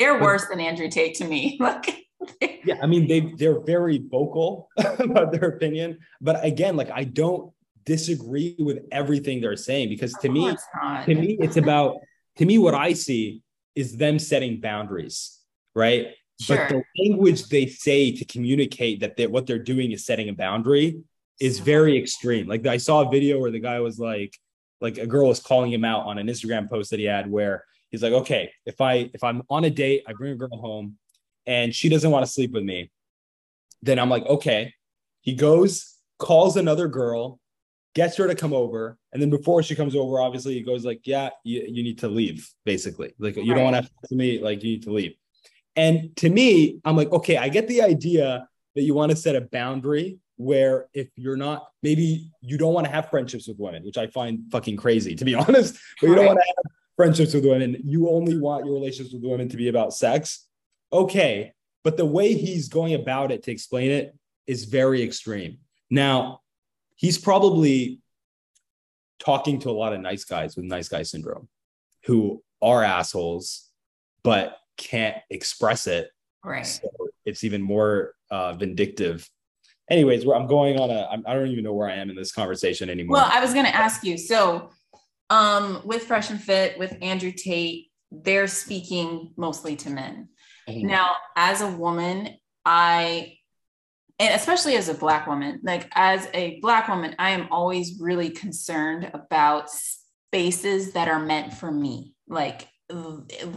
they're 0.00 0.18
worse 0.18 0.46
than 0.46 0.58
Andrew 0.58 0.88
Tate 0.88 1.14
to 1.16 1.24
me. 1.24 1.60
yeah, 2.64 2.76
I 2.82 2.86
mean 2.86 3.06
they 3.06 3.20
they're 3.20 3.60
very 3.60 3.98
vocal 3.98 4.68
about 4.98 5.30
their 5.30 5.50
opinion, 5.50 5.98
but 6.20 6.44
again, 6.44 6.74
like 6.76 6.90
I 6.90 7.04
don't 7.04 7.52
disagree 7.84 8.56
with 8.58 8.78
everything 8.90 9.40
they're 9.40 9.56
saying 9.56 9.88
because 9.90 10.12
to 10.14 10.28
me, 10.28 10.56
to 11.04 11.14
me, 11.14 11.36
it's 11.40 11.56
about 11.56 11.98
to 12.38 12.46
me 12.46 12.58
what 12.58 12.74
I 12.74 12.94
see 12.94 13.42
is 13.74 13.96
them 13.96 14.18
setting 14.18 14.60
boundaries, 14.60 15.38
right? 15.74 16.08
Sure. 16.40 16.56
But 16.56 16.68
the 16.68 16.82
language 17.04 17.44
they 17.48 17.66
say 17.66 18.12
to 18.12 18.24
communicate 18.24 19.00
that 19.00 19.16
they, 19.16 19.26
what 19.26 19.46
they're 19.46 19.58
doing 19.58 19.92
is 19.92 20.06
setting 20.06 20.28
a 20.28 20.32
boundary 20.32 21.02
is 21.38 21.58
very 21.58 21.98
extreme. 21.98 22.46
Like 22.46 22.66
I 22.66 22.78
saw 22.78 23.02
a 23.02 23.10
video 23.10 23.38
where 23.38 23.50
the 23.50 23.60
guy 23.60 23.80
was 23.80 23.98
like, 23.98 24.36
like 24.80 24.96
a 24.96 25.06
girl 25.06 25.28
was 25.28 25.40
calling 25.40 25.70
him 25.70 25.84
out 25.84 26.06
on 26.06 26.18
an 26.18 26.26
Instagram 26.28 26.68
post 26.68 26.90
that 26.90 26.98
he 26.98 27.04
had 27.04 27.30
where 27.30 27.64
he's 27.90 28.02
like, 28.02 28.12
okay, 28.12 28.50
if 28.66 28.80
I 28.80 29.10
if 29.14 29.22
I'm 29.22 29.42
on 29.50 29.64
a 29.64 29.70
date, 29.70 30.04
I 30.06 30.12
bring 30.12 30.32
a 30.32 30.36
girl 30.36 30.56
home 30.58 30.96
and 31.46 31.74
she 31.74 31.88
doesn't 31.88 32.10
want 32.10 32.24
to 32.24 32.30
sleep 32.30 32.52
with 32.52 32.64
me, 32.64 32.90
then 33.82 33.98
I'm 33.98 34.10
like, 34.10 34.24
okay. 34.26 34.74
He 35.22 35.34
goes, 35.34 35.96
calls 36.18 36.56
another 36.56 36.88
girl, 36.88 37.38
gets 37.94 38.16
her 38.16 38.26
to 38.26 38.34
come 38.34 38.54
over, 38.54 38.96
and 39.12 39.20
then 39.20 39.28
before 39.28 39.62
she 39.62 39.74
comes 39.74 39.94
over, 39.94 40.20
obviously 40.20 40.54
he 40.54 40.62
goes 40.62 40.84
like, 40.84 41.00
yeah, 41.04 41.30
you, 41.44 41.64
you 41.68 41.82
need 41.82 41.98
to 41.98 42.08
leave, 42.08 42.48
basically. 42.64 43.12
Like 43.18 43.36
you 43.36 43.54
don't 43.54 43.64
want 43.64 43.76
to 43.76 43.82
have 43.82 43.90
to 44.08 44.14
me, 44.14 44.40
like 44.40 44.62
you 44.62 44.70
need 44.70 44.84
to 44.84 44.92
leave. 44.92 45.14
And 45.76 46.14
to 46.16 46.30
me, 46.30 46.80
I'm 46.84 46.96
like, 46.96 47.10
okay, 47.12 47.36
I 47.36 47.48
get 47.48 47.68
the 47.68 47.82
idea 47.82 48.48
that 48.74 48.82
you 48.82 48.94
want 48.94 49.10
to 49.10 49.16
set 49.16 49.36
a 49.36 49.42
boundary 49.42 50.18
where 50.36 50.86
if 50.94 51.08
you're 51.16 51.36
not, 51.36 51.66
maybe 51.82 52.30
you 52.40 52.56
don't 52.56 52.72
want 52.72 52.86
to 52.86 52.90
have 52.90 53.10
friendships 53.10 53.46
with 53.46 53.58
women, 53.58 53.84
which 53.84 53.98
I 53.98 54.06
find 54.06 54.50
fucking 54.50 54.76
crazy 54.76 55.14
to 55.16 55.24
be 55.24 55.34
honest, 55.44 55.76
but 56.00 56.08
you 56.08 56.14
don't 56.14 56.26
want 56.26 56.38
to 56.38 56.44
have 56.46 56.72
friendships 57.00 57.32
with 57.32 57.46
women. 57.46 57.80
You 57.82 58.10
only 58.10 58.38
want 58.38 58.66
your 58.66 58.74
relationships 58.74 59.14
with 59.14 59.24
women 59.24 59.48
to 59.48 59.56
be 59.56 59.68
about 59.68 59.94
sex. 59.94 60.46
Okay. 60.92 61.54
But 61.82 61.96
the 61.96 62.04
way 62.04 62.34
he's 62.34 62.68
going 62.68 62.92
about 62.92 63.32
it 63.32 63.42
to 63.44 63.50
explain 63.50 63.90
it 63.90 64.14
is 64.46 64.66
very 64.66 65.02
extreme. 65.02 65.60
Now, 65.88 66.40
he's 66.96 67.16
probably 67.16 68.00
talking 69.18 69.60
to 69.60 69.70
a 69.70 69.72
lot 69.72 69.94
of 69.94 70.00
nice 70.00 70.24
guys 70.24 70.56
with 70.56 70.66
nice 70.66 70.90
guy 70.90 71.02
syndrome 71.02 71.48
who 72.04 72.42
are 72.60 72.84
assholes, 72.84 73.70
but 74.22 74.58
can't 74.76 75.16
express 75.30 75.86
it. 75.86 76.10
Right. 76.44 76.66
So 76.66 76.86
it's 77.24 77.44
even 77.44 77.62
more 77.62 78.12
uh, 78.30 78.52
vindictive. 78.52 79.26
Anyways, 79.88 80.26
where 80.26 80.36
I'm 80.36 80.46
going 80.46 80.78
on 80.78 80.90
a, 80.90 81.08
I 81.26 81.32
don't 81.32 81.48
even 81.48 81.64
know 81.64 81.72
where 81.72 81.88
I 81.88 81.94
am 81.94 82.10
in 82.10 82.16
this 82.16 82.30
conversation 82.30 82.90
anymore. 82.90 83.14
Well, 83.14 83.30
I 83.32 83.40
was 83.40 83.54
going 83.54 83.64
to 83.64 83.74
ask 83.74 84.04
you. 84.04 84.18
So, 84.18 84.68
um, 85.30 85.80
with 85.84 86.04
Fresh 86.04 86.30
and 86.30 86.42
Fit, 86.42 86.78
with 86.78 86.96
Andrew 87.00 87.32
Tate, 87.32 87.90
they're 88.10 88.48
speaking 88.48 89.32
mostly 89.36 89.76
to 89.76 89.90
men. 89.90 90.28
Mm-hmm. 90.68 90.88
Now, 90.88 91.14
as 91.36 91.62
a 91.62 91.70
woman, 91.70 92.36
I, 92.64 93.38
and 94.18 94.34
especially 94.34 94.76
as 94.76 94.88
a 94.88 94.94
Black 94.94 95.26
woman, 95.26 95.60
like 95.62 95.88
as 95.94 96.28
a 96.34 96.58
Black 96.60 96.88
woman, 96.88 97.14
I 97.18 97.30
am 97.30 97.48
always 97.50 98.00
really 98.00 98.30
concerned 98.30 99.10
about 99.14 99.70
spaces 99.70 100.92
that 100.92 101.08
are 101.08 101.20
meant 101.20 101.54
for 101.54 101.70
me. 101.70 102.14
Like 102.28 102.68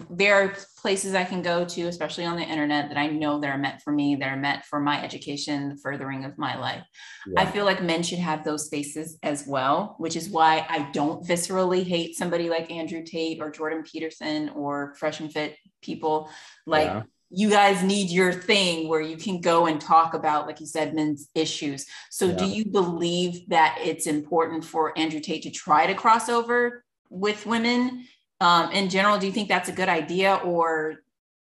there 0.10 0.36
are 0.36 0.56
places 0.78 1.16
I 1.16 1.24
can 1.24 1.42
go 1.42 1.66
to, 1.66 1.84
especially 1.84 2.26
on 2.26 2.36
the 2.36 2.44
internet, 2.44 2.90
that 2.90 2.98
I 2.98 3.08
know 3.08 3.40
that 3.40 3.50
are 3.50 3.58
meant 3.58 3.82
for 3.82 3.92
me, 3.92 4.16
that 4.16 4.28
are 4.28 4.38
meant 4.38 4.66
for 4.66 4.80
my 4.80 5.04
education, 5.04 5.70
the 5.70 5.78
furthering 5.78 6.26
of 6.26 6.38
my 6.38 6.58
life. 6.58 6.84
Yeah. 7.26 7.42
I 7.42 7.46
feel 7.46 7.66
like 7.66 7.82
men 7.82 8.04
should 8.04 8.20
have 8.20 8.44
those 8.44 8.66
spaces 8.66 9.18
as 9.24 9.46
well, 9.48 9.96
which 9.98 10.16
is 10.16 10.30
why 10.30 10.66
I 10.70 10.90
don't 10.92 11.26
viscerally 11.26 11.84
hate 11.84 12.16
somebody 12.16 12.50
like 12.50 12.72
Andrew 12.72 13.04
Tate 13.04 13.42
or 13.42 13.50
Jordan 13.50 13.84
Peterson 13.84 14.50
or 14.50 14.94
Fresh 14.96 15.20
and 15.20 15.32
Fit 15.32 15.58
people. 15.82 16.30
Like, 16.66 16.88
yeah. 16.88 17.04
you 17.30 17.50
guys 17.50 17.84
need 17.84 18.10
your 18.10 18.34
thing 18.34 18.88
where 18.88 19.02
you 19.02 19.18
can 19.18 19.42
go 19.42 19.66
and 19.66 19.80
talk 19.82 20.14
about, 20.14 20.48
like 20.48 20.60
you 20.60 20.68
said, 20.68 20.94
men's 20.94 21.30
issues. 21.34 21.86
So, 22.10 22.28
yeah. 22.28 22.36
do 22.36 22.46
you 22.46 22.66
believe 22.66 23.50
that 23.50 23.80
it's 23.82 24.08
important 24.08 24.64
for 24.64 24.98
Andrew 24.98 25.20
Tate 25.20 25.44
to 25.44 25.52
try 25.52 25.88
to 25.88 25.94
cross 25.94 26.30
over 26.30 26.84
with 27.10 27.46
women? 27.46 28.06
Um, 28.44 28.72
in 28.72 28.90
general 28.90 29.18
do 29.18 29.26
you 29.26 29.32
think 29.32 29.48
that's 29.48 29.70
a 29.70 29.72
good 29.72 29.90
idea 29.90 30.36
or 30.44 30.96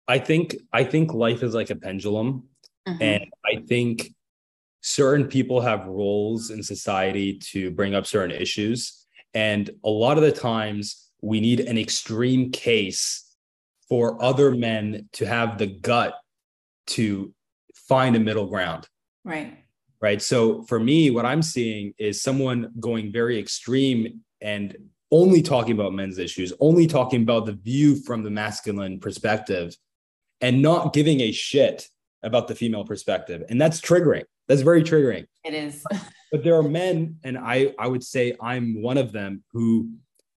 i 0.08 0.18
think 0.18 0.56
i 0.72 0.84
think 0.84 1.12
life 1.12 1.42
is 1.42 1.54
like 1.54 1.70
a 1.70 1.76
pendulum 1.76 2.44
mm-hmm. 2.86 3.02
and 3.02 3.26
i 3.44 3.60
think 3.66 4.14
certain 4.86 5.26
people 5.26 5.62
have 5.62 5.86
roles 5.86 6.50
in 6.50 6.62
society 6.62 7.38
to 7.38 7.70
bring 7.70 7.94
up 7.94 8.04
certain 8.04 8.36
issues. 8.36 9.06
And 9.32 9.70
a 9.82 9.88
lot 9.88 10.18
of 10.18 10.22
the 10.22 10.30
times 10.30 11.10
we 11.22 11.40
need 11.40 11.60
an 11.60 11.78
extreme 11.78 12.52
case 12.52 13.34
for 13.88 14.22
other 14.22 14.50
men 14.50 15.08
to 15.14 15.24
have 15.24 15.56
the 15.56 15.66
gut 15.66 16.14
to 16.88 17.32
find 17.88 18.14
a 18.14 18.20
middle 18.20 18.44
ground. 18.44 18.86
Right. 19.24 19.56
Right. 20.02 20.20
So 20.20 20.64
for 20.64 20.78
me, 20.78 21.10
what 21.10 21.24
I'm 21.24 21.40
seeing 21.40 21.94
is 21.96 22.20
someone 22.20 22.70
going 22.78 23.10
very 23.10 23.38
extreme 23.38 24.20
and 24.42 24.76
only 25.14 25.40
talking 25.40 25.74
about 25.74 25.92
men's 25.92 26.18
issues, 26.18 26.52
only 26.58 26.88
talking 26.88 27.22
about 27.22 27.46
the 27.46 27.52
view 27.52 27.94
from 27.94 28.24
the 28.24 28.30
masculine 28.30 28.98
perspective 28.98 29.76
and 30.40 30.60
not 30.60 30.92
giving 30.92 31.20
a 31.20 31.30
shit 31.30 31.88
about 32.24 32.48
the 32.48 32.54
female 32.54 32.84
perspective. 32.84 33.44
And 33.48 33.60
that's 33.60 33.80
triggering. 33.80 34.24
That's 34.48 34.62
very 34.62 34.82
triggering. 34.82 35.26
It 35.44 35.54
is. 35.54 35.84
but 36.32 36.42
there 36.42 36.56
are 36.56 36.64
men, 36.64 37.18
and 37.22 37.38
I, 37.38 37.74
I 37.78 37.86
would 37.86 38.02
say 38.02 38.34
I'm 38.42 38.82
one 38.82 38.98
of 38.98 39.12
them 39.12 39.44
who 39.52 39.88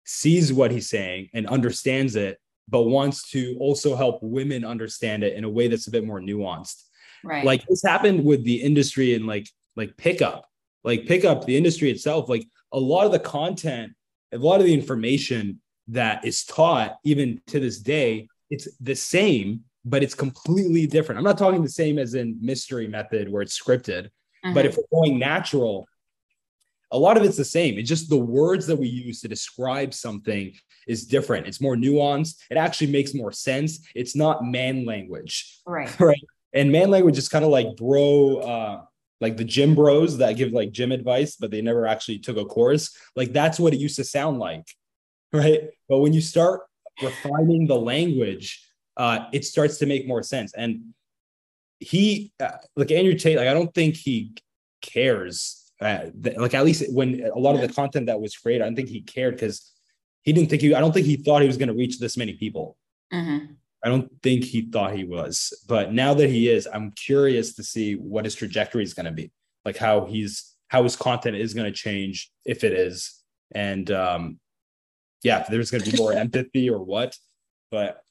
sees 0.06 0.54
what 0.54 0.70
he's 0.70 0.90
saying 0.90 1.30
and 1.34 1.48
understands 1.48 2.16
it, 2.16 2.38
but 2.70 2.84
wants 2.84 3.32
to 3.32 3.58
also 3.60 3.96
help 3.96 4.20
women 4.22 4.64
understand 4.64 5.24
it 5.24 5.34
in 5.34 5.44
a 5.44 5.50
way 5.50 5.68
that's 5.68 5.88
a 5.88 5.92
bit 5.92 6.06
more 6.06 6.20
nuanced. 6.20 6.84
Right. 7.24 7.44
Like 7.44 7.66
this 7.68 7.82
happened 7.84 8.24
with 8.24 8.44
the 8.44 8.62
industry 8.62 9.16
and 9.16 9.26
like 9.26 9.50
like 9.76 9.98
pickup, 9.98 10.48
like 10.84 11.08
pickup, 11.08 11.46
the 11.46 11.58
industry 11.58 11.90
itself, 11.90 12.30
like 12.30 12.46
a 12.72 12.80
lot 12.80 13.06
of 13.06 13.12
the 13.12 13.20
content, 13.20 13.94
a 14.34 14.38
lot 14.38 14.60
of 14.60 14.66
the 14.66 14.74
information 14.74 15.62
that 15.90 16.26
is 16.26 16.44
taught, 16.44 16.98
even 17.04 17.42
to 17.48 17.60
this 17.60 17.80
day, 17.80 18.28
it's 18.50 18.68
the 18.80 18.96
same, 18.96 19.62
but 19.86 20.04
it's 20.04 20.16
completely 20.16 20.86
different. 20.88 21.18
I'm 21.18 21.26
not 21.26 21.38
talking 21.38 21.62
the 21.64 21.70
same 21.70 21.98
as 21.98 22.14
in 22.14 22.38
mystery 22.42 22.88
method 22.88 23.32
where 23.32 23.42
it's 23.42 23.60
scripted, 23.60 24.06
mm-hmm. 24.46 24.54
but 24.54 24.66
if 24.66 24.78
we're 24.78 25.00
going 25.00 25.18
natural, 25.18 25.88
a 26.92 26.98
lot 26.98 27.18
of 27.18 27.24
it's 27.24 27.38
the 27.38 27.46
same. 27.46 27.78
It's 27.78 27.90
just 27.90 28.10
the 28.10 28.18
words 28.18 28.68
that 28.68 28.78
we 28.78 28.88
use 28.88 29.22
to 29.22 29.28
describe 29.28 29.94
something 29.94 30.54
is 30.88 31.06
different. 31.06 31.48
It's 31.48 31.60
more 31.60 31.76
nuanced. 31.76 32.38
It 32.50 32.58
actually 32.58 32.92
makes 32.92 33.14
more 33.14 33.32
sense. 33.32 33.86
It's 33.94 34.16
not 34.16 34.46
man 34.46 34.86
language. 34.86 35.60
Right. 35.66 35.94
Right. 36.00 36.24
And 36.54 36.72
man 36.72 36.90
language 36.90 37.18
is 37.18 37.28
kind 37.28 37.44
of 37.44 37.52
like 37.52 37.76
bro, 37.76 38.38
uh, 38.38 38.82
like 39.20 39.38
the 39.38 39.44
gym 39.44 39.76
bros 39.76 40.18
that 40.18 40.38
give 40.38 40.52
like 40.52 40.72
gym 40.72 40.92
advice, 40.92 41.36
but 41.36 41.52
they 41.52 41.62
never 41.62 41.88
actually 41.88 42.20
took 42.20 42.38
a 42.38 42.46
course. 42.46 42.96
Like 43.16 43.34
that's 43.34 43.60
what 43.60 43.74
it 43.74 43.80
used 43.80 43.96
to 43.98 44.04
sound 44.04 44.40
like. 44.40 44.66
Right. 45.34 45.72
But 45.90 46.00
when 46.00 46.14
you 46.14 46.22
start 46.22 46.62
refining 47.04 47.68
the 47.68 47.76
language, 47.76 48.66
uh, 48.96 49.26
it 49.34 49.44
starts 49.44 49.78
to 49.80 49.86
make 49.86 50.08
more 50.08 50.24
sense. 50.24 50.54
And 50.54 50.94
he, 51.82 52.32
uh, 52.40 52.52
like 52.78 52.92
Andrew 52.92 53.14
Tate, 53.14 53.36
like 53.36 53.50
I 53.50 53.54
don't 53.54 53.74
think 53.74 53.96
he 53.96 54.36
cares. 54.82 55.70
Uh, 55.82 56.06
th- 56.24 56.38
like 56.38 56.54
at 56.54 56.64
least 56.64 56.92
when 56.94 57.24
a 57.24 57.38
lot 57.38 57.56
of 57.56 57.62
the 57.62 57.68
content 57.68 58.06
that 58.06 58.22
was 58.22 58.38
created, 58.38 58.64
I 58.64 58.68
don't 58.68 58.78
think 58.78 58.88
he 58.88 59.02
cared 59.02 59.36
because 59.36 59.70
he 60.24 60.32
didn't 60.32 60.50
think 60.50 60.62
he. 60.62 60.74
I 60.74 60.80
don't 60.80 60.94
think 60.94 61.06
he 61.06 61.18
thought 61.18 61.42
he 61.42 61.48
was 61.48 61.58
going 61.58 61.70
to 61.70 61.76
reach 61.76 62.00
this 62.00 62.16
many 62.16 62.34
people. 62.34 62.78
Mm-hmm. 63.14 63.54
I 63.84 63.90
don't 63.90 64.12
think 64.24 64.44
he 64.44 64.70
thought 64.70 64.96
he 64.96 65.04
was. 65.04 65.54
But 65.68 65.94
now 65.94 66.14
that 66.16 66.30
he 66.30 66.50
is, 66.50 66.68
I'm 66.72 66.92
curious 66.92 67.54
to 67.56 67.64
see 67.64 67.94
what 67.94 68.26
his 68.26 68.36
trajectory 68.36 68.84
is 68.84 68.94
going 68.94 69.06
to 69.06 69.12
be, 69.12 69.32
like 69.66 69.78
how 69.78 70.06
he's 70.06 70.54
how 70.70 70.84
his 70.84 70.96
content 70.96 71.38
is 71.38 71.54
going 71.54 71.72
to 71.72 71.78
change 71.78 72.32
if 72.46 72.64
it 72.64 72.74
is, 72.74 73.24
and 73.54 73.90
um, 73.92 74.40
yeah, 75.24 75.42
if 75.42 75.48
there's 75.48 75.72
going 75.72 75.84
to 75.84 75.92
be 75.92 75.98
more 75.98 76.14
empathy 76.26 76.70
or 76.70 76.84
what. 76.84 77.16
But 77.72 78.02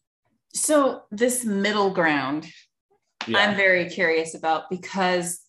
so 0.54 1.02
this 1.10 1.44
middle 1.44 1.90
ground, 1.90 2.46
yeah. 3.26 3.38
I'm 3.38 3.56
very 3.56 3.88
curious 3.90 4.34
about 4.34 4.70
because 4.70 5.40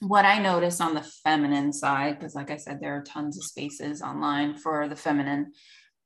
what 0.00 0.24
I 0.24 0.38
notice 0.38 0.80
on 0.80 0.94
the 0.94 1.02
feminine 1.24 1.72
side, 1.72 2.18
because 2.18 2.34
like 2.34 2.50
I 2.50 2.56
said, 2.56 2.80
there 2.80 2.96
are 2.96 3.02
tons 3.02 3.38
of 3.38 3.44
spaces 3.44 4.02
online 4.02 4.56
for 4.56 4.88
the 4.88 4.96
feminine, 4.96 5.52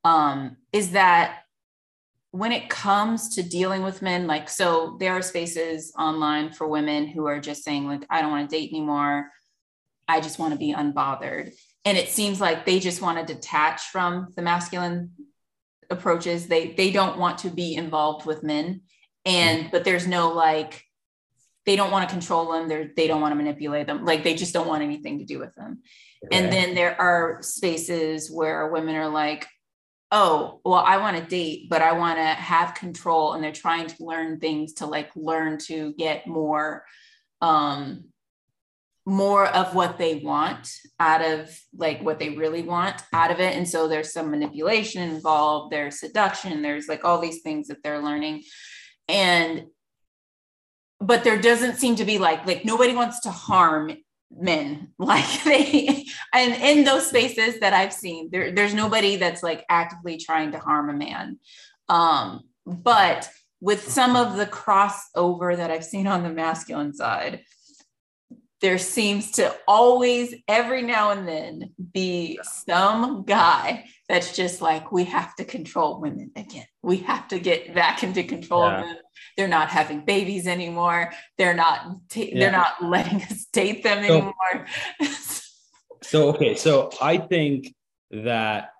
um, 0.03 0.57
is 0.71 0.91
that 0.91 1.39
when 2.31 2.53
it 2.53 2.69
comes 2.69 3.35
to 3.35 3.43
dealing 3.43 3.83
with 3.83 4.01
men, 4.01 4.25
like, 4.25 4.49
so 4.49 4.95
there 4.99 5.13
are 5.13 5.21
spaces 5.21 5.93
online 5.97 6.53
for 6.53 6.67
women 6.67 7.07
who 7.07 7.25
are 7.25 7.41
just 7.41 7.63
saying, 7.63 7.87
like, 7.87 8.05
I 8.09 8.21
don't 8.21 8.31
want 8.31 8.49
to 8.49 8.55
date 8.55 8.71
anymore. 8.71 9.29
I 10.07 10.21
just 10.21 10.39
want 10.39 10.53
to 10.53 10.59
be 10.59 10.73
unbothered. 10.73 11.51
And 11.83 11.97
it 11.97 12.09
seems 12.09 12.39
like 12.39 12.65
they 12.65 12.79
just 12.79 13.01
want 13.01 13.17
to 13.25 13.33
detach 13.33 13.81
from 13.91 14.33
the 14.35 14.41
masculine 14.41 15.11
approaches. 15.89 16.47
They 16.47 16.71
they 16.71 16.91
don't 16.91 17.17
want 17.17 17.39
to 17.39 17.49
be 17.49 17.75
involved 17.75 18.25
with 18.25 18.43
men. 18.43 18.81
And 19.25 19.61
mm-hmm. 19.61 19.69
but 19.71 19.83
there's 19.83 20.07
no 20.07 20.31
like 20.31 20.83
they 21.65 21.75
don't 21.75 21.91
want 21.91 22.07
to 22.07 22.13
control 22.13 22.51
them. 22.51 22.67
They're 22.67 22.91
they 22.95 23.07
don't 23.07 23.21
want 23.21 23.31
to 23.31 23.35
manipulate 23.35 23.87
them. 23.87 24.05
Like 24.05 24.23
they 24.23 24.35
just 24.35 24.53
don't 24.53 24.67
want 24.67 24.83
anything 24.83 25.19
to 25.19 25.25
do 25.25 25.39
with 25.39 25.53
them. 25.55 25.81
And 26.31 26.51
then 26.51 26.75
there 26.75 26.99
are 27.01 27.39
spaces 27.41 28.29
where 28.29 28.67
women 28.67 28.95
are 28.95 29.09
like 29.09 29.47
oh 30.11 30.59
well 30.65 30.83
i 30.85 30.97
want 30.97 31.17
to 31.17 31.23
date 31.23 31.69
but 31.69 31.81
i 31.81 31.93
want 31.93 32.17
to 32.17 32.23
have 32.23 32.73
control 32.73 33.33
and 33.33 33.43
they're 33.43 33.51
trying 33.51 33.87
to 33.87 33.95
learn 34.03 34.39
things 34.39 34.73
to 34.73 34.85
like 34.85 35.09
learn 35.15 35.57
to 35.57 35.93
get 35.93 36.27
more 36.27 36.85
um 37.41 38.03
more 39.05 39.47
of 39.47 39.73
what 39.73 39.97
they 39.97 40.15
want 40.15 40.71
out 40.99 41.23
of 41.23 41.59
like 41.75 42.01
what 42.03 42.19
they 42.19 42.29
really 42.29 42.61
want 42.61 43.01
out 43.13 43.31
of 43.31 43.39
it. 43.39 43.55
And 43.55 43.67
so 43.67 43.87
there's 43.87 44.13
some 44.13 44.29
manipulation 44.29 45.01
involved 45.01 45.73
there's 45.73 45.99
seduction 45.99 46.61
there's 46.61 46.87
like 46.87 47.03
all 47.03 47.19
these 47.19 47.41
things 47.41 47.67
that 47.67 47.81
they're 47.83 48.01
learning. 48.01 48.43
And 49.07 49.65
but 50.99 51.23
there 51.23 51.41
doesn't 51.41 51.77
seem 51.77 51.95
to 51.95 52.05
be 52.05 52.19
like 52.19 52.45
like 52.45 52.63
nobody 52.63 52.95
wants 52.95 53.21
to 53.21 53.31
harm 53.31 53.91
men 54.37 54.89
like 54.97 55.43
they 55.43 56.05
and 56.33 56.53
in 56.61 56.83
those 56.83 57.07
spaces 57.07 57.59
that 57.59 57.73
i've 57.73 57.93
seen 57.93 58.29
there, 58.31 58.51
there's 58.51 58.73
nobody 58.73 59.15
that's 59.15 59.43
like 59.43 59.65
actively 59.69 60.17
trying 60.17 60.51
to 60.51 60.59
harm 60.59 60.89
a 60.89 60.93
man 60.93 61.39
um 61.89 62.41
but 62.65 63.29
with 63.59 63.87
some 63.87 64.15
of 64.15 64.37
the 64.37 64.45
crossover 64.45 65.55
that 65.55 65.71
i've 65.71 65.85
seen 65.85 66.07
on 66.07 66.23
the 66.23 66.29
masculine 66.29 66.93
side 66.93 67.41
there 68.61 68.77
seems 68.77 69.31
to 69.31 69.53
always, 69.67 70.35
every 70.47 70.83
now 70.83 71.11
and 71.11 71.27
then, 71.27 71.71
be 71.93 72.39
some 72.43 73.23
guy 73.23 73.85
that's 74.07 74.35
just 74.35 74.61
like, 74.61 74.91
we 74.91 75.03
have 75.05 75.35
to 75.35 75.43
control 75.43 75.99
women 75.99 76.31
again. 76.35 76.67
We 76.83 76.97
have 76.97 77.27
to 77.29 77.39
get 77.39 77.73
back 77.73 78.03
into 78.03 78.23
control 78.23 78.65
yeah. 78.65 78.93
They're 79.37 79.47
not 79.47 79.69
having 79.69 80.05
babies 80.05 80.47
anymore. 80.47 81.11
They're 81.37 81.53
not. 81.53 81.97
yeah. 82.15 82.39
They're 82.39 82.51
not 82.51 82.83
letting 82.83 83.21
us 83.29 83.45
date 83.45 83.83
them 83.83 84.05
so, 84.05 84.13
anymore. 84.13 84.67
so 86.03 86.29
okay, 86.29 86.55
so 86.55 86.91
I 87.01 87.17
think 87.17 87.73
that 88.11 88.71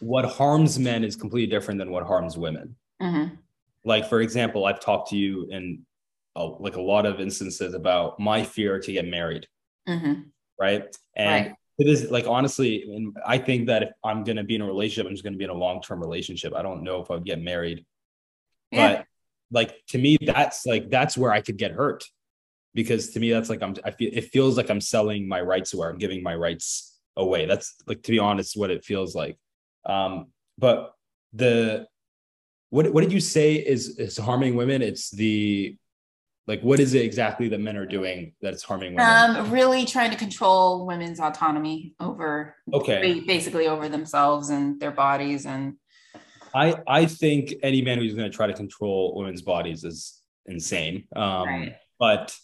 what 0.00 0.24
harms 0.24 0.78
men 0.78 1.02
is 1.04 1.16
completely 1.16 1.50
different 1.50 1.78
than 1.78 1.90
what 1.90 2.06
harms 2.06 2.36
women. 2.36 2.76
Mm-hmm. 3.00 3.34
Like 3.84 4.08
for 4.08 4.20
example, 4.20 4.66
I've 4.66 4.80
talked 4.80 5.10
to 5.10 5.16
you 5.16 5.48
and 5.50 5.80
a, 6.36 6.44
like 6.44 6.76
a 6.76 6.80
lot 6.80 7.06
of 7.06 7.20
instances 7.20 7.74
about 7.74 8.18
my 8.18 8.42
fear 8.42 8.78
to 8.78 8.92
get 8.92 9.06
married. 9.06 9.46
Mm-hmm. 9.88 10.22
Right. 10.58 10.96
And 11.16 11.46
right. 11.46 11.54
it 11.78 11.88
is 11.88 12.10
like, 12.10 12.26
honestly, 12.26 12.82
and 12.82 13.16
I 13.26 13.38
think 13.38 13.66
that 13.66 13.82
if 13.82 13.88
I'm 14.02 14.24
going 14.24 14.36
to 14.36 14.44
be 14.44 14.54
in 14.54 14.60
a 14.62 14.66
relationship, 14.66 15.06
I'm 15.06 15.14
just 15.14 15.24
going 15.24 15.34
to 15.34 15.38
be 15.38 15.44
in 15.44 15.50
a 15.50 15.54
long 15.54 15.80
term 15.82 16.00
relationship. 16.00 16.54
I 16.54 16.62
don't 16.62 16.82
know 16.82 17.00
if 17.00 17.10
I 17.10 17.14
would 17.14 17.24
get 17.24 17.40
married. 17.40 17.84
Yeah. 18.70 18.96
But 18.96 19.06
like 19.50 19.74
to 19.88 19.98
me, 19.98 20.16
that's 20.20 20.66
like, 20.66 20.90
that's 20.90 21.16
where 21.16 21.32
I 21.32 21.40
could 21.40 21.56
get 21.56 21.72
hurt 21.72 22.04
because 22.74 23.10
to 23.10 23.20
me, 23.20 23.30
that's 23.30 23.48
like, 23.48 23.62
I'm, 23.62 23.74
I 23.84 23.90
feel, 23.90 24.10
it 24.12 24.26
feels 24.26 24.56
like 24.56 24.70
I'm 24.70 24.80
selling 24.80 25.28
my 25.28 25.40
rights 25.40 25.74
away. 25.74 25.88
I'm 25.88 25.98
giving 25.98 26.22
my 26.22 26.34
rights 26.34 26.98
away. 27.16 27.46
That's 27.46 27.74
like, 27.86 28.02
to 28.02 28.10
be 28.10 28.18
honest, 28.18 28.56
what 28.56 28.70
it 28.70 28.84
feels 28.84 29.14
like. 29.14 29.38
Um, 29.86 30.28
but 30.58 30.94
the, 31.32 31.86
what, 32.70 32.92
what 32.92 33.02
did 33.02 33.12
you 33.12 33.20
say 33.20 33.54
is, 33.54 33.98
is 33.98 34.16
harming 34.16 34.56
women? 34.56 34.82
It's 34.82 35.10
the 35.10 35.76
like 36.46 36.60
what 36.60 36.80
is 36.80 36.94
it 36.94 37.04
exactly 37.04 37.48
that 37.48 37.60
men 37.60 37.76
are 37.76 37.86
doing 37.86 38.34
that's 38.42 38.62
harming 38.62 38.94
women 38.94 39.36
um 39.36 39.50
really 39.50 39.84
trying 39.84 40.10
to 40.10 40.16
control 40.16 40.86
women's 40.86 41.20
autonomy 41.20 41.94
over 42.00 42.54
okay 42.72 43.20
basically 43.26 43.66
over 43.66 43.88
themselves 43.88 44.50
and 44.50 44.80
their 44.80 44.90
bodies 44.90 45.46
and 45.46 45.74
i 46.54 46.74
i 46.86 47.06
think 47.06 47.54
any 47.62 47.82
man 47.82 47.98
who's 47.98 48.14
going 48.14 48.30
to 48.30 48.36
try 48.36 48.46
to 48.46 48.54
control 48.54 49.14
women's 49.16 49.42
bodies 49.42 49.84
is 49.84 50.22
insane 50.46 51.06
um 51.16 51.48
right. 51.48 51.76
but 51.98 52.36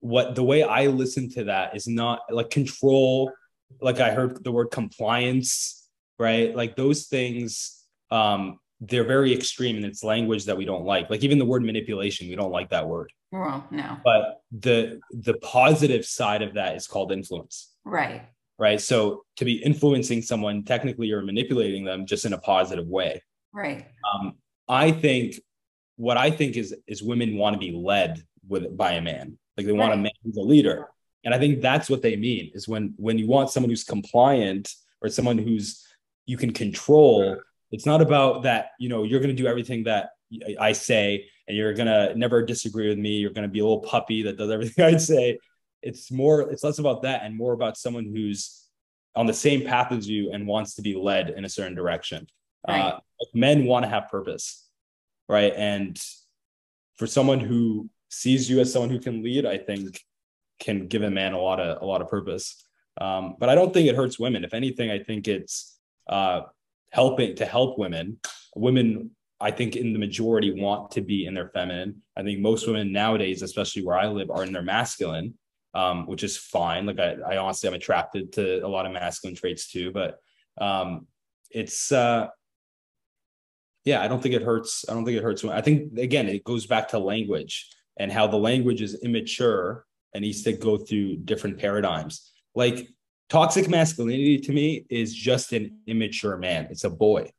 what 0.00 0.34
the 0.34 0.42
way 0.42 0.62
i 0.62 0.86
listen 0.86 1.28
to 1.28 1.44
that 1.44 1.76
is 1.76 1.86
not 1.86 2.20
like 2.30 2.50
control 2.50 3.32
like 3.80 4.00
i 4.00 4.10
heard 4.10 4.42
the 4.42 4.52
word 4.52 4.70
compliance 4.70 5.88
right 6.18 6.54
like 6.56 6.76
those 6.76 7.06
things 7.06 7.84
um 8.10 8.58
they're 8.80 9.04
very 9.04 9.32
extreme 9.32 9.76
and 9.76 9.84
its 9.84 10.02
language 10.02 10.46
that 10.46 10.56
we 10.56 10.64
don't 10.64 10.84
like. 10.84 11.10
Like 11.10 11.22
even 11.22 11.38
the 11.38 11.44
word 11.44 11.62
manipulation, 11.62 12.28
we 12.28 12.34
don't 12.34 12.50
like 12.50 12.70
that 12.70 12.88
word. 12.88 13.12
Well, 13.30 13.66
no. 13.70 13.98
But 14.02 14.40
the 14.50 15.00
the 15.10 15.34
positive 15.34 16.04
side 16.04 16.42
of 16.42 16.54
that 16.54 16.76
is 16.76 16.86
called 16.86 17.12
influence. 17.12 17.74
Right. 17.84 18.22
Right. 18.60 18.78
So 18.78 19.24
to 19.38 19.46
be 19.46 19.54
influencing 19.54 20.20
someone, 20.20 20.64
technically 20.64 21.06
you're 21.06 21.22
manipulating 21.22 21.82
them 21.82 22.04
just 22.04 22.26
in 22.26 22.34
a 22.34 22.38
positive 22.38 22.86
way. 22.86 23.22
Right. 23.54 23.86
Um, 24.12 24.34
I 24.68 24.92
think 24.92 25.36
what 25.96 26.18
I 26.18 26.30
think 26.30 26.56
is 26.56 26.76
is 26.86 27.02
women 27.02 27.38
want 27.38 27.54
to 27.54 27.58
be 27.58 27.72
led 27.72 28.22
with 28.46 28.76
by 28.76 28.92
a 28.92 29.00
man. 29.00 29.38
Like 29.56 29.64
they 29.64 29.72
want 29.72 29.94
a 29.94 29.96
man 29.96 30.12
who's 30.22 30.36
a 30.36 30.42
leader. 30.42 30.88
And 31.24 31.32
I 31.34 31.38
think 31.38 31.62
that's 31.62 31.88
what 31.88 32.02
they 32.02 32.16
mean 32.16 32.50
is 32.54 32.68
when 32.68 32.92
when 32.98 33.18
you 33.18 33.26
want 33.26 33.48
someone 33.48 33.70
who's 33.70 33.82
compliant 33.82 34.70
or 35.00 35.08
someone 35.08 35.38
who's 35.38 35.82
you 36.26 36.36
can 36.36 36.52
control, 36.52 37.38
it's 37.72 37.86
not 37.86 38.02
about 38.02 38.42
that, 38.42 38.72
you 38.78 38.90
know, 38.90 39.04
you're 39.04 39.20
going 39.20 39.34
to 39.34 39.42
do 39.42 39.48
everything 39.48 39.84
that 39.84 40.10
I 40.60 40.72
say 40.72 41.26
and 41.48 41.56
you're 41.56 41.72
going 41.72 41.86
to 41.86 42.14
never 42.14 42.44
disagree 42.44 42.90
with 42.90 42.98
me, 42.98 43.16
you're 43.16 43.32
going 43.32 43.48
to 43.48 43.52
be 43.52 43.60
a 43.60 43.64
little 43.64 43.80
puppy 43.80 44.22
that 44.24 44.36
does 44.36 44.50
everything 44.50 44.84
I 44.94 44.98
say. 44.98 45.38
It's 45.82 46.10
more 46.10 46.42
it's 46.42 46.64
less 46.64 46.78
about 46.78 47.02
that 47.02 47.22
and 47.24 47.36
more 47.36 47.52
about 47.52 47.76
someone 47.76 48.04
who's 48.04 48.66
on 49.16 49.26
the 49.26 49.34
same 49.34 49.64
path 49.64 49.92
as 49.92 50.08
you 50.08 50.32
and 50.32 50.46
wants 50.46 50.74
to 50.74 50.82
be 50.82 50.94
led 50.94 51.30
in 51.30 51.44
a 51.44 51.48
certain 51.48 51.74
direction. 51.74 52.26
Right. 52.66 52.80
Uh, 52.80 53.00
men 53.34 53.64
want 53.64 53.84
to 53.84 53.88
have 53.88 54.08
purpose, 54.08 54.68
right? 55.28 55.52
And 55.56 56.00
for 56.96 57.06
someone 57.06 57.40
who 57.40 57.88
sees 58.10 58.50
you 58.50 58.60
as 58.60 58.72
someone 58.72 58.90
who 58.90 59.00
can 59.00 59.22
lead, 59.22 59.46
I 59.46 59.58
think 59.58 60.00
can 60.58 60.86
give 60.86 61.02
a 61.02 61.10
man 61.10 61.32
a 61.32 61.40
lot 61.40 61.58
of 61.58 61.82
a 61.82 61.84
lot 61.84 62.02
of 62.02 62.08
purpose. 62.08 62.62
Um, 63.00 63.36
but 63.38 63.48
I 63.48 63.54
don't 63.54 63.72
think 63.72 63.88
it 63.88 63.96
hurts 63.96 64.18
women. 64.18 64.44
If 64.44 64.52
anything, 64.52 64.90
I 64.90 64.98
think 64.98 65.26
it's 65.26 65.78
uh, 66.08 66.42
helping 66.90 67.36
to 67.36 67.46
help 67.46 67.78
women. 67.78 68.18
Women, 68.54 69.12
I 69.40 69.50
think, 69.50 69.76
in 69.76 69.92
the 69.92 69.98
majority, 69.98 70.60
want 70.60 70.90
to 70.92 71.00
be 71.00 71.24
in 71.24 71.34
their 71.34 71.48
feminine. 71.48 72.02
I 72.16 72.22
think 72.22 72.40
most 72.40 72.66
women 72.66 72.92
nowadays, 72.92 73.42
especially 73.42 73.84
where 73.84 73.98
I 73.98 74.06
live, 74.06 74.30
are 74.30 74.44
in 74.44 74.52
their 74.52 74.62
masculine 74.62 75.34
um, 75.74 76.06
which 76.06 76.24
is 76.24 76.36
fine. 76.36 76.86
Like 76.86 76.98
I, 76.98 77.16
I 77.26 77.36
honestly 77.36 77.68
am 77.68 77.74
attracted 77.74 78.32
to 78.34 78.64
a 78.64 78.68
lot 78.68 78.86
of 78.86 78.92
masculine 78.92 79.36
traits 79.36 79.70
too, 79.70 79.92
but 79.92 80.18
um, 80.60 81.06
it's 81.50 81.92
uh, 81.92 82.28
yeah, 83.84 84.02
I 84.02 84.08
don't 84.08 84.22
think 84.22 84.34
it 84.34 84.42
hurts. 84.42 84.84
I 84.88 84.94
don't 84.94 85.04
think 85.04 85.16
it 85.16 85.22
hurts. 85.22 85.44
I 85.44 85.60
think 85.60 85.98
again, 85.98 86.28
it 86.28 86.44
goes 86.44 86.66
back 86.66 86.88
to 86.88 86.98
language 86.98 87.68
and 87.98 88.10
how 88.10 88.26
the 88.26 88.36
language 88.36 88.82
is 88.82 89.02
immature 89.02 89.84
and 90.14 90.22
needs 90.22 90.42
to 90.42 90.52
go 90.52 90.76
through 90.76 91.16
different 91.18 91.58
paradigms. 91.58 92.32
Like 92.54 92.88
toxic 93.28 93.68
masculinity 93.68 94.38
to 94.38 94.52
me 94.52 94.84
is 94.90 95.14
just 95.14 95.52
an 95.52 95.78
immature 95.86 96.36
man. 96.36 96.66
It's 96.70 96.84
a 96.84 96.90
boy, 96.90 97.30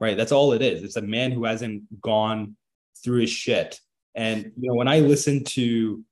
right? 0.00 0.16
That's 0.16 0.32
all 0.32 0.52
it 0.52 0.62
is. 0.62 0.82
It's 0.82 0.96
a 0.96 1.02
man 1.02 1.32
who 1.32 1.44
hasn't 1.44 2.00
gone 2.00 2.56
through 3.02 3.22
his 3.22 3.30
shit. 3.30 3.80
And 4.14 4.52
you 4.56 4.70
know, 4.70 4.74
when 4.74 4.88
I 4.88 5.00
listen 5.00 5.44
to 5.44 6.02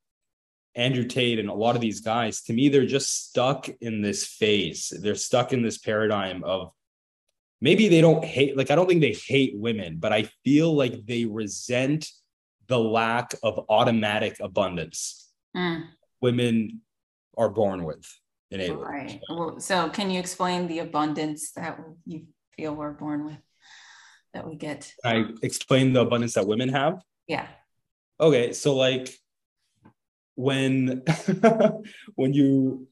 Andrew 0.77 1.05
Tate 1.05 1.39
and 1.39 1.49
a 1.49 1.55
lot 1.55 1.77
of 1.77 1.81
these 1.81 2.01
guys, 2.01 2.43
to 2.43 2.53
me, 2.53 2.69
they're 2.69 2.87
just 2.87 3.29
stuck 3.29 3.69
in 3.81 4.03
this 4.03 4.27
phase. 4.27 4.93
They're 5.01 5.15
stuck 5.15 5.53
in 5.53 5.63
this 5.63 5.79
paradigm 5.79 6.43
of 6.45 6.73
maybe 7.61 7.89
they 7.89 8.01
don't 8.01 8.25
hate, 8.25 8.57
like, 8.57 8.71
I 8.71 8.75
don't 8.75 8.89
think 8.89 9.01
they 9.01 9.17
hate 9.27 9.55
women, 9.57 9.97
but 9.99 10.13
I 10.13 10.25
feel 10.45 10.75
like 10.75 11.07
they 11.07 11.25
resent 11.25 12.09
the 12.67 12.79
lack 12.79 13.35
of 13.43 13.67
automatic 13.69 14.41
abundance 14.41 15.33
mm. 15.57 15.85
women 16.21 16.81
are 17.37 17.49
born 17.49 17.85
with. 17.85 18.07
Innately. 18.51 18.77
Right. 18.77 19.21
So, 19.59 19.89
can 19.89 20.11
you 20.11 20.21
explain 20.21 20.69
the 20.69 20.79
abundance 20.79 21.53
that 21.53 21.81
you 22.07 22.27
feel 22.57 22.75
we're 22.75 22.93
born 22.93 23.25
with 23.25 23.39
that 24.33 24.47
we 24.47 24.55
get? 24.55 24.93
I 25.05 25.27
explain 25.43 25.93
the 25.93 26.03
abundance 26.03 26.35
that 26.35 26.47
women 26.47 26.69
have? 26.69 27.01
Yeah. 27.27 27.49
Okay. 28.21 28.53
So, 28.53 28.77
like, 28.77 29.13
when 30.37 31.03
when 32.15 32.33
you 32.33 32.89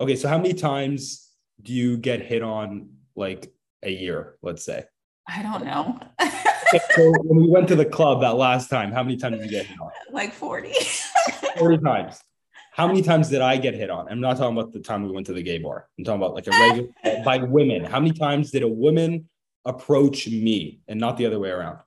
okay 0.00 0.16
so 0.16 0.28
how 0.28 0.38
many 0.38 0.54
times 0.54 1.28
do 1.60 1.72
you 1.72 1.96
get 1.96 2.22
hit 2.22 2.42
on 2.42 2.90
like 3.14 3.52
a 3.82 3.90
year 3.90 4.36
let's 4.42 4.64
say? 4.64 4.84
I 5.28 5.42
don't 5.42 5.64
know. 5.64 5.98
So 6.94 7.12
when 7.24 7.42
we 7.42 7.48
went 7.48 7.68
to 7.68 7.76
the 7.76 7.84
club 7.84 8.22
that 8.22 8.36
last 8.36 8.68
time 8.68 8.92
how 8.92 9.02
many 9.02 9.16
times 9.16 9.38
did 9.38 9.44
you 9.44 9.50
get 9.50 9.66
hit 9.66 9.80
on? 9.80 9.90
Like 10.10 10.32
40 10.32 10.72
40 11.58 11.78
times. 11.84 12.20
How 12.72 12.86
many 12.86 13.02
times 13.02 13.28
did 13.28 13.42
i 13.42 13.56
get 13.56 13.74
hit 13.74 13.90
on? 13.90 14.08
I'm 14.08 14.20
not 14.20 14.36
talking 14.38 14.56
about 14.56 14.72
the 14.72 14.80
time 14.80 15.02
we 15.02 15.10
went 15.10 15.26
to 15.26 15.32
the 15.32 15.42
gay 15.42 15.58
bar. 15.58 15.88
I'm 15.98 16.04
talking 16.04 16.22
about 16.22 16.34
like 16.34 16.46
a 16.46 16.50
regular 16.50 17.24
by 17.24 17.38
women. 17.38 17.84
How 17.84 18.00
many 18.00 18.12
times 18.12 18.52
did 18.52 18.62
a 18.62 18.68
woman 18.68 19.28
approach 19.64 20.28
me 20.28 20.80
and 20.88 20.98
not 20.98 21.16
the 21.16 21.26
other 21.26 21.38
way 21.38 21.50
around? 21.50 21.78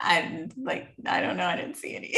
I'm 0.00 0.50
like 0.56 0.94
i 1.06 1.20
don't 1.20 1.36
know. 1.36 1.46
I 1.46 1.56
didn't 1.56 1.76
see 1.76 1.96
any 1.96 2.14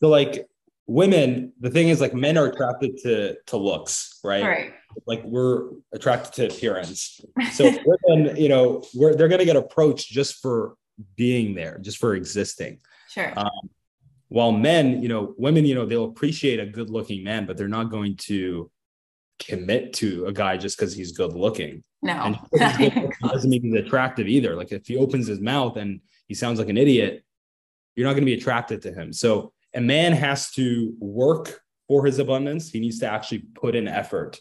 so 0.00 0.08
like 0.08 0.46
women, 0.86 1.52
the 1.60 1.70
thing 1.70 1.88
is 1.88 2.00
like 2.00 2.14
men 2.14 2.38
are 2.38 2.46
attracted 2.46 2.98
to 3.02 3.36
to 3.46 3.56
looks, 3.56 4.20
right? 4.24 4.42
Right. 4.42 4.72
Like 5.06 5.22
we're 5.24 5.70
attracted 5.92 6.32
to 6.34 6.54
appearance. 6.54 7.20
So 7.52 7.64
women, 8.08 8.36
you 8.36 8.48
know, 8.48 8.82
we're 8.94 9.14
they're 9.14 9.28
gonna 9.28 9.44
get 9.44 9.56
approached 9.56 10.10
just 10.10 10.40
for 10.40 10.76
being 11.16 11.54
there, 11.54 11.78
just 11.78 11.98
for 11.98 12.14
existing. 12.14 12.80
Sure. 13.10 13.32
Um, 13.36 13.70
while 14.28 14.52
men, 14.52 15.02
you 15.02 15.08
know, 15.08 15.34
women, 15.38 15.64
you 15.64 15.74
know, 15.74 15.86
they'll 15.86 16.04
appreciate 16.04 16.58
a 16.58 16.66
good 16.66 16.90
looking 16.90 17.22
man, 17.22 17.46
but 17.46 17.56
they're 17.56 17.68
not 17.68 17.90
going 17.90 18.16
to 18.16 18.70
commit 19.38 19.92
to 19.94 20.26
a 20.26 20.32
guy 20.32 20.56
just 20.56 20.78
because 20.78 20.94
he's 20.94 21.12
good 21.12 21.32
looking. 21.32 21.84
No, 22.02 22.12
and 22.12 22.38
doesn't 23.22 23.50
mean 23.50 23.62
he's 23.62 23.74
attractive 23.74 24.26
either. 24.26 24.54
Like 24.56 24.72
if 24.72 24.86
he 24.86 24.96
opens 24.96 25.26
his 25.26 25.40
mouth 25.40 25.76
and 25.76 26.00
he 26.28 26.34
sounds 26.34 26.58
like 26.58 26.68
an 26.68 26.76
idiot, 26.76 27.24
you're 27.94 28.06
not 28.06 28.12
going 28.12 28.22
to 28.22 28.26
be 28.26 28.34
attracted 28.34 28.82
to 28.82 28.92
him. 28.92 29.12
So 29.12 29.52
a 29.76 29.80
man 29.80 30.12
has 30.12 30.50
to 30.52 30.94
work 30.98 31.60
for 31.86 32.04
his 32.04 32.18
abundance. 32.18 32.70
He 32.70 32.80
needs 32.80 32.98
to 33.00 33.06
actually 33.06 33.40
put 33.54 33.76
in 33.76 33.86
effort. 33.86 34.40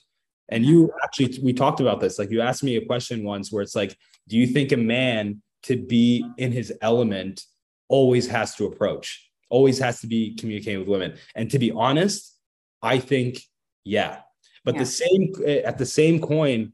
And 0.49 0.65
you 0.65 0.91
actually, 1.03 1.37
we 1.43 1.53
talked 1.53 1.81
about 1.81 1.99
this. 1.99 2.17
Like 2.17 2.31
you 2.31 2.41
asked 2.41 2.63
me 2.63 2.77
a 2.77 2.85
question 2.85 3.23
once 3.23 3.51
where 3.51 3.61
it's 3.61 3.75
like, 3.75 3.97
do 4.27 4.37
you 4.37 4.47
think 4.47 4.71
a 4.71 4.77
man 4.77 5.41
to 5.63 5.75
be 5.75 6.25
in 6.37 6.51
his 6.51 6.73
element 6.81 7.43
always 7.89 8.27
has 8.27 8.55
to 8.55 8.65
approach, 8.65 9.29
always 9.49 9.77
has 9.79 9.99
to 10.01 10.07
be 10.07 10.35
communicating 10.35 10.79
with 10.79 10.87
women? 10.87 11.17
And 11.35 11.51
to 11.51 11.59
be 11.59 11.71
honest, 11.71 12.33
I 12.81 12.99
think, 12.99 13.41
yeah. 13.83 14.19
But 14.63 14.75
yeah. 14.75 14.79
the 14.79 14.85
same, 14.85 15.33
eh, 15.45 15.61
at 15.65 15.77
the 15.77 15.85
same 15.85 16.21
coin, 16.21 16.71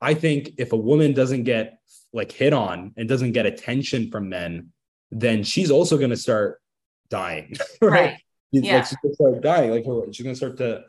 I 0.00 0.14
think 0.14 0.52
if 0.58 0.72
a 0.72 0.76
woman 0.76 1.12
doesn't 1.12 1.44
get 1.44 1.78
like 2.12 2.32
hit 2.32 2.52
on 2.52 2.92
and 2.96 3.08
doesn't 3.08 3.32
get 3.32 3.46
attention 3.46 4.10
from 4.10 4.28
men, 4.28 4.72
then 5.10 5.44
she's 5.44 5.70
also 5.70 5.96
going 5.96 6.10
to 6.10 6.16
start 6.16 6.60
dying. 7.08 7.56
right. 7.80 7.90
right. 7.90 8.20
Yeah. 8.52 8.76
Like 8.76 8.86
she's 8.86 8.98
gonna 9.02 9.14
start 9.14 9.40
dying. 9.42 9.70
Like 9.70 9.86
her, 9.86 10.12
she's 10.12 10.24
gonna 10.24 10.36
start 10.36 10.56
to, 10.58 10.84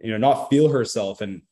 you 0.00 0.10
know, 0.10 0.18
not 0.18 0.48
feel 0.50 0.68
herself. 0.68 1.20
And 1.20 1.42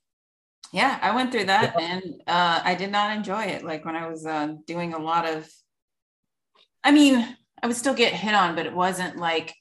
yeah, 0.73 0.99
I 1.03 1.15
went 1.15 1.33
through 1.33 1.45
that 1.45 1.75
yeah. 1.79 1.87
and 1.87 2.23
uh, 2.27 2.61
I 2.65 2.75
did 2.75 2.91
not 2.91 3.17
enjoy 3.17 3.45
it. 3.45 3.65
Like 3.65 3.85
when 3.85 3.97
I 3.97 4.09
was 4.09 4.27
uh, 4.27 4.55
doing 4.67 4.95
a 4.95 4.99
lot 4.99 5.27
of, 5.29 5.49
I 6.83 6.93
mean, 6.93 7.37
I 7.63 7.67
would 7.67 7.77
still 7.77 7.95
get 7.95 8.13
hit 8.13 8.35
on, 8.35 8.55
but 8.55 8.67
it 8.67 8.75
wasn't 8.75 9.17
like 9.17 9.55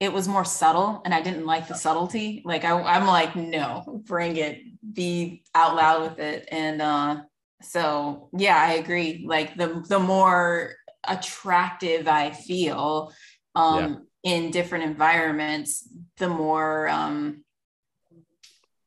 it 0.00 0.12
was 0.12 0.28
more 0.28 0.44
subtle 0.44 1.00
and 1.04 1.14
I 1.14 1.22
didn't 1.22 1.46
like 1.46 1.68
the 1.68 1.74
subtlety. 1.74 2.42
Like 2.44 2.64
I, 2.64 2.80
I'm 2.80 3.06
like, 3.06 3.36
no, 3.36 4.02
bring 4.06 4.36
it, 4.36 4.60
be 4.92 5.42
out 5.54 5.76
loud 5.76 6.02
with 6.02 6.18
it. 6.18 6.48
And 6.50 6.82
uh, 6.82 7.22
so 7.62 8.28
yeah, 8.36 8.56
I 8.56 8.74
agree. 8.74 9.24
Like 9.26 9.56
the 9.56 9.84
the 9.88 9.98
more 9.98 10.74
attractive 11.08 12.08
I 12.08 12.30
feel 12.30 13.12
um, 13.54 14.06
yeah. 14.22 14.32
in 14.32 14.50
different 14.50 14.84
environments, 14.84 15.88
the 16.18 16.28
more 16.28 16.88
um, 16.88 17.44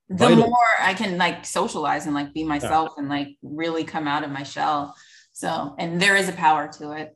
the 0.10 0.16
Vital. 0.16 0.48
more 0.48 0.58
I 0.80 0.94
can 0.94 1.18
like 1.18 1.46
socialize 1.46 2.06
and 2.06 2.16
like 2.16 2.34
be 2.34 2.44
myself 2.44 2.92
yeah. 2.96 3.02
and 3.02 3.10
like 3.10 3.30
really 3.42 3.84
come 3.84 4.08
out 4.08 4.24
of 4.24 4.32
my 4.32 4.44
shell. 4.44 4.96
So, 5.34 5.76
and 5.78 6.02
there 6.02 6.16
is 6.16 6.30
a 6.30 6.34
power 6.34 6.68
to 6.80 6.94
it. 6.94 7.16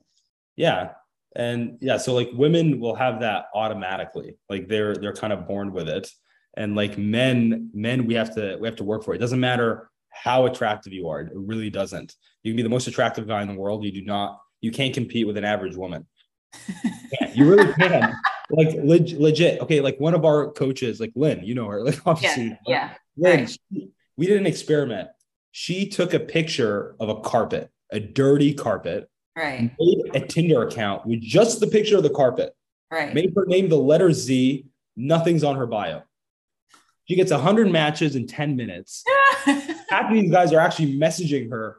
Yeah. 0.55 0.91
And 1.35 1.77
yeah, 1.79 1.97
so 1.97 2.13
like 2.13 2.29
women 2.33 2.79
will 2.79 2.95
have 2.95 3.21
that 3.21 3.45
automatically. 3.55 4.35
Like 4.49 4.67
they're 4.67 4.95
they're 4.95 5.13
kind 5.13 5.31
of 5.31 5.47
born 5.47 5.71
with 5.71 5.87
it. 5.87 6.11
And 6.57 6.75
like 6.75 6.97
men, 6.97 7.69
men 7.73 8.05
we 8.05 8.15
have 8.15 8.35
to 8.35 8.57
we 8.59 8.67
have 8.67 8.75
to 8.77 8.83
work 8.83 9.05
for 9.05 9.13
it. 9.13 9.17
It 9.17 9.21
doesn't 9.21 9.39
matter 9.39 9.89
how 10.09 10.45
attractive 10.45 10.91
you 10.91 11.07
are. 11.07 11.21
It 11.21 11.31
really 11.33 11.69
doesn't. 11.69 12.13
You 12.43 12.51
can 12.51 12.57
be 12.57 12.63
the 12.63 12.69
most 12.69 12.87
attractive 12.87 13.27
guy 13.27 13.41
in 13.41 13.47
the 13.47 13.53
world. 13.53 13.85
You 13.85 13.93
do 13.93 14.03
not 14.03 14.39
you 14.61 14.71
can't 14.71 14.93
compete 14.93 15.27
with 15.27 15.37
an 15.37 15.45
average 15.45 15.75
woman. 15.75 16.07
yeah, 16.67 17.31
you 17.33 17.49
really 17.49 17.73
can. 17.73 18.13
like 18.49 18.75
leg- 18.83 19.19
legit. 19.19 19.61
Okay, 19.61 19.81
like 19.81 19.99
one 19.99 20.13
of 20.13 20.25
our 20.25 20.51
coaches, 20.51 20.99
like 20.99 21.11
Lynn, 21.15 21.43
you 21.43 21.55
know 21.55 21.67
her. 21.67 21.83
Like 21.83 21.99
obviously, 22.05 22.57
yeah, 22.67 22.89
yeah. 22.89 22.93
Lynn, 23.17 23.39
right. 23.39 23.49
she, 23.49 23.89
we 24.17 24.27
did 24.27 24.37
an 24.37 24.45
experiment. 24.45 25.09
She 25.51 25.87
took 25.89 26.13
a 26.13 26.19
picture 26.19 26.95
of 26.99 27.09
a 27.09 27.19
carpet, 27.21 27.69
a 27.91 27.99
dirty 27.99 28.53
carpet, 28.53 29.09
right? 29.35 29.71
Made 29.79 30.15
a 30.15 30.19
Tinder 30.25 30.63
account 30.67 31.05
with 31.05 31.21
just 31.21 31.59
the 31.59 31.67
picture 31.67 31.97
of 31.97 32.03
the 32.03 32.09
carpet, 32.09 32.55
right? 32.91 33.13
Made 33.13 33.33
her 33.35 33.45
name 33.45 33.69
the 33.69 33.77
letter 33.77 34.13
Z. 34.13 34.65
Nothing's 34.95 35.43
on 35.43 35.55
her 35.55 35.65
bio. 35.65 36.03
She 37.07 37.15
gets 37.15 37.31
100 37.31 37.69
matches 37.71 38.15
in 38.15 38.27
10 38.27 38.55
minutes. 38.55 39.03
Half 39.89 40.11
of 40.11 40.13
these 40.13 40.31
guys 40.31 40.53
are 40.53 40.59
actually 40.59 40.97
messaging 40.97 41.49
her 41.49 41.77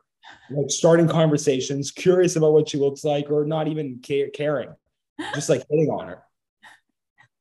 like 0.54 0.70
starting 0.70 1.08
conversations, 1.08 1.90
curious 1.90 2.36
about 2.36 2.52
what 2.52 2.68
she 2.68 2.78
looks 2.78 3.04
like, 3.04 3.30
or 3.30 3.44
not 3.44 3.68
even 3.68 3.98
care- 4.00 4.30
caring, 4.30 4.70
just 5.34 5.48
like 5.48 5.64
hitting 5.70 5.88
on 5.88 6.08
her. 6.08 6.22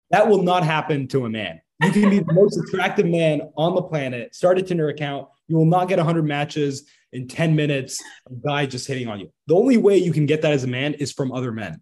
That 0.09 0.28
will 0.28 0.43
not 0.43 0.64
happen 0.64 1.07
to 1.09 1.26
a 1.26 1.30
man. 1.30 1.62
You 1.82 1.91
can 1.91 2.09
be 2.09 2.20
the 2.20 2.34
most 2.34 2.57
attractive 2.57 3.07
man 3.07 3.41
on 3.57 3.76
the 3.76 3.82
planet. 3.82 4.36
Start 4.36 4.59
a 4.59 4.62
Tinder 4.62 4.89
account. 4.89 5.28
You 5.47 5.57
will 5.57 5.66
not 5.66 5.88
get 5.88 5.97
100 5.97 6.24
matches 6.24 6.86
in 7.12 7.28
10 7.28 7.55
minutes. 7.55 8.01
A 8.30 8.34
guy 8.36 8.66
just 8.66 8.88
hitting 8.88 9.07
on 9.07 9.20
you. 9.20 9.32
The 9.47 9.55
only 9.55 9.78
way 9.78 9.97
you 9.97 10.12
can 10.12 10.26
get 10.26 10.41
that 10.43 10.51
as 10.51 10.64
a 10.64 10.68
man 10.68 10.93
is 10.95 11.12
from 11.12 11.32
other 11.32 11.51
men. 11.51 11.82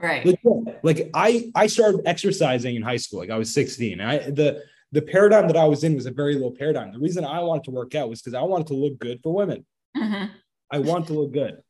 Right. 0.00 0.24
Like, 0.24 0.40
like 0.82 1.10
I 1.14 1.50
I 1.54 1.66
started 1.68 2.02
exercising 2.06 2.76
in 2.76 2.82
high 2.82 2.98
school. 2.98 3.18
Like 3.20 3.30
I 3.30 3.38
was 3.38 3.52
16. 3.52 4.00
I 4.00 4.18
the 4.30 4.62
the 4.92 5.02
paradigm 5.02 5.46
that 5.48 5.56
I 5.56 5.64
was 5.64 5.84
in 5.84 5.94
was 5.94 6.06
a 6.06 6.10
very 6.10 6.36
low 6.36 6.50
paradigm. 6.50 6.92
The 6.92 6.98
reason 6.98 7.24
I 7.24 7.40
wanted 7.40 7.64
to 7.64 7.70
work 7.70 7.94
out 7.94 8.08
was 8.08 8.20
because 8.20 8.34
I 8.34 8.42
wanted 8.42 8.68
to 8.68 8.74
look 8.74 8.98
good 8.98 9.20
for 9.22 9.34
women. 9.34 9.64
Mhm. 9.96 10.30
I 10.70 10.78
want 10.80 11.06
to 11.08 11.12
look 11.14 11.32
good. 11.32 11.62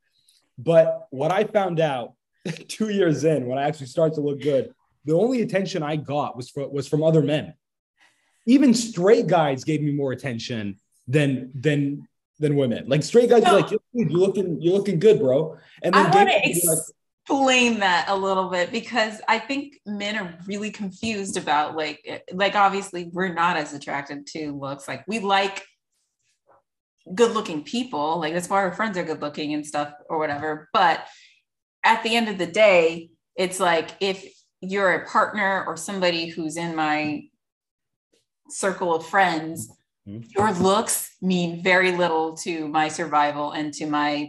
But 0.58 1.06
what 1.10 1.30
I 1.30 1.44
found 1.44 1.80
out 1.80 2.14
two 2.68 2.88
years 2.88 3.24
in, 3.24 3.46
when 3.46 3.58
I 3.58 3.68
actually 3.68 3.86
started 3.86 4.14
to 4.14 4.20
look 4.20 4.40
good, 4.40 4.72
the 5.04 5.14
only 5.14 5.42
attention 5.42 5.82
I 5.82 5.96
got 5.96 6.36
was 6.36 6.50
from, 6.50 6.72
was 6.72 6.88
from 6.88 7.02
other 7.02 7.22
men. 7.22 7.54
Even 8.46 8.74
straight 8.74 9.26
guys 9.26 9.64
gave 9.64 9.82
me 9.82 9.92
more 9.92 10.12
attention 10.12 10.76
than 11.08 11.50
than 11.54 12.08
than 12.38 12.56
women. 12.56 12.88
Like 12.88 13.02
straight 13.02 13.30
guys, 13.30 13.42
No. 13.42 13.56
like 13.56 13.70
you're 13.70 14.08
looking 14.08 14.60
you're 14.60 14.76
looking 14.76 14.98
good, 14.98 15.18
bro. 15.18 15.56
And 15.82 15.94
I 15.94 16.04
then 16.04 16.12
want 16.12 16.28
to 16.28 16.34
were 16.34 16.74
like, 16.74 16.78
explain 17.26 17.80
that 17.80 18.06
a 18.08 18.16
little 18.16 18.48
bit 18.50 18.70
because 18.70 19.20
I 19.26 19.38
think 19.38 19.80
men 19.84 20.16
are 20.16 20.38
really 20.46 20.70
confused 20.70 21.36
about 21.36 21.76
like 21.76 22.24
like 22.32 22.54
obviously 22.54 23.10
we're 23.12 23.32
not 23.32 23.56
as 23.56 23.74
attracted 23.74 24.26
to 24.28 24.52
looks. 24.52 24.86
Like 24.86 25.04
we 25.08 25.18
like 25.18 25.64
good 27.14 27.32
looking 27.32 27.62
people, 27.62 28.18
like 28.18 28.34
that's 28.34 28.48
why 28.48 28.58
our 28.58 28.72
friends 28.72 28.96
are 28.98 29.04
good 29.04 29.20
looking 29.20 29.54
and 29.54 29.66
stuff 29.66 29.92
or 30.08 30.18
whatever. 30.18 30.68
But 30.72 31.06
at 31.84 32.02
the 32.02 32.16
end 32.16 32.28
of 32.28 32.38
the 32.38 32.46
day, 32.46 33.10
it's 33.36 33.60
like 33.60 33.90
if 34.00 34.24
you're 34.60 34.94
a 34.94 35.06
partner 35.06 35.64
or 35.66 35.76
somebody 35.76 36.26
who's 36.28 36.56
in 36.56 36.74
my 36.74 37.24
circle 38.48 38.94
of 38.94 39.06
friends, 39.06 39.68
Mhm. 40.08 40.24
your 40.36 40.52
looks 40.52 41.16
mean 41.20 41.62
very 41.62 41.92
little 41.96 42.36
to 42.36 42.68
my 42.68 42.88
survival 42.88 43.52
and 43.52 43.74
to 43.74 43.86
my 43.86 44.28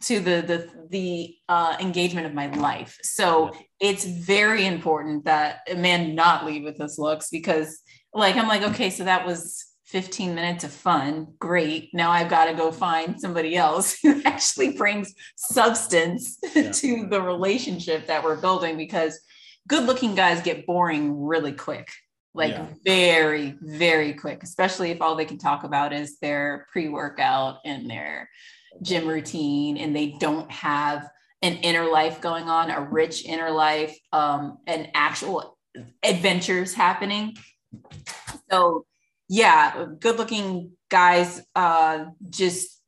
to 0.00 0.20
the 0.20 0.42
the 0.42 0.70
the 0.90 1.34
uh, 1.48 1.76
engagement 1.80 2.26
of 2.26 2.34
my 2.34 2.46
life. 2.54 2.98
So 3.02 3.50
it's 3.80 4.04
very 4.04 4.66
important 4.66 5.24
that 5.24 5.60
a 5.68 5.74
man 5.74 6.14
not 6.14 6.44
lead 6.46 6.62
with 6.64 6.78
his 6.78 6.98
looks 6.98 7.30
because, 7.30 7.80
like, 8.14 8.36
I'm 8.36 8.48
like, 8.48 8.62
okay, 8.62 8.90
so 8.90 9.04
that 9.04 9.26
was 9.26 9.64
15 9.88 10.34
minutes 10.34 10.64
of 10.64 10.70
fun. 10.70 11.28
Great. 11.38 11.90
Now 11.94 12.10
I've 12.10 12.28
got 12.28 12.44
to 12.44 12.54
go 12.54 12.70
find 12.70 13.18
somebody 13.18 13.56
else 13.56 13.98
who 14.02 14.20
actually 14.24 14.76
brings 14.76 15.14
substance 15.36 16.38
Yeah. 16.54 16.72
to 16.72 17.06
the 17.06 17.22
relationship 17.22 18.06
that 18.06 18.22
we're 18.22 18.40
building 18.40 18.76
because 18.76 19.18
good 19.66 19.84
looking 19.84 20.14
guys 20.14 20.42
get 20.42 20.66
boring 20.66 21.24
really 21.24 21.52
quick. 21.52 21.88
Like 22.34 22.52
Yeah. 22.52 22.66
very, 22.84 23.56
very 23.62 24.12
quick, 24.12 24.42
especially 24.42 24.90
if 24.90 25.00
all 25.00 25.16
they 25.16 25.24
can 25.24 25.38
talk 25.38 25.64
about 25.64 25.92
is 25.94 26.18
their 26.18 26.66
pre 26.70 26.88
workout 26.88 27.58
and 27.64 27.90
their 27.90 28.28
gym 28.82 29.08
routine 29.08 29.78
and 29.78 29.96
they 29.96 30.10
don't 30.20 30.50
have 30.50 31.08
an 31.40 31.54
inner 31.58 31.90
life 31.90 32.20
going 32.20 32.48
on, 32.48 32.70
a 32.70 32.80
rich 32.80 33.24
inner 33.24 33.50
life, 33.50 33.96
um, 34.12 34.58
and 34.66 34.90
actual 34.94 35.56
adventures 36.02 36.74
happening. 36.74 37.36
So, 38.50 38.84
yeah, 39.28 39.86
good 39.98 40.16
looking 40.16 40.72
guys 40.90 41.42
uh, 41.54 42.06
just 42.30 42.80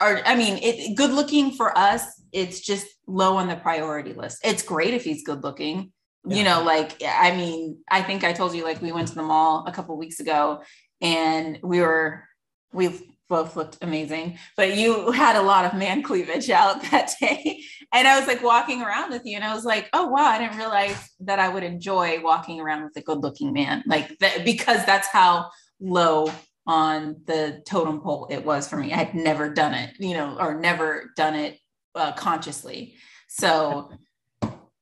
are, 0.00 0.22
I 0.24 0.34
mean, 0.34 0.58
it 0.62 0.96
good 0.96 1.10
looking 1.10 1.52
for 1.52 1.76
us, 1.76 2.02
it's 2.32 2.60
just 2.60 2.86
low 3.06 3.36
on 3.36 3.48
the 3.48 3.56
priority 3.56 4.12
list. 4.12 4.38
It's 4.42 4.62
great 4.62 4.94
if 4.94 5.04
he's 5.04 5.24
good 5.24 5.42
looking. 5.42 5.92
You 6.26 6.42
know, 6.42 6.62
like 6.62 7.02
I 7.06 7.36
mean, 7.36 7.80
I 7.90 8.00
think 8.00 8.24
I 8.24 8.32
told 8.32 8.54
you 8.54 8.64
like 8.64 8.80
we 8.80 8.92
went 8.92 9.08
to 9.08 9.14
the 9.14 9.22
mall 9.22 9.64
a 9.66 9.72
couple 9.72 9.94
weeks 9.98 10.20
ago 10.20 10.62
and 11.02 11.58
we 11.62 11.82
were 11.82 12.24
we 12.72 12.88
both 13.28 13.56
looked 13.56 13.78
amazing, 13.82 14.38
but 14.56 14.76
you 14.76 15.10
had 15.10 15.36
a 15.36 15.42
lot 15.42 15.66
of 15.66 15.78
man 15.78 16.02
cleavage 16.02 16.48
out 16.48 16.80
that 16.90 17.12
day. 17.20 17.62
And 17.92 18.08
I 18.08 18.18
was 18.18 18.26
like 18.26 18.42
walking 18.42 18.80
around 18.80 19.10
with 19.10 19.22
you, 19.24 19.36
and 19.36 19.44
I 19.44 19.54
was 19.54 19.64
like, 19.64 19.90
oh 19.92 20.06
wow, 20.06 20.24
I 20.24 20.38
didn't 20.38 20.56
realize 20.56 21.10
that 21.20 21.38
I 21.38 21.50
would 21.50 21.62
enjoy 21.62 22.22
walking 22.22 22.58
around 22.58 22.84
with 22.84 22.96
a 22.96 23.02
good 23.02 23.18
looking 23.18 23.52
man, 23.52 23.84
like 23.86 24.16
that 24.20 24.46
because 24.46 24.84
that's 24.86 25.08
how 25.08 25.50
low 25.80 26.30
on 26.66 27.16
the 27.26 27.62
totem 27.66 28.00
pole 28.00 28.26
it 28.30 28.44
was 28.44 28.66
for 28.68 28.76
me. 28.76 28.92
I 28.92 28.96
had 28.96 29.14
never 29.14 29.50
done 29.52 29.74
it, 29.74 29.90
you 29.98 30.14
know, 30.14 30.36
or 30.40 30.58
never 30.58 31.10
done 31.16 31.34
it 31.34 31.58
uh, 31.94 32.12
consciously. 32.12 32.94
So 33.28 33.90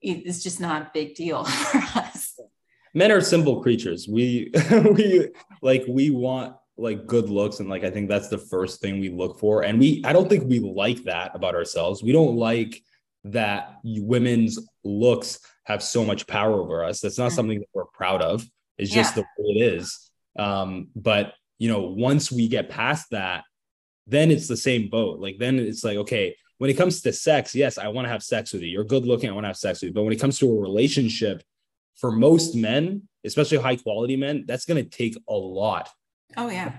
it's 0.00 0.42
just 0.42 0.60
not 0.60 0.82
a 0.82 0.90
big 0.94 1.14
deal 1.14 1.44
for 1.44 1.78
us. 1.98 2.38
men 2.94 3.10
are 3.10 3.20
simple 3.20 3.62
creatures. 3.62 4.06
We 4.08 4.50
we 4.70 5.28
like 5.62 5.84
we 5.88 6.10
want 6.10 6.56
like 6.78 7.06
good 7.06 7.28
looks 7.28 7.60
and 7.60 7.68
like 7.68 7.84
I 7.84 7.90
think 7.90 8.08
that's 8.08 8.28
the 8.28 8.38
first 8.38 8.80
thing 8.80 9.00
we 9.00 9.10
look 9.10 9.38
for. 9.38 9.62
And 9.62 9.78
we 9.78 10.02
I 10.04 10.12
don't 10.12 10.28
think 10.28 10.48
we 10.48 10.60
like 10.60 11.04
that 11.04 11.32
about 11.34 11.54
ourselves. 11.54 12.02
We 12.02 12.12
don't 12.12 12.36
like 12.36 12.82
that 13.24 13.76
women's 13.84 14.58
looks 14.84 15.38
have 15.64 15.82
so 15.82 16.04
much 16.04 16.26
power 16.26 16.60
over 16.60 16.84
us. 16.84 17.00
That's 17.00 17.18
not 17.18 17.30
Mhm. 17.30 17.34
something 17.34 17.58
that 17.60 17.68
we're 17.72 17.84
proud 17.86 18.20
of. 18.22 18.44
It's 18.78 18.90
just 18.90 19.14
the 19.14 19.20
way 19.38 19.54
it 19.60 19.74
is. 19.74 20.10
Um, 20.38 20.88
but 20.96 21.34
you 21.58 21.68
know, 21.68 21.82
once 21.82 22.32
we 22.32 22.48
get 22.48 22.68
past 22.68 23.10
that, 23.10 23.44
then 24.06 24.30
it's 24.30 24.48
the 24.48 24.56
same 24.56 24.88
boat. 24.88 25.20
Like 25.20 25.36
then 25.38 25.58
it's 25.58 25.84
like, 25.84 25.96
okay, 25.98 26.36
when 26.58 26.70
it 26.70 26.76
comes 26.76 27.02
to 27.02 27.12
sex, 27.12 27.54
yes, 27.54 27.78
I 27.78 27.88
want 27.88 28.06
to 28.06 28.10
have 28.10 28.22
sex 28.22 28.52
with 28.52 28.62
you. 28.62 28.68
You're 28.68 28.84
good 28.84 29.06
looking, 29.06 29.30
I 29.30 29.32
want 29.32 29.44
to 29.44 29.48
have 29.48 29.56
sex 29.56 29.80
with 29.80 29.88
you. 29.88 29.94
But 29.94 30.04
when 30.04 30.12
it 30.12 30.20
comes 30.20 30.38
to 30.38 30.50
a 30.50 30.60
relationship, 30.60 31.42
for 31.96 32.10
most 32.10 32.54
men, 32.54 33.02
especially 33.24 33.58
high 33.58 33.76
quality 33.76 34.16
men, 34.16 34.44
that's 34.46 34.64
going 34.64 34.82
to 34.82 34.88
take 34.88 35.16
a 35.28 35.34
lot. 35.34 35.88
Oh 36.36 36.48
yeah. 36.48 36.72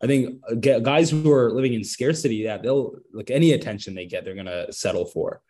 I 0.00 0.06
think 0.06 0.40
uh, 0.48 0.54
guys 0.54 1.10
who 1.10 1.32
are 1.32 1.50
living 1.50 1.74
in 1.74 1.82
scarcity, 1.82 2.36
yeah, 2.36 2.58
they'll 2.58 2.94
like 3.12 3.30
any 3.30 3.52
attention 3.52 3.94
they 3.94 4.06
get, 4.06 4.24
they're 4.24 4.34
going 4.34 4.46
to 4.46 4.72
settle 4.72 5.06
for. 5.06 5.40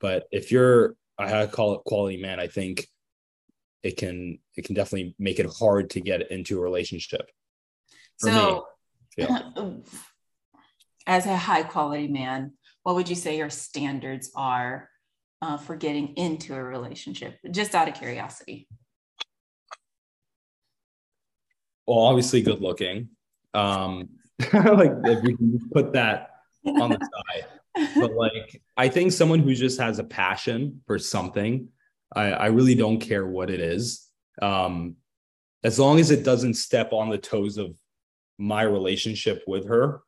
But 0.00 0.26
if 0.30 0.50
you're 0.50 0.96
I 1.18 1.46
call 1.46 1.74
it 1.74 1.84
quality 1.84 2.16
man, 2.16 2.40
I 2.40 2.46
think 2.46 2.86
it 3.82 3.96
can 3.96 4.38
it 4.56 4.64
can 4.64 4.74
definitely 4.74 5.14
make 5.18 5.38
it 5.38 5.46
hard 5.58 5.90
to 5.90 6.00
get 6.00 6.30
into 6.30 6.58
a 6.58 6.62
relationship. 6.62 7.30
For 8.18 8.26
me, 8.26 8.32
So, 8.32 8.66
yeah. 9.16 9.50
as 11.06 11.26
a 11.26 11.36
high 11.36 11.62
quality 11.62 12.08
man, 12.08 12.52
what 12.82 12.94
would 12.94 13.08
you 13.08 13.16
say 13.16 13.36
your 13.36 13.50
standards 13.50 14.30
are 14.36 14.88
uh, 15.42 15.56
for 15.56 15.76
getting 15.76 16.08
into 16.16 16.54
a 16.54 16.62
relationship? 16.62 17.38
Just 17.50 17.74
out 17.74 17.88
of 17.88 17.94
curiosity. 17.94 18.68
well, 21.90 22.06
obviously 22.06 22.40
good 22.40 22.60
looking. 22.60 23.08
Um, 23.52 24.10
like 24.52 24.92
if 25.04 25.24
we 25.24 25.36
can 25.36 25.58
put 25.72 25.92
that 25.94 26.30
on 26.64 26.90
the 26.90 26.98
side. 27.34 27.46
but 27.96 28.12
like 28.12 28.62
I 28.76 28.88
think 28.88 29.10
someone 29.10 29.40
who 29.40 29.54
just 29.56 29.80
has 29.80 29.98
a 29.98 30.04
passion 30.04 30.82
for 30.86 31.00
something, 31.00 31.68
I, 32.14 32.30
I 32.32 32.46
really 32.46 32.74
don't 32.74 32.98
care 32.98 33.26
what 33.26 33.50
it 33.50 33.60
is. 33.60 34.06
Um, 34.42 34.96
as 35.62 35.78
long 35.78 36.00
as 36.00 36.10
it 36.10 36.24
doesn't 36.24 36.54
step 36.54 36.92
on 36.92 37.10
the 37.10 37.18
toes 37.18 37.58
of 37.58 37.76
my 38.38 38.62
relationship 38.62 39.42
with 39.46 39.68
her, 39.68 40.02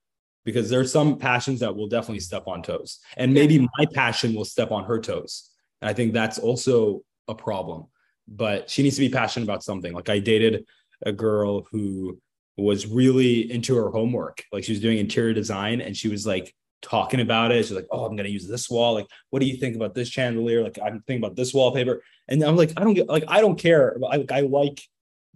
because 0.45 0.69
there's 0.69 0.91
some 0.91 1.19
passions 1.19 1.61
that 1.61 1.75
will 1.75 1.89
definitely 1.89 2.21
step 2.21 2.45
on 2.47 2.63
toes. 2.63 2.99
And 3.17 3.33
maybe 3.33 3.59
my 3.59 3.87
passion 3.95 4.35
will 4.35 4.45
step 4.45 4.71
on 4.71 4.85
her 4.85 5.01
toes. 5.01 5.51
And 5.81 5.89
I 5.89 5.93
think 5.93 6.13
that's 6.13 6.39
also 6.39 7.03
a 7.29 7.35
problem. 7.35 7.87
But 8.27 8.71
she 8.71 8.83
needs 8.83 8.97
to 8.97 9.01
be 9.03 9.09
passionate 9.09 9.45
about 9.45 9.63
something. 9.63 9.93
Like 9.93 10.09
I 10.09 10.19
dated 10.19 10.65
a 11.05 11.13
girl 11.13 11.67
who 11.71 12.19
was 12.57 12.87
really 12.87 13.51
into 13.53 13.75
her 13.77 13.91
homework. 13.91 14.45
Like 14.53 14.65
she 14.65 14.73
was 14.73 14.81
doing 14.81 14.99
interior 14.99 15.33
design 15.33 15.81
and 15.81 15.97
she 15.97 16.09
was 16.09 16.27
like 16.27 16.55
talking 16.83 17.21
about 17.21 17.53
it. 17.53 17.65
She's 17.65 17.73
like, 17.73 17.87
Oh, 17.91 18.05
I'm 18.05 18.17
gonna 18.17 18.29
use 18.29 18.47
this 18.47 18.69
wall. 18.69 18.95
Like, 18.95 19.07
what 19.31 19.41
do 19.41 19.47
you 19.47 19.57
think 19.57 19.77
about 19.77 19.95
this 19.95 20.09
chandelier? 20.09 20.63
Like, 20.63 20.79
I'm 20.85 21.01
thinking 21.03 21.25
about 21.25 21.37
this 21.37 21.55
wallpaper. 21.55 22.03
And 22.29 22.43
I'm 22.43 22.57
like, 22.57 22.73
I 22.77 22.85
don't 22.85 22.95
get 22.95 23.09
like 23.09 23.25
I 23.29 23.41
don't 23.41 23.59
care. 23.59 23.97
I, 24.11 24.25
I 24.31 24.41
like 24.41 24.83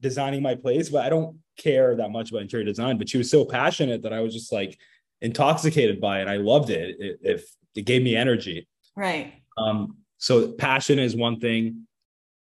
designing 0.01 0.43
my 0.43 0.55
place, 0.55 0.89
but 0.89 1.05
I 1.05 1.09
don't 1.09 1.39
care 1.57 1.97
that 1.97 2.11
much 2.11 2.31
about 2.31 2.43
interior 2.43 2.65
design. 2.65 2.99
But 2.99 3.09
she 3.09 3.19
was 3.19 3.31
so 3.31 3.45
passionate 3.45 4.03
that 4.03 4.13
I 4.13 4.21
was 4.21 4.35
just 4.35 4.53
like 4.53 4.79
intoxicated 5.21 6.01
by 6.01 6.21
it. 6.21 6.29
I 6.29 6.37
loved 6.37 6.71
it. 6.71 6.97
It, 6.99 7.19
it, 7.23 7.45
it 7.75 7.83
gave 7.83 8.03
me 8.03 8.17
energy. 8.17 8.69
Right. 8.95 9.35
Um, 9.57 9.99
so 10.19 10.53
passion 10.53 10.99
is 10.99 11.17
one 11.17 11.41
thing. 11.41 11.87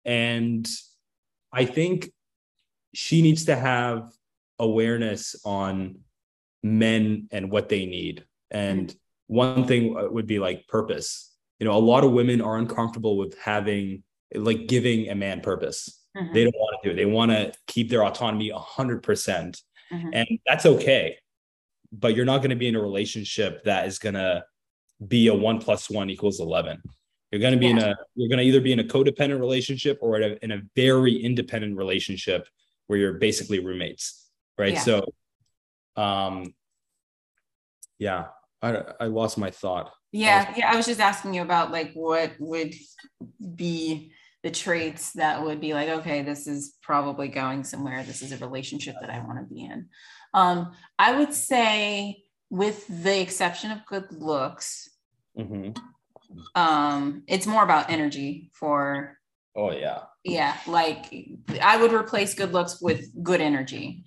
And 0.05 0.67
I 1.51 1.65
think 1.65 2.11
she 2.93 3.21
needs 3.21 3.45
to 3.45 3.55
have 3.55 4.11
awareness 4.59 5.35
on 5.45 5.99
men 6.61 7.27
and 7.31 7.51
what 7.51 7.69
they 7.69 7.85
need. 7.85 8.25
And 8.53 8.95
one 9.27 9.65
thing 9.65 9.97
uh, 9.97 10.09
would 10.09 10.27
be 10.27 10.39
like 10.39 10.67
purpose. 10.67 11.33
You 11.59 11.65
know, 11.65 11.73
a 11.73 11.79
lot 11.79 12.03
of 12.03 12.11
women 12.11 12.41
are 12.41 12.57
uncomfortable 12.57 13.17
with 13.17 13.37
having 13.39 14.03
like 14.33 14.67
giving 14.67 15.09
a 15.09 15.15
man 15.15 15.41
purpose. 15.41 15.99
Mhm. 16.15 16.33
They 16.33 16.43
don't 16.43 16.55
want 16.55 16.81
to 16.81 16.89
do 16.89 16.93
it. 16.93 16.95
They 16.95 17.05
want 17.05 17.31
to 17.31 17.53
keep 17.67 17.89
their 17.89 18.03
autonomy 18.03 18.51
100%. 18.51 19.61
Mhm. 19.91 20.09
And 20.13 20.39
that's 20.45 20.65
okay. 20.65 21.17
But 21.91 22.15
you're 22.15 22.25
not 22.25 22.39
going 22.39 22.49
to 22.49 22.55
be 22.55 22.67
in 22.67 22.75
a 22.75 22.81
relationship 22.81 23.63
that 23.65 23.87
is 23.87 23.99
going 23.99 24.15
to 24.15 24.45
be 25.07 25.27
a 25.27 25.33
one 25.33 25.59
plus 25.59 25.89
one 25.89 26.09
equals 26.09 26.39
11. 26.39 26.81
You're 27.31 27.41
going 27.41 27.53
to 27.53 27.59
be 27.59 27.69
in 27.69 27.79
a, 27.79 27.95
you're 28.15 28.29
going 28.29 28.37
to 28.37 28.43
either 28.43 28.61
be 28.61 28.71
in 28.71 28.79
a 28.79 28.83
codependent 28.83 29.39
relationship 29.39 29.97
or 30.01 30.19
in 30.19 30.31
a, 30.31 30.37
in 30.43 30.51
a 30.51 30.61
very 30.75 31.15
independent 31.15 31.77
relationship 31.77 32.47
where 32.87 32.99
you're 32.99 33.13
basically 33.13 33.59
roommates, 33.59 34.29
right? 34.57 34.73
Yeah. 34.73 34.79
So, 34.79 35.13
um, 35.95 36.53
yeah, 37.97 38.27
I 38.63 38.83
I 39.01 39.05
lost 39.05 39.37
my 39.37 39.51
thought. 39.51 39.91
Yeah, 40.11 40.53
yeah. 40.57 40.71
I 40.71 40.75
was 40.75 40.85
just 40.85 40.99
asking 40.99 41.33
you 41.33 41.41
about 41.41 41.71
like 41.71 41.91
what 41.93 42.31
would 42.39 42.73
be 43.55 44.11
the 44.43 44.51
traits 44.51 45.13
that 45.13 45.43
would 45.43 45.61
be 45.61 45.73
like, 45.73 45.89
okay, 45.89 46.21
this 46.21 46.47
is 46.47 46.75
probably 46.81 47.27
going 47.27 47.63
somewhere. 47.63 48.03
This 48.03 48.21
is 48.21 48.31
a 48.31 48.37
relationship 48.37 48.95
that 49.01 49.09
I 49.09 49.19
want 49.19 49.39
to 49.39 49.53
be 49.53 49.63
in. 49.63 49.87
Um, 50.33 50.71
I 50.97 51.17
would 51.17 51.33
say, 51.33 52.23
with 52.49 52.85
the 52.87 53.21
exception 53.21 53.71
of 53.71 53.85
good 53.85 54.11
looks, 54.11 54.89
hmm 55.37 55.71
um, 56.55 57.23
it's 57.27 57.45
more 57.45 57.63
about 57.63 57.91
energy 57.91 58.49
for 58.53 59.17
Oh 59.55 59.71
yeah, 59.71 59.99
yeah 60.23 60.57
like 60.67 61.13
i 61.61 61.77
would 61.77 61.91
replace 61.91 62.33
good 62.33 62.53
looks 62.53 62.81
with 62.81 63.05
good 63.23 63.41
energy 63.41 64.05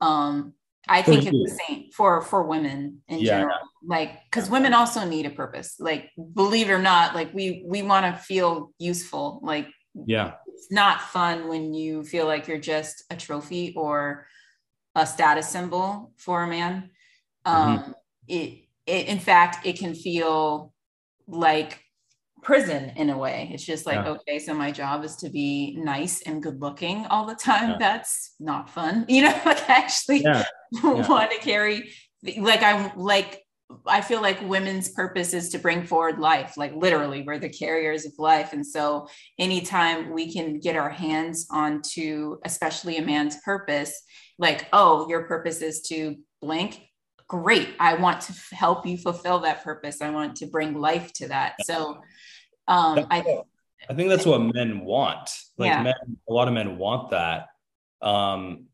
um 0.00 0.54
i 0.88 1.02
think 1.02 1.26
it's 1.26 1.32
the 1.32 1.60
same 1.66 1.90
for 1.92 2.22
for 2.22 2.44
women 2.44 3.02
in 3.08 3.20
Yeah. 3.20 3.38
general 3.38 3.58
like 3.86 4.24
because 4.24 4.48
women 4.50 4.72
also 4.74 5.04
need 5.04 5.26
a 5.26 5.30
purpose 5.30 5.76
like 5.80 6.10
believe 6.34 6.68
it 6.68 6.72
or 6.72 6.78
not 6.78 7.14
like 7.14 7.32
we 7.34 7.64
we 7.66 7.82
want 7.82 8.06
to 8.06 8.22
feel 8.22 8.72
useful 8.78 9.40
like 9.42 9.68
yeah, 10.04 10.34
it's 10.48 10.70
not 10.70 11.00
fun 11.00 11.48
when 11.48 11.72
you 11.72 12.04
feel 12.04 12.26
like 12.26 12.48
you're 12.48 12.58
just 12.58 13.04
a 13.10 13.16
trophy 13.16 13.72
or 13.76 14.26
a 14.94 15.06
status 15.06 15.48
symbol 15.48 16.12
for 16.18 16.42
a 16.42 16.46
man. 16.46 16.90
Um 17.46 17.94
it, 18.28 18.66
it 18.86 19.06
in 19.06 19.18
fact 19.18 19.66
it 19.66 19.78
can 19.78 19.94
feel 19.94 20.74
like 21.26 21.80
prison 22.46 22.92
in 22.94 23.10
a 23.10 23.18
way. 23.18 23.50
It's 23.52 23.64
just 23.64 23.86
like 23.86 23.96
Yeah. 24.04 24.12
okay 24.14 24.38
so 24.38 24.54
my 24.54 24.70
job 24.70 25.04
is 25.04 25.16
to 25.16 25.28
be 25.28 25.76
nice 25.94 26.22
and 26.22 26.40
good 26.40 26.60
looking 26.60 27.04
all 27.06 27.26
the 27.26 27.34
time. 27.34 27.70
Yeah. 27.70 27.76
that's 27.86 28.34
not 28.38 28.70
fun. 28.70 29.04
You 29.14 29.22
know 29.22 29.36
like 29.44 29.68
I 29.68 29.74
actually 29.84 30.20
yeah, 30.22 30.44
want 30.84 31.30
to 31.32 31.38
carry 31.38 31.76
like 32.50 32.62
i'm 32.62 32.82
like 32.96 33.32
i 33.86 34.00
feel 34.00 34.22
like 34.22 34.38
women's 34.48 34.88
purpose 35.00 35.34
is 35.34 35.48
to 35.50 35.58
bring 35.58 35.80
forward 35.90 36.18
life 36.18 36.56
like 36.56 36.72
literally 36.84 37.20
we're 37.26 37.38
the 37.46 37.48
carriers 37.62 38.02
of 38.06 38.12
life. 38.18 38.52
And 38.52 38.64
so 38.64 39.08
anytime 39.46 39.98
we 40.18 40.32
can 40.32 40.60
get 40.66 40.76
our 40.82 40.90
hands 41.04 41.46
onto 41.50 42.36
especially 42.44 42.96
a 42.98 43.02
man's 43.12 43.36
purpose 43.44 43.92
like 44.38 44.60
oh 44.72 45.08
your 45.10 45.22
purpose 45.32 45.58
is 45.62 45.82
to 45.90 45.98
blank? 46.40 46.80
Great. 47.28 47.70
I 47.80 47.94
want 47.94 48.20
to 48.26 48.32
f- 48.32 48.50
help 48.52 48.86
you 48.86 48.96
fulfill 48.96 49.40
that 49.40 49.64
purpose. 49.64 50.00
I 50.00 50.10
want 50.10 50.36
to 50.36 50.46
bring 50.46 50.70
life 50.88 51.12
to 51.14 51.26
that. 51.34 51.54
So 51.64 51.98
um 52.68 53.06
i 53.10 53.44
I 53.88 53.94
think 53.94 54.08
that's 54.08 54.26
what 54.26 54.40
men 54.40 54.80
want. 54.80 55.30
Like 55.58 55.68
Yeah. 55.68 55.82
men, 55.82 55.94
a 56.28 56.32
lot 56.32 56.48
of 56.48 56.54
men 56.54 56.78
want 56.78 57.10
that. 57.10 57.48
Um, 58.00 58.64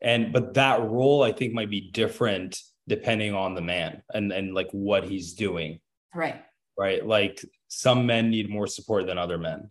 and 0.00 0.32
but 0.32 0.54
that 0.54 0.80
role 0.82 1.22
I 1.22 1.32
think 1.32 1.52
might 1.52 1.70
be 1.70 1.90
different 1.90 2.60
depending 2.88 3.34
on 3.34 3.54
the 3.54 3.60
man 3.60 4.02
and 4.14 4.32
and 4.32 4.54
like 4.54 4.70
what 4.72 5.04
he's 5.04 5.34
doing, 5.34 5.80
right 6.14 6.42
right? 6.78 7.04
Like 7.06 7.44
some 7.68 8.06
men 8.06 8.30
need 8.30 8.48
more 8.48 8.66
support 8.66 9.06
than 9.06 9.18
other 9.18 9.36
men. 9.38 9.70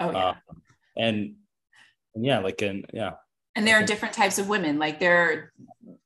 oh 0.00 0.10
yeah 0.10 0.28
Um, 0.28 0.62
and, 0.96 1.34
and 2.14 2.24
yeah, 2.24 2.40
like 2.40 2.60
and 2.62 2.84
yeah, 2.92 3.12
and 3.56 3.66
there 3.66 3.76
are 3.80 3.84
different 3.86 4.14
types 4.14 4.38
of 4.38 4.48
women 4.48 4.78
like 4.78 4.98
there 5.00 5.52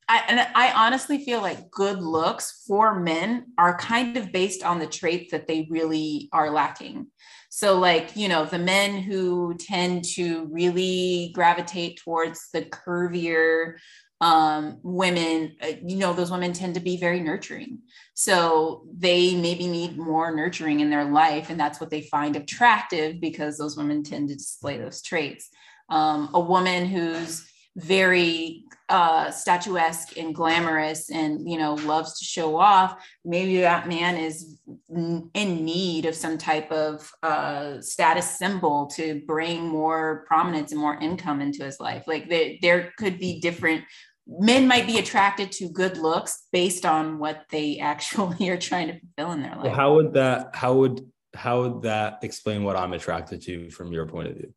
I, 0.09 0.23
and 0.29 0.41
I 0.55 0.73
honestly 0.73 1.25
feel 1.25 1.41
like 1.41 1.71
good 1.71 2.01
looks 2.01 2.65
for 2.67 2.99
men 2.99 3.53
are 3.59 3.79
kind 3.79 4.17
of 4.17 4.33
based 4.33 4.63
on 4.63 4.79
the 4.79 4.87
traits 4.87 5.31
that 5.31 5.47
they 5.47 5.67
really 5.71 6.29
are 6.33 6.51
lacking. 6.51 7.07
So, 7.49 7.79
like, 7.79 8.17
you 8.17 8.29
know, 8.29 8.45
the 8.45 8.59
men 8.59 9.01
who 9.01 9.55
tend 9.55 10.05
to 10.17 10.49
really 10.51 11.31
gravitate 11.35 11.99
towards 11.99 12.49
the 12.53 12.63
curvier 12.63 13.77
um, 14.21 14.79
women, 14.83 15.57
uh, 15.63 15.73
you 15.85 15.97
know, 15.97 16.13
those 16.13 16.31
women 16.31 16.53
tend 16.53 16.75
to 16.75 16.81
be 16.81 16.97
very 16.97 17.21
nurturing. 17.21 17.79
So, 18.15 18.87
they 18.97 19.37
maybe 19.37 19.69
need 19.69 19.97
more 19.97 20.35
nurturing 20.35 20.81
in 20.81 20.91
their 20.91 21.05
life. 21.05 21.49
And 21.49 21.59
that's 21.59 21.81
what 21.81 21.91
they 21.91 22.03
find 22.03 22.35
attractive 22.35 23.21
because 23.21 23.57
those 23.57 23.77
women 23.77 24.03
tend 24.03 24.29
to 24.31 24.35
display 24.35 24.77
those 24.79 25.01
traits. 25.01 25.49
Um, 25.89 26.31
a 26.35 26.41
woman 26.41 26.87
who's 26.87 27.49
very 27.77 28.65
uh 28.91 29.31
statuesque 29.31 30.19
and 30.19 30.35
glamorous 30.35 31.11
and 31.11 31.49
you 31.49 31.59
know 31.59 31.75
loves 31.75 32.19
to 32.19 32.25
show 32.25 32.57
off. 32.57 33.03
Maybe 33.25 33.61
that 33.61 33.89
man 33.89 34.17
is 34.17 34.61
in 34.95 35.65
need 35.65 36.05
of 36.05 36.15
some 36.15 36.37
type 36.39 36.71
of 36.71 37.11
uh 37.23 37.81
status 37.81 38.39
symbol 38.39 38.87
to 38.95 39.23
bring 39.27 39.67
more 39.67 40.25
prominence 40.29 40.73
and 40.73 40.81
more 40.81 40.99
income 40.99 41.41
into 41.41 41.65
his 41.65 41.81
life. 41.81 42.05
Like 42.07 42.29
there, 42.29 42.55
there 42.61 42.93
could 42.99 43.19
be 43.19 43.41
different 43.41 43.85
men 44.27 44.67
might 44.67 44.87
be 44.87 44.99
attracted 44.99 45.53
to 45.53 45.69
good 45.69 45.99
looks 45.99 46.45
based 46.53 46.87
on 46.87 47.19
what 47.19 47.45
they 47.51 47.79
actually 47.81 48.49
are 48.49 48.59
trying 48.59 48.89
to 48.89 49.01
fulfill 49.01 49.33
in 49.33 49.43
their 49.43 49.55
life. 49.55 49.65
well, 49.65 49.75
how 49.75 49.95
would 49.95 50.13
that 50.15 50.55
how 50.55 50.75
would 50.75 51.01
how 51.35 51.63
would 51.63 51.83
that 51.83 52.19
explain 52.23 52.65
what 52.65 52.77
I'm 52.77 52.93
attracted 52.93 53.43
to 53.43 53.71
from 53.71 53.93
your 53.93 54.07
point 54.07 54.29
of 54.29 54.37
view? 54.37 54.55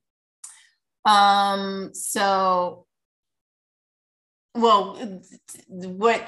Um, 1.06 1.92
so 1.94 2.87
well, 4.58 5.22
what 5.68 6.28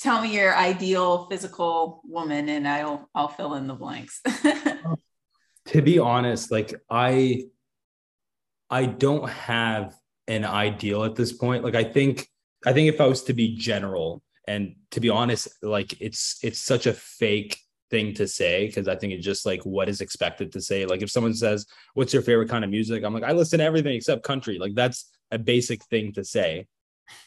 tell 0.00 0.22
me 0.22 0.34
your 0.34 0.56
ideal 0.56 1.26
physical 1.30 2.00
woman 2.04 2.48
and 2.48 2.66
I'll 2.66 3.08
I'll 3.14 3.28
fill 3.28 3.54
in 3.54 3.66
the 3.66 3.74
blanks. 3.74 4.20
Um, 4.84 4.96
to 5.66 5.80
be 5.80 5.98
honest 5.98 6.50
like 6.52 6.74
i 6.90 7.44
i 8.68 8.84
don't 8.84 9.28
have 9.30 9.94
an 10.28 10.44
ideal 10.44 11.04
at 11.04 11.14
this 11.14 11.32
point. 11.32 11.64
Like 11.64 11.74
i 11.74 11.84
think 11.84 12.28
i 12.66 12.72
think 12.72 12.92
if 12.92 13.00
i 13.00 13.06
was 13.06 13.22
to 13.24 13.32
be 13.32 13.56
general 13.56 14.22
and 14.46 14.74
to 14.90 15.00
be 15.00 15.08
honest 15.08 15.48
like 15.62 16.00
it's 16.02 16.38
it's 16.42 16.60
such 16.60 16.86
a 16.86 16.92
fake 16.92 17.58
thing 17.90 18.12
to 18.14 18.26
say 18.26 18.66
because 18.66 18.88
i 18.88 18.96
think 18.96 19.12
it's 19.12 19.24
just 19.24 19.46
like 19.46 19.62
what 19.64 19.88
is 19.88 20.00
expected 20.00 20.52
to 20.52 20.60
say. 20.60 20.84
Like 20.84 21.02
if 21.02 21.10
someone 21.10 21.34
says 21.34 21.66
what's 21.94 22.12
your 22.12 22.22
favorite 22.22 22.50
kind 22.50 22.64
of 22.64 22.70
music? 22.70 23.04
I'm 23.04 23.14
like 23.14 23.24
i 23.24 23.32
listen 23.32 23.58
to 23.58 23.64
everything 23.64 23.94
except 23.94 24.22
country. 24.22 24.58
Like 24.58 24.74
that's 24.74 25.10
a 25.30 25.38
basic 25.38 25.82
thing 25.84 26.12
to 26.12 26.24
say 26.24 26.66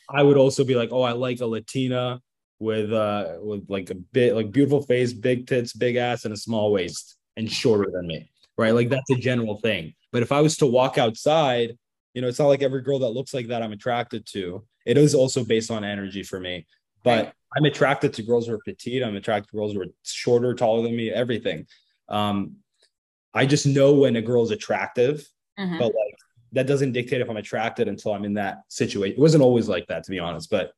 i 0.09 0.23
would 0.23 0.37
also 0.37 0.63
be 0.63 0.75
like 0.75 0.89
oh 0.91 1.01
i 1.01 1.11
like 1.11 1.41
a 1.41 1.45
latina 1.45 2.21
with 2.59 2.91
uh 2.91 3.35
with 3.39 3.65
like 3.69 3.89
a 3.89 3.95
bit 3.95 4.33
like 4.35 4.51
beautiful 4.51 4.81
face 4.81 5.13
big 5.13 5.45
tits 5.47 5.73
big 5.73 5.95
ass 5.95 6.25
and 6.25 6.33
a 6.33 6.37
small 6.37 6.71
waist 6.71 7.17
and 7.37 7.51
shorter 7.51 7.91
than 7.93 8.07
me, 8.07 8.31
right? 8.57 8.73
Like 8.73 8.89
that's 8.89 9.11
a 9.11 9.15
general 9.15 9.59
thing. 9.59 9.93
But 10.11 10.23
if 10.23 10.31
I 10.31 10.41
was 10.41 10.57
to 10.57 10.65
walk 10.65 10.97
outside, 10.97 11.77
you 12.15 12.21
know, 12.23 12.27
it's 12.27 12.39
not 12.39 12.47
like 12.47 12.63
every 12.63 12.81
girl 12.81 12.97
that 12.97 13.09
looks 13.11 13.31
like 13.31 13.49
that 13.49 13.61
I'm 13.61 13.73
attracted 13.73 14.25
to. 14.31 14.65
It 14.87 14.97
is 14.97 15.13
also 15.13 15.43
based 15.45 15.69
on 15.69 15.83
energy 15.83 16.23
for 16.23 16.39
me. 16.39 16.65
But 17.03 17.31
I'm 17.55 17.65
attracted 17.65 18.11
to 18.15 18.23
girls 18.23 18.47
who 18.47 18.55
are 18.55 18.59
petite. 18.65 19.03
I'm 19.03 19.15
attracted 19.15 19.51
to 19.51 19.55
girls 19.55 19.73
who 19.73 19.81
are 19.81 19.87
shorter, 20.03 20.55
taller 20.55 20.81
than 20.81 20.95
me, 20.95 21.11
everything. 21.11 21.67
Um, 22.09 22.55
I 23.35 23.45
just 23.45 23.67
know 23.67 23.93
when 23.93 24.15
a 24.15 24.21
girl's 24.23 24.49
attractive, 24.49 25.23
Mhm. 25.59 25.77
but 25.77 25.93
like 25.93 26.15
that 26.53 26.67
doesn't 26.67 26.93
dictate 26.93 27.21
if 27.21 27.29
I'm 27.29 27.37
attracted 27.37 27.87
until 27.87 28.13
I'm 28.13 28.25
in 28.25 28.33
that 28.35 28.59
situation. 28.69 29.17
It 29.17 29.21
wasn't 29.21 29.43
always 29.43 29.67
like 29.67 29.87
that, 29.87 30.03
to 30.03 30.11
be 30.11 30.19
honest. 30.19 30.49
But 30.49 30.71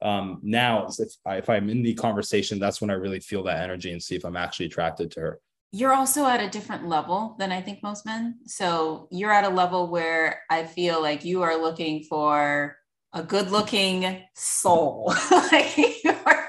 um, 0.00 0.40
now, 0.42 0.86
if, 0.98 1.12
I, 1.24 1.36
if 1.36 1.48
I'm 1.48 1.68
in 1.70 1.82
the 1.82 1.94
conversation, 1.94 2.58
that's 2.58 2.80
when 2.80 2.90
I 2.90 2.94
really 2.94 3.20
feel 3.20 3.42
that 3.44 3.62
energy 3.62 3.92
and 3.92 4.02
see 4.02 4.16
if 4.16 4.24
I'm 4.24 4.36
actually 4.36 4.66
attracted 4.66 5.10
to 5.12 5.20
her. 5.20 5.40
You're 5.70 5.94
also 5.94 6.26
at 6.26 6.40
a 6.40 6.50
different 6.50 6.86
level 6.86 7.34
than 7.38 7.50
I 7.50 7.62
think 7.62 7.82
most 7.82 8.04
men. 8.04 8.40
So 8.46 9.08
you're 9.10 9.32
at 9.32 9.44
a 9.44 9.48
level 9.48 9.88
where 9.88 10.42
I 10.50 10.64
feel 10.64 11.00
like 11.00 11.24
you 11.24 11.42
are 11.42 11.56
looking 11.56 12.02
for 12.04 12.76
a 13.14 13.22
good 13.22 13.50
looking 13.50 14.22
soul. 14.34 15.14
like 15.30 15.76
you, 15.76 16.14
are, 16.26 16.48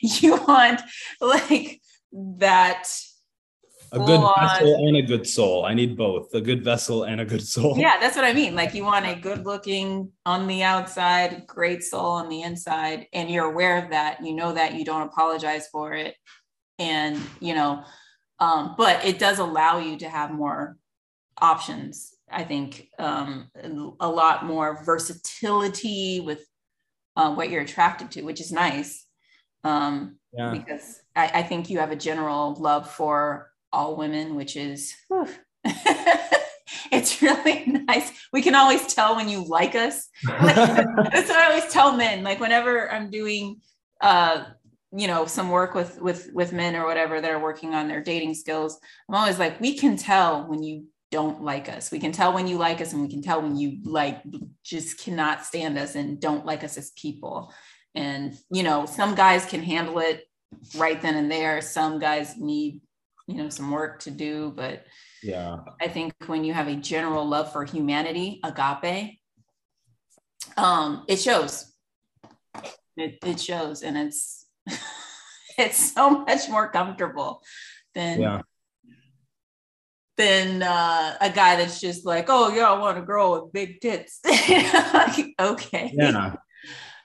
you 0.00 0.36
want 0.46 0.80
like 1.20 1.80
that 2.12 2.88
A 3.92 3.98
good 3.98 4.20
vessel 4.40 4.88
and 4.88 4.96
a 4.96 5.02
good 5.02 5.26
soul. 5.26 5.66
I 5.66 5.74
need 5.74 5.98
both 5.98 6.32
a 6.32 6.40
good 6.40 6.64
vessel 6.64 7.04
and 7.04 7.20
a 7.20 7.26
good 7.26 7.46
soul. 7.46 7.76
Yeah, 7.78 7.98
that's 8.00 8.16
what 8.16 8.24
I 8.24 8.32
mean. 8.32 8.54
Like 8.54 8.72
you 8.74 8.84
want 8.84 9.06
a 9.06 9.14
good 9.14 9.44
looking 9.44 10.10
on 10.24 10.46
the 10.46 10.62
outside, 10.62 11.46
great 11.46 11.82
soul 11.82 12.12
on 12.12 12.30
the 12.30 12.40
inside, 12.40 13.06
and 13.12 13.30
you're 13.30 13.44
aware 13.44 13.84
of 13.84 13.90
that. 13.90 14.24
You 14.24 14.34
know 14.34 14.52
that 14.54 14.74
you 14.74 14.86
don't 14.86 15.02
apologize 15.02 15.68
for 15.70 15.92
it. 15.92 16.14
And, 16.78 17.20
you 17.38 17.54
know, 17.54 17.84
um, 18.38 18.74
but 18.78 19.04
it 19.04 19.18
does 19.18 19.38
allow 19.38 19.78
you 19.78 19.98
to 19.98 20.08
have 20.08 20.32
more 20.32 20.78
options. 21.38 22.14
I 22.30 22.44
think 22.44 22.88
um, 22.98 23.50
a 24.00 24.08
lot 24.08 24.46
more 24.46 24.82
versatility 24.84 26.20
with 26.20 26.44
uh, 27.14 27.34
what 27.34 27.50
you're 27.50 27.62
attracted 27.62 28.10
to, 28.12 28.22
which 28.22 28.40
is 28.40 28.50
nice. 28.50 29.06
Um, 29.64 30.16
Yeah. 30.32 30.50
because 30.50 31.00
I, 31.14 31.30
I 31.34 31.42
think 31.42 31.68
you 31.68 31.78
have 31.78 31.92
a 31.92 31.96
general 31.96 32.54
love 32.54 32.90
for 32.90 33.51
all 33.72 33.96
women, 33.96 34.34
which 34.34 34.56
is 34.56 34.94
it's 36.92 37.22
really 37.22 37.64
nice. 37.88 38.12
We 38.32 38.42
can 38.42 38.54
always 38.54 38.92
tell 38.94 39.16
when 39.16 39.28
you 39.28 39.44
like 39.44 39.74
us. 39.74 40.08
Like, 40.26 40.56
that's 40.56 41.28
what 41.28 41.38
I 41.38 41.46
always 41.46 41.72
tell 41.72 41.96
men. 41.96 42.22
Like 42.22 42.40
whenever 42.40 42.90
I'm 42.90 43.10
doing 43.10 43.60
uh 44.00 44.44
you 44.94 45.06
know 45.06 45.24
some 45.26 45.48
work 45.48 45.74
with 45.74 46.00
with 46.00 46.30
with 46.34 46.52
men 46.52 46.76
or 46.76 46.84
whatever 46.84 47.20
that 47.20 47.30
are 47.30 47.40
working 47.40 47.74
on 47.74 47.88
their 47.88 48.02
dating 48.02 48.34
skills, 48.34 48.78
I'm 49.08 49.14
always 49.14 49.38
like, 49.38 49.60
we 49.60 49.76
can 49.76 49.96
tell 49.96 50.46
when 50.48 50.62
you 50.62 50.86
don't 51.10 51.42
like 51.42 51.68
us. 51.68 51.90
We 51.90 51.98
can 51.98 52.12
tell 52.12 52.32
when 52.32 52.46
you 52.46 52.56
like 52.56 52.80
us 52.80 52.92
and 52.92 53.02
we 53.02 53.08
can 53.08 53.22
tell 53.22 53.42
when 53.42 53.56
you 53.56 53.78
like 53.84 54.22
just 54.64 54.98
cannot 54.98 55.44
stand 55.44 55.78
us 55.78 55.94
and 55.94 56.20
don't 56.20 56.46
like 56.46 56.64
us 56.64 56.76
as 56.78 56.90
people. 56.90 57.52
And 57.94 58.34
you 58.50 58.62
know, 58.62 58.86
some 58.86 59.14
guys 59.14 59.44
can 59.44 59.62
handle 59.62 59.98
it 59.98 60.24
right 60.76 61.00
then 61.00 61.16
and 61.16 61.30
there. 61.30 61.60
Some 61.60 61.98
guys 61.98 62.36
need, 62.36 62.80
you 63.32 63.38
know, 63.42 63.48
some 63.48 63.70
work 63.70 64.00
to 64.00 64.10
do, 64.10 64.52
but 64.54 64.84
yeah. 65.22 65.58
I 65.80 65.88
think 65.88 66.12
when 66.26 66.44
you 66.44 66.52
have 66.52 66.68
a 66.68 66.76
general 66.76 67.24
love 67.26 67.52
for 67.52 67.64
humanity, 67.64 68.40
agape, 68.44 69.18
um, 70.56 71.04
it 71.08 71.16
shows. 71.16 71.72
It, 72.96 73.18
it 73.24 73.40
shows 73.40 73.82
and 73.82 73.96
it's 73.96 74.46
it's 75.58 75.94
so 75.94 76.10
much 76.10 76.48
more 76.50 76.68
comfortable 76.70 77.40
than 77.94 78.20
Yeah. 78.20 78.42
than 80.18 80.62
uh, 80.62 81.16
a 81.20 81.30
guy 81.30 81.56
that's 81.56 81.80
just 81.80 82.04
like, 82.04 82.26
oh 82.28 82.52
yeah, 82.54 82.70
I 82.70 82.78
want 82.78 82.98
a 82.98 83.02
girl 83.02 83.32
with 83.32 83.52
big 83.52 83.80
tits. 83.80 84.20
Like, 84.92 85.34
okay. 85.40 85.90
Yeah. 85.94 86.34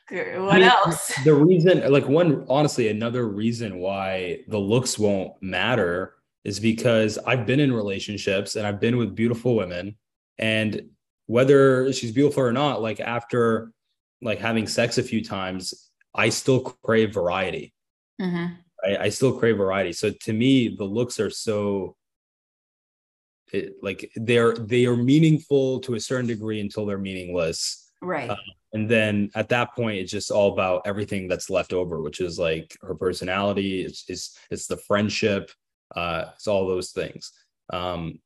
What 0.09 0.55
I 0.55 0.59
mean, 0.59 0.63
else? 0.63 1.11
The 1.23 1.33
reason, 1.33 1.89
like 1.91 2.07
one, 2.07 2.45
honestly, 2.49 2.87
another 2.89 3.27
reason 3.27 3.79
why 3.79 4.39
the 4.47 4.59
looks 4.59 4.97
won't 4.99 5.33
matter 5.41 6.16
is 6.47 6.61
because 6.61 7.17
I've 7.17 7.45
been 7.45 7.59
in 7.59 7.73
relationships 7.73 8.55
and 8.55 8.65
I've 8.65 8.79
been 8.79 8.95
with 8.95 9.13
beautiful 9.13 9.53
women, 9.53 9.97
and 10.39 10.89
whether 11.25 11.91
she's 11.91 12.13
beautiful 12.13 12.41
or 12.41 12.53
not, 12.53 12.81
like 12.81 13.01
after 13.01 13.73
like 14.21 14.39
having 14.39 14.65
sex 14.65 14.97
a 14.97 15.03
few 15.03 15.21
times, 15.21 15.91
I 16.15 16.29
still 16.29 16.61
crave 16.61 17.13
variety. 17.13 17.73
Mhm. 18.19 18.57
I, 18.83 18.97
I 18.97 19.09
still 19.09 19.37
crave 19.37 19.57
variety. 19.57 19.91
So 19.91 20.09
to 20.09 20.31
me, 20.31 20.69
the 20.69 20.85
looks 20.85 21.19
are 21.19 21.29
so 21.29 21.97
it, 23.51 23.73
like 23.83 24.09
they're 24.15 24.55
they 24.55 24.85
are 24.85 24.95
meaningful 24.95 25.81
to 25.81 25.95
a 25.95 25.99
certain 25.99 26.27
degree 26.27 26.61
until 26.61 26.85
they're 26.85 26.97
meaningless. 26.97 27.91
Right. 28.01 28.29
Uh, 28.29 28.37
and 28.71 28.89
then 28.89 29.31
at 29.35 29.49
that 29.49 29.75
point 29.75 29.97
it's 29.97 30.11
just 30.11 30.31
all 30.31 30.53
about 30.53 30.83
everything 30.85 31.27
that's 31.27 31.49
left 31.49 31.73
over 31.73 32.01
which 32.01 32.19
is 32.19 32.37
like 32.37 32.77
her 32.81 32.93
personality 32.93 33.81
it's 33.81 34.03
it's, 34.09 34.37
it's 34.51 34.67
the 34.67 34.77
friendship 34.77 35.49
uh 35.95 36.25
it's 36.35 36.47
all 36.47 36.67
those 36.67 36.91
things. 36.91 37.31
Um 37.71 38.19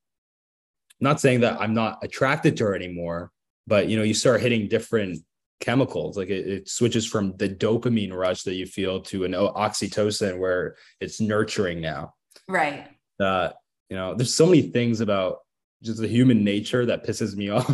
not 0.99 1.20
saying 1.20 1.39
that 1.39 1.59
i'm 1.59 1.74
not 1.74 1.97
attracted 2.03 2.55
to 2.55 2.64
her 2.64 2.76
anymore 2.76 3.32
but 3.66 3.88
you 3.88 3.97
know 3.97 4.03
you 4.03 4.14
start 4.14 4.39
hitting 4.39 4.68
different 4.68 5.20
chemicals. 5.62 6.18
Like 6.18 6.30
it, 6.30 6.47
it 6.47 6.70
switches 6.70 7.05
from 7.05 7.38
the 7.38 7.47
dopamine 7.47 8.12
rush 8.12 8.43
that 8.43 8.55
you 8.55 8.66
feel 8.66 8.99
to 9.03 9.24
an 9.24 9.32
oxytocin 9.32 10.39
where 10.39 10.76
it's 10.99 11.22
nurturing 11.22 11.80
now. 11.80 12.16
Right. 12.49 12.88
uh 13.20 13.51
you 13.89 13.95
know 13.95 14.16
there's 14.16 14.34
so 14.34 14.45
many 14.45 14.64
things 14.64 14.99
about 14.99 15.39
just 15.84 15.99
the 15.99 16.07
human 16.07 16.43
nature 16.43 16.86
that 16.88 17.05
pisses 17.05 17.36
me 17.36 17.49
off. 17.57 17.70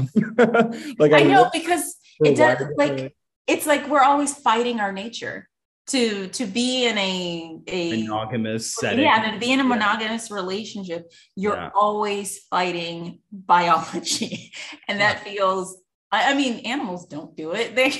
Like 0.99 1.13
I 1.13 1.23
know 1.23 1.49
because 1.51 1.95
it 2.19 2.35
does 2.35 2.61
like 2.75 3.15
it's 3.47 3.65
like 3.65 3.87
we're 3.87 4.03
always 4.03 4.35
fighting 4.35 4.79
our 4.79 4.91
nature 4.91 5.47
to 5.87 6.27
to 6.29 6.45
be 6.45 6.85
in 6.85 6.97
a 6.97 7.59
a 7.67 8.01
monogamous 8.03 8.75
setting. 8.75 8.99
yeah 9.05 9.31
to 9.31 9.39
be 9.39 9.51
in 9.51 9.59
a 9.59 9.63
monogamous 9.63 10.29
relationship 10.31 11.11
you're 11.35 11.55
Yeah. 11.55 11.69
always 11.73 12.39
fighting 12.49 13.19
biology 13.31 14.51
and 14.87 14.99
that 14.99 15.21
feels 15.23 15.77
I, 16.11 16.31
I 16.31 16.33
mean 16.35 16.65
animals 16.65 17.05
don't 17.07 17.35
do 17.35 17.53
it 17.53 17.75
they 17.79 17.91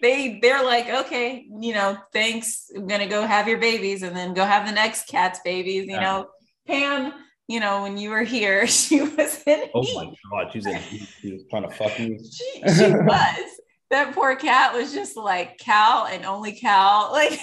they 0.00 0.38
they're 0.42 0.64
like 0.64 0.88
okay 1.06 1.46
you 1.60 1.72
know 1.74 1.96
thanks 2.12 2.66
i'm 2.76 2.86
gonna 2.86 3.08
go 3.08 3.26
have 3.26 3.48
your 3.48 3.58
babies 3.58 4.02
and 4.02 4.16
then 4.16 4.34
go 4.34 4.44
have 4.44 4.66
the 4.66 4.72
next 4.72 5.08
cat's 5.08 5.40
babies 5.44 5.84
you 5.86 5.92
Yeah. 5.92 6.00
know 6.02 6.28
pam 6.66 7.12
you 7.48 7.60
know 7.60 7.82
when 7.82 7.98
you 7.98 8.10
were 8.10 8.22
here 8.22 8.66
she 8.78 9.00
was 9.00 9.42
in 9.46 9.62
Oh 9.74 9.82
heat. 9.82 9.94
my 9.96 10.06
god, 10.42 10.52
she's 10.52 10.66
like 10.66 10.82
she 11.20 11.32
was 11.32 11.44
trying 11.50 11.68
to 11.68 11.74
fuck 11.76 11.98
me. 11.98 12.18
she, 12.18 12.62
she 12.76 12.90
was. 12.92 13.50
That 13.92 14.14
poor 14.14 14.34
cat 14.36 14.72
was 14.74 14.92
just 14.92 15.16
like 15.18 15.58
Kal 15.58 16.06
and 16.06 16.24
only 16.24 16.52
Kal. 16.52 17.12
Like 17.12 17.38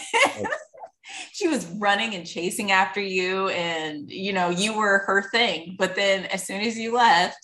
she 1.31 1.47
was 1.47 1.65
running 1.65 2.15
and 2.15 2.25
chasing 2.25 2.71
after 2.71 2.99
you, 2.99 3.49
and 3.49 4.11
you 4.11 4.33
know, 4.33 4.49
you 4.49 4.77
were 4.77 4.99
her 5.05 5.29
thing. 5.31 5.75
But 5.77 5.95
then 5.95 6.25
as 6.25 6.45
soon 6.45 6.61
as 6.61 6.77
you 6.77 6.93
left, 6.93 7.37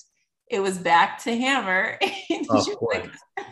it 0.49 0.59
was 0.59 0.77
back 0.77 1.23
to 1.23 1.35
Hammer. 1.35 1.97
And 2.29 2.47
she 2.65 2.73
like, 2.81 3.11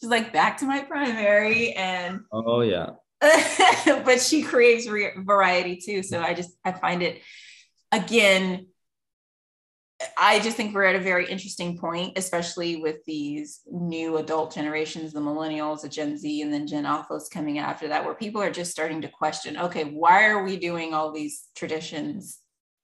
she's 0.00 0.08
like 0.08 0.32
back 0.32 0.58
to 0.58 0.64
my 0.64 0.82
primary 0.82 1.72
and 1.72 2.20
Oh 2.32 2.60
yeah. 2.60 2.90
but 3.20 4.20
she 4.20 4.42
craves 4.42 4.88
re- 4.88 5.12
variety 5.16 5.76
too. 5.76 6.02
So 6.04 6.20
I 6.20 6.34
just 6.34 6.56
I 6.64 6.72
find 6.72 7.02
it 7.02 7.20
again. 7.90 8.68
I 10.18 10.40
just 10.40 10.56
think 10.56 10.74
we're 10.74 10.84
at 10.84 10.96
a 10.96 11.00
very 11.00 11.26
interesting 11.26 11.78
point, 11.78 12.18
especially 12.18 12.76
with 12.76 13.04
these 13.06 13.60
new 13.66 14.16
adult 14.16 14.52
generations, 14.52 15.12
the 15.12 15.20
millennials, 15.20 15.82
the 15.82 15.88
Gen 15.88 16.18
Z, 16.18 16.42
and 16.42 16.52
then 16.52 16.66
Gen 16.66 16.84
Alphas 16.84 17.30
coming 17.30 17.58
after 17.58 17.88
that, 17.88 18.04
where 18.04 18.14
people 18.14 18.42
are 18.42 18.50
just 18.50 18.72
starting 18.72 19.00
to 19.02 19.08
question, 19.08 19.56
okay, 19.56 19.84
why 19.84 20.26
are 20.26 20.44
we 20.44 20.56
doing 20.56 20.94
all 20.94 21.12
these 21.12 21.44
traditions? 21.54 22.40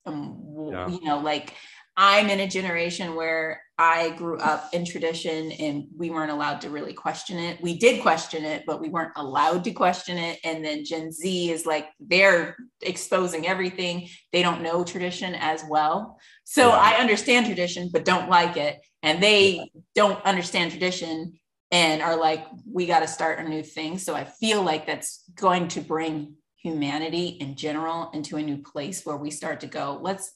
Um, 0.06 0.38
Yeah. 0.70 0.88
You 0.88 1.00
know, 1.04 1.18
like 1.18 1.54
I'm 2.02 2.30
in 2.30 2.40
a 2.40 2.48
generation 2.48 3.14
where 3.14 3.60
I 3.76 4.12
grew 4.12 4.38
up 4.38 4.70
in 4.72 4.86
tradition 4.86 5.52
and 5.52 5.84
we 5.94 6.08
weren't 6.08 6.30
allowed 6.30 6.62
to 6.62 6.70
really 6.70 6.94
question 6.94 7.38
it. 7.38 7.60
We 7.60 7.76
did 7.76 8.00
question 8.00 8.42
it, 8.42 8.64
but 8.66 8.80
we 8.80 8.88
weren't 8.88 9.12
allowed 9.16 9.64
to 9.64 9.72
question 9.72 10.16
it. 10.16 10.38
And 10.42 10.64
then 10.64 10.82
Gen 10.86 11.12
Z 11.12 11.50
is 11.50 11.66
like, 11.66 11.88
they're 12.00 12.56
exposing 12.80 13.46
everything. 13.46 14.08
They 14.32 14.40
don't 14.40 14.62
know 14.62 14.82
tradition 14.82 15.34
as 15.34 15.62
well. 15.68 16.18
So 16.44 16.68
Yeah. 16.68 16.78
I 16.78 16.92
understand 16.94 17.44
tradition, 17.44 17.90
but 17.92 18.06
don't 18.06 18.30
like 18.30 18.56
it. 18.56 18.80
And 19.02 19.22
they 19.22 19.70
don't 19.94 20.24
understand 20.24 20.70
tradition 20.70 21.34
and 21.70 22.00
are 22.00 22.16
like, 22.16 22.46
we 22.66 22.86
got 22.86 23.00
to 23.00 23.08
start 23.08 23.40
a 23.40 23.46
new 23.46 23.62
thing. 23.62 23.98
So 23.98 24.14
I 24.14 24.24
feel 24.24 24.62
like 24.62 24.86
that's 24.86 25.22
going 25.34 25.68
to 25.68 25.82
bring 25.82 26.36
humanity 26.56 27.26
in 27.26 27.56
general 27.56 28.10
into 28.14 28.36
a 28.36 28.42
new 28.42 28.62
place 28.62 29.04
where 29.04 29.18
we 29.18 29.30
start 29.30 29.60
to 29.60 29.66
go, 29.66 29.98
let's 30.00 30.32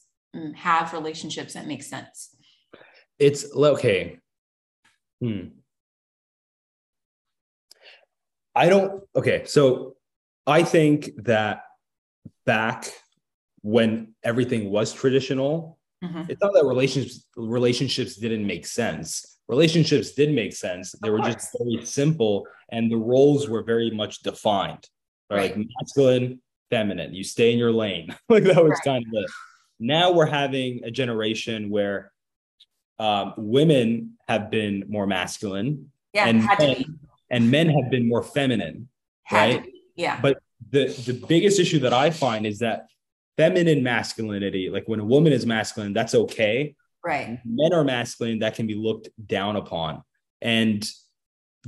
have 0.55 0.93
relationships 0.93 1.53
that 1.53 1.67
make 1.67 1.83
sense. 1.83 2.35
It's 3.19 3.45
okay. 3.55 4.19
Hmm. 5.21 5.47
I 8.55 8.69
don't 8.69 9.03
okay, 9.15 9.43
so 9.45 9.95
I 10.47 10.63
think 10.63 11.11
that 11.23 11.63
back 12.45 12.85
when 13.61 14.13
everything 14.23 14.69
was 14.71 14.93
traditional, 14.93 15.77
Mhm. 16.03 16.29
it's 16.29 16.41
not 16.41 16.53
that 16.53 16.65
relationships 16.65 17.25
relationships 17.35 18.15
didn't 18.15 18.45
make 18.45 18.65
sense. 18.65 19.39
Relationships 19.47 20.11
did 20.13 20.31
make 20.33 20.53
sense. 20.53 20.93
They 21.01 21.09
were 21.09 21.19
just 21.19 21.49
very 21.57 21.85
simple 21.85 22.47
and 22.71 22.91
the 22.91 22.97
roles 22.97 23.47
were 23.49 23.63
very 23.63 23.91
much 23.91 24.19
defined. 24.23 24.87
Right? 25.29 25.55
Like 25.55 25.67
masculine, 25.79 26.41
feminine. 26.69 27.13
You 27.13 27.23
stay 27.23 27.51
in 27.51 27.57
your 27.59 27.71
lane. 27.71 28.15
like 28.29 28.43
that 28.43 28.63
was 28.63 28.71
Right. 28.71 28.83
kind 28.85 29.05
of 29.07 29.13
it. 29.23 29.29
Now 29.79 30.11
we're 30.11 30.25
having 30.25 30.83
a 30.83 30.91
generation 30.91 31.69
where 31.69 32.11
um, 32.99 33.33
women 33.37 34.13
have 34.27 34.49
been 34.49 34.85
more 34.87 35.05
masculine 35.05 35.91
Yeah, 36.13 36.27
and 36.27 36.45
men, 36.59 36.99
and 37.29 37.51
men 37.51 37.69
have 37.69 37.91
been 37.91 38.07
more 38.07 38.23
feminine. 38.23 38.87
Had 39.23 39.35
right? 39.35 39.65
Yeah. 39.95 40.19
But 40.21 40.37
the 40.71 40.87
the 40.87 41.13
biggest 41.27 41.59
issue 41.59 41.79
that 41.79 41.93
I 41.93 42.09
find 42.09 42.45
is 42.45 42.59
that 42.59 42.87
feminine 43.37 43.83
masculinity, 43.83 44.69
like 44.69 44.87
when 44.87 44.99
a 44.99 45.05
woman 45.05 45.33
is 45.33 45.45
masculine, 45.45 45.93
that's 45.93 46.15
okay. 46.15 46.75
right. 47.03 47.39
Men 47.43 47.73
are 47.73 47.83
masculine, 47.83 48.39
that 48.39 48.55
can 48.55 48.67
be 48.67 48.75
looked 48.75 49.09
down 49.27 49.55
upon. 49.57 50.03
And 50.41 50.87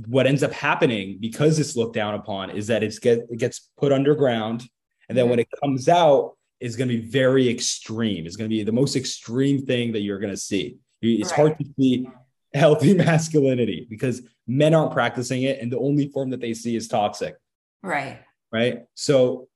what 0.06 0.26
ends 0.26 0.42
up 0.42 0.52
happening 0.52 1.18
because 1.20 1.58
it's 1.58 1.76
looked 1.76 1.94
down 1.94 2.14
upon 2.14 2.50
is 2.50 2.68
that 2.68 2.82
it's 2.82 2.98
get 2.98 3.18
it 3.30 3.38
gets 3.38 3.68
put 3.76 3.92
underground, 3.92 4.64
and 5.08 5.18
then 5.18 5.28
when 5.28 5.38
it 5.38 5.48
comes 5.62 5.88
out, 5.88 6.36
is 6.60 6.76
going 6.76 6.88
to 6.88 6.96
be 6.96 7.02
very 7.06 7.48
extreme. 7.48 8.26
It's 8.26 8.36
going 8.36 8.50
to 8.50 8.54
be 8.56 8.62
the 8.62 8.72
most 8.72 8.96
extreme 8.96 9.64
thing 9.64 9.92
that 9.92 10.00
you're 10.00 10.18
going 10.18 10.32
to 10.32 10.36
see. 10.36 10.78
It's 11.00 11.30
hard 11.30 11.56
to 11.58 11.64
see 11.78 12.08
healthy 12.54 12.94
masculinity 13.06 13.86
because 13.88 14.22
men 14.46 14.74
aren't 14.74 14.92
practicing 14.92 15.42
it, 15.42 15.60
and 15.60 15.70
the 15.70 15.78
only 15.78 16.08
form 16.08 16.30
that 16.30 16.40
they 16.40 16.54
see 16.54 16.74
is 16.76 16.88
toxic 16.88 17.36
Right. 17.82 18.18
right 18.50 18.86
so 18.94 19.48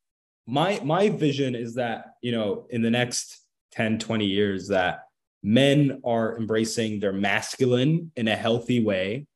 my 0.46 0.80
my 0.84 1.08
vision 1.08 1.54
is 1.56 1.74
that 1.74 2.14
you 2.20 2.30
know 2.30 2.66
in 2.70 2.82
the 2.82 2.90
next 2.90 3.40
10 3.72 3.98
20 3.98 4.24
years 4.26 4.68
that 4.68 5.00
men 5.42 6.00
are 6.04 6.36
embracing 6.38 7.00
their 7.00 7.12
masculine 7.12 8.12
in 8.16 8.28
a 8.28 8.36
healthy 8.36 8.84
way 8.84 9.26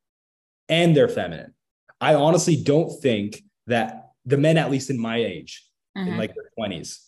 and 0.68 0.96
their 0.96 1.08
feminine 1.08 1.52
i 2.00 2.14
honestly 2.14 2.62
don't 2.62 2.90
think 3.02 3.42
that 3.66 4.10
the 4.24 4.36
men 4.36 4.56
at 4.56 4.70
least 4.70 4.88
in 4.90 4.98
my 4.98 5.16
age 5.16 5.66
in 5.96 6.04
Mhm. 6.08 6.18
like 6.18 6.32
their 6.34 6.50
20s 6.56 7.00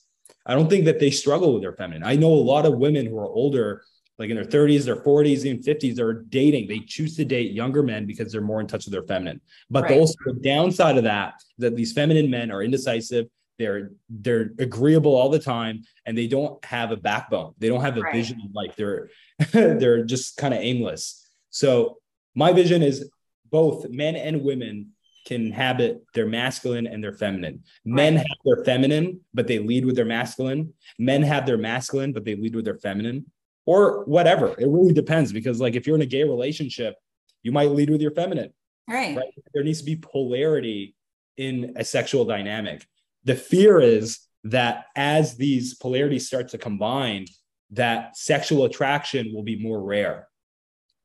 i 0.49 0.55
don't 0.55 0.68
think 0.68 0.84
that 0.86 0.99
they 0.99 1.11
struggle 1.11 1.53
with 1.53 1.62
their 1.62 1.74
feminine. 1.74 2.03
I 2.03 2.16
know 2.16 2.32
a 2.32 2.49
lot 2.55 2.66
of 2.66 2.74
women 2.78 3.07
who 3.07 3.18
are 3.18 3.28
older 3.28 3.82
like 4.18 4.30
in 4.30 4.36
their 4.36 4.44
30s 4.44 4.84
their 4.84 4.96
40s 4.96 5.44
even 5.44 5.62
50s 5.62 5.94
they're 5.94 6.12
dating. 6.40 6.66
They 6.66 6.80
choose 6.80 7.14
to 7.16 7.24
date 7.24 7.53
younger 7.53 7.82
men 7.84 8.05
because 8.07 8.32
they're 8.32 8.40
more 8.40 8.61
in 8.61 8.66
touch 8.66 8.84
with 8.86 8.92
their 8.92 9.05
feminine. 9.05 9.40
But 9.70 9.84
Right. 9.84 9.99
also 9.99 10.16
the 10.24 10.40
downside 10.42 10.96
of 10.96 11.05
that 11.05 11.34
is 11.38 11.62
that 11.64 11.76
these 11.76 11.92
feminine 11.92 12.28
men 12.28 12.51
are 12.51 12.62
indecisive 12.62 13.26
they're 13.59 13.90
they're 14.09 14.53
agreeable 14.59 15.14
all 15.16 15.28
the 15.28 15.38
time 15.38 15.82
and 16.07 16.16
they 16.16 16.28
don't 16.28 16.64
have 16.64 16.92
a 16.92 16.96
backbone. 16.96 17.55
They 17.59 17.68
don't 17.68 17.80
have 17.80 17.96
a 17.96 18.03
Right. 18.03 18.14
vision 18.14 18.40
in 18.44 18.53
life. 18.53 18.74
They're 18.76 19.11
they're 19.53 20.05
just 20.05 20.36
kind 20.36 20.55
of 20.55 20.61
aimless. 20.61 21.28
So 21.51 21.99
my 22.34 22.53
vision 22.53 22.82
is 22.82 23.11
both 23.51 23.88
men 23.90 24.14
and 24.16 24.42
women 24.42 24.92
can 25.29 25.41
inhabit 25.47 25.93
their 26.14 26.26
masculine 26.26 26.87
and 26.87 27.03
their 27.05 27.12
feminine 27.12 27.62
men 27.85 28.14
Right. 28.16 28.26
have 28.29 28.39
their 28.49 28.64
feminine 28.64 29.07
but 29.35 29.47
they 29.47 29.59
lead 29.70 29.85
with 29.85 29.97
their 29.97 30.05
masculine 30.16 30.72
men 30.99 31.22
have 31.22 31.45
their 31.47 31.59
masculine 31.59 32.12
but 32.12 32.24
they 32.24 32.35
lead 32.35 32.55
with 32.57 32.64
their 32.64 32.79
feminine 32.87 33.26
or 33.66 34.05
whatever 34.07 34.47
it 34.59 34.68
really 34.76 34.95
depends 35.03 35.33
because 35.39 35.61
like 35.61 35.74
if 35.76 35.87
you're 35.87 35.97
in 35.97 36.03
a 36.11 36.14
gay 36.16 36.24
relationship 36.24 36.95
you 37.43 37.53
might 37.53 37.70
lead 37.79 37.91
with 37.91 38.01
your 38.01 38.14
feminine 38.20 38.53
Right. 38.89 39.14
right? 39.16 39.33
There 39.53 39.62
needs 39.62 39.81
to 39.81 39.85
be 39.85 39.97
polarity 39.97 40.97
in 41.37 41.74
a 41.76 41.85
sexual 41.85 42.24
dynamic. 42.24 42.87
The 43.24 43.35
fear 43.35 43.81
is 43.81 44.20
that 44.45 44.87
as 44.97 45.37
these 45.37 45.74
polarities 45.74 46.26
start 46.26 46.49
to 46.53 46.59
combine, 46.59 47.26
that 47.72 48.16
sexual 48.16 48.64
attraction 48.64 49.31
will 49.35 49.43
be 49.43 49.62
more 49.62 49.81
rare. 49.83 50.26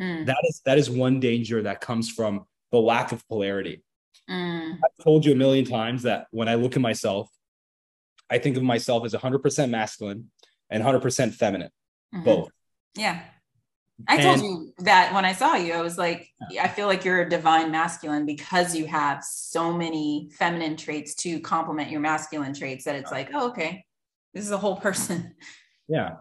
Mm, 0.01 0.25
That 0.27 0.37
is 0.49 0.61
that 0.65 0.77
is 0.77 0.89
one 0.89 1.19
danger 1.19 1.61
that 1.63 1.81
comes 1.81 2.09
from 2.09 2.45
the 2.71 2.79
lack 2.79 3.11
of 3.11 3.27
polarity. 3.27 3.83
Mm, 4.29 4.73
I've 4.73 5.03
told 5.03 5.25
you 5.25 5.33
a 5.33 5.35
million 5.35 5.65
times 5.65 6.03
that 6.03 6.27
when 6.31 6.47
I 6.47 6.55
look 6.55 6.75
at 6.75 6.81
myself, 6.81 7.29
I 8.29 8.37
think 8.37 8.57
of 8.57 8.63
myself 8.63 9.05
as 9.05 9.13
100% 9.13 9.69
masculine 9.69 10.31
and 10.69 10.83
100% 10.83 11.33
feminine, 11.33 11.69
mhm. 12.13 12.23
both. 12.23 12.49
Yeah. 12.95 13.21
I 14.07 14.21
told 14.21 14.41
you 14.41 14.73
that 14.79 15.13
when 15.13 15.23
I 15.23 15.33
saw 15.33 15.55
you, 15.55 15.73
I 15.73 15.81
was 15.81 15.97
like, 15.97 16.27
I 16.59 16.67
feel 16.67 16.87
like 16.87 17.05
you're 17.05 17.21
a 17.21 17.29
divine 17.29 17.71
masculine 17.71 18.25
because 18.25 18.75
you 18.75 18.87
have 18.87 19.23
so 19.23 19.71
many 19.71 20.29
feminine 20.33 20.75
traits 20.75 21.15
to 21.15 21.39
complement 21.39 21.91
your 21.91 22.01
masculine 22.01 22.53
traits 22.53 22.85
that 22.85 22.95
it's 22.95 23.11
like, 23.11 23.29
oh, 23.33 23.49
okay, 23.49 23.85
this 24.33 24.43
is 24.43 24.51
a 24.51 24.57
whole 24.57 24.75
person. 24.77 25.35
Yeah. 25.87 26.15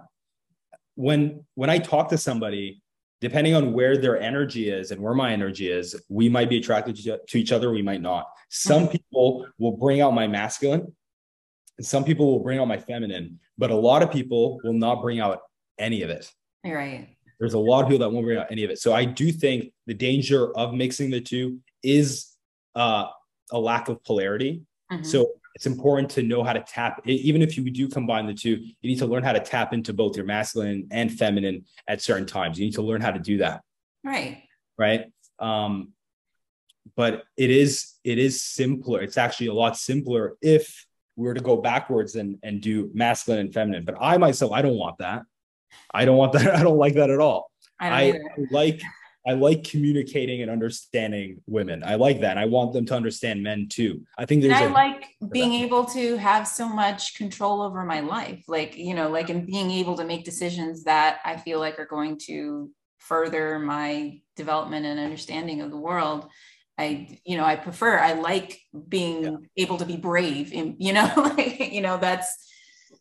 When 0.95 1.45
when 1.55 1.71
I 1.71 1.79
talk 1.79 2.09
to 2.11 2.19
somebody, 2.19 2.83
depending 3.23 3.55
on 3.55 3.73
where 3.73 3.97
their 3.97 4.21
energy 4.21 4.69
is 4.69 4.91
and 4.91 5.01
where 5.01 5.15
my 5.15 5.33
energy 5.33 5.71
is, 5.71 5.95
we 6.09 6.29
might 6.29 6.51
be 6.51 6.59
attracted 6.59 6.97
to, 6.97 7.39
each 7.39 7.53
other, 7.53 7.71
we 7.71 7.81
might 7.81 8.03
not. 8.03 8.27
Some 8.51 8.89
people 8.89 9.47
will 9.59 9.77
bring 9.77 10.01
out 10.01 10.11
my 10.13 10.27
masculine, 10.27 10.93
and 11.79 11.87
some 11.87 12.03
people 12.03 12.27
will 12.27 12.41
bring 12.41 12.59
out 12.59 12.67
my 12.67 12.79
feminine, 12.79 13.39
but 13.57 13.71
a 13.71 13.77
lot 13.77 14.03
of 14.03 14.11
people 14.11 14.61
will 14.65 14.73
not 14.73 15.01
bring 15.01 15.21
out 15.21 15.39
any 15.79 16.03
of 16.03 16.11
it. 16.11 16.29
You're 16.65 16.77
right. 16.77 17.17
There's 17.39 17.55
a 17.55 17.61
lot 17.61 17.85
of 17.85 17.89
people 17.89 18.01
that 18.01 18.13
won't 18.13 18.27
bring 18.27 18.39
out 18.39 18.49
any 18.51 18.65
of 18.65 18.71
it. 18.71 18.81
So 18.81 18.93
I 18.93 19.05
do 19.05 19.31
think 19.31 19.73
the 19.87 19.95
danger 19.95 20.55
of 20.57 20.75
mixing 20.75 21.11
the 21.11 21.21
two 21.21 21.61
is 21.85 22.27
uh, 22.75 23.07
a 23.53 23.59
lack 23.59 23.89
of 23.89 24.03
polarity. 24.03 24.63
Mhm. 24.91 25.07
So 25.07 25.29
it's 25.55 25.67
important 25.67 26.11
to 26.11 26.23
know 26.23 26.43
how 26.43 26.53
to 26.53 26.61
tap, 26.61 27.03
even 27.07 27.43
if 27.43 27.57
you 27.57 27.71
do 27.71 27.89
combine 27.89 28.27
the 28.27 28.35
two, 28.35 28.57
you 28.57 28.91
need 28.91 28.99
to 28.99 29.07
learn 29.07 29.23
how 29.23 29.33
to 29.33 29.41
tap 29.41 29.73
into 29.73 29.93
both 29.93 30.17
your 30.17 30.25
masculine 30.25 30.89
and 30.91 31.13
feminine 31.13 31.65
at 31.89 32.01
certain 32.01 32.27
times. 32.27 32.59
You 32.59 32.67
need 32.67 32.75
to 32.75 32.83
learn 32.83 33.01
how 33.01 33.11
to 33.11 33.19
do 33.19 33.39
that. 33.39 33.63
right. 34.05 34.43
Right. 34.79 35.05
Um, 35.39 35.93
but 36.97 37.25
it 37.37 37.51
is, 37.51 37.95
it 38.03 38.19
is 38.19 38.43
simpler. 38.43 39.01
It's 39.03 39.19
actually 39.19 39.49
a 39.49 39.55
lot 39.55 39.77
simpler 39.77 40.37
if 40.41 40.87
we 41.17 41.27
were 41.27 41.35
to 41.35 41.41
go 41.41 41.57
backwards 41.57 42.17
and, 42.17 42.39
and 42.43 42.61
do 42.61 42.91
masculine 42.95 43.41
and 43.41 43.53
feminine. 43.53 43.85
But 43.85 43.97
I 44.01 44.17
myself, 44.17 44.53
I 44.53 44.63
don't 44.63 44.77
want 44.77 44.99
that. 44.99 45.23
I 45.93 46.05
don't 46.05 46.17
want 46.17 46.33
that. 46.33 46.55
I 46.57 46.63
don't 46.63 46.79
like 46.79 46.95
that 46.95 47.11
at 47.11 47.21
all. 47.21 47.51
I 47.79 48.13
don't 48.13 48.17
I 48.17 48.45
like 48.51 48.83
I 49.27 49.33
like 49.35 49.63
communicating 49.65 50.43
and 50.43 50.51
understanding 50.51 51.41
women. 51.47 51.85
I 51.85 51.95
like 51.95 52.21
that. 52.21 52.33
And 52.33 52.41
I 52.41 52.47
want 52.47 52.73
them 52.73 52.85
to 52.87 52.95
understand 52.95 53.43
men 53.43 53.69
too. 53.69 54.05
I 54.19 54.27
think 54.27 54.43
there's. 54.43 54.61
And 54.61 54.65
I 54.65 54.71
a 54.71 54.73
like 54.73 55.05
being 55.33 55.53
able 55.53 55.85
to 55.87 56.17
have 56.17 56.49
so 56.49 56.69
much 56.69 57.15
control 57.15 57.63
over 57.63 57.85
my 57.85 58.01
life, 58.01 58.45
like, 58.49 58.77
you 58.77 58.95
know, 58.95 59.11
like, 59.11 59.31
and 59.31 59.47
being 59.47 59.71
able 59.71 59.97
to 59.99 60.05
make 60.05 60.25
decisions 60.25 60.85
that 60.85 61.21
I 61.25 61.37
feel 61.37 61.61
like 61.61 61.79
are 61.79 61.87
going 61.87 62.19
to 62.27 62.71
further 62.99 63.61
my 63.61 64.21
development 64.35 64.87
and 64.87 64.99
understanding 64.99 65.61
of 65.61 65.71
the 65.71 65.77
world. 65.77 66.29
I, 66.77 67.21
you 67.25 67.37
know, 67.37 67.45
I 67.45 67.55
prefer, 67.57 67.99
I 67.99 68.15
like 68.15 68.59
being 68.89 69.23
Yeah. 69.25 69.37
able 69.57 69.77
to 69.79 69.85
be 69.85 69.97
brave 69.97 70.53
and, 70.53 70.75
you 70.79 70.93
know, 70.93 71.13
like, 71.37 71.73
you 71.73 71.81
know, 71.81 71.97
that's, 71.99 72.49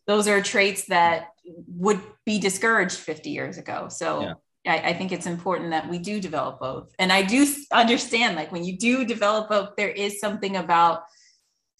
those 0.06 0.28
are 0.28 0.40
traits 0.40 0.86
that 0.86 1.28
would 1.44 2.00
be 2.24 2.38
discouraged 2.38 2.96
50 2.96 3.30
years 3.30 3.58
ago. 3.58 3.88
So 3.88 4.22
Yeah. 4.22 4.34
I, 4.66 4.78
I 4.78 4.92
think 4.94 5.12
it's 5.12 5.26
important 5.26 5.70
that 5.70 5.88
we 5.88 5.98
do 5.98 6.20
develop 6.20 6.60
both. 6.60 6.94
And 6.98 7.12
I 7.12 7.22
do 7.22 7.46
understand, 7.72 8.36
like, 8.36 8.52
when 8.52 8.64
you 8.64 8.78
do 8.78 9.04
develop 9.04 9.48
both, 9.48 9.70
there 9.76 9.90
is 9.90 10.20
something 10.20 10.56
about, 10.56 11.02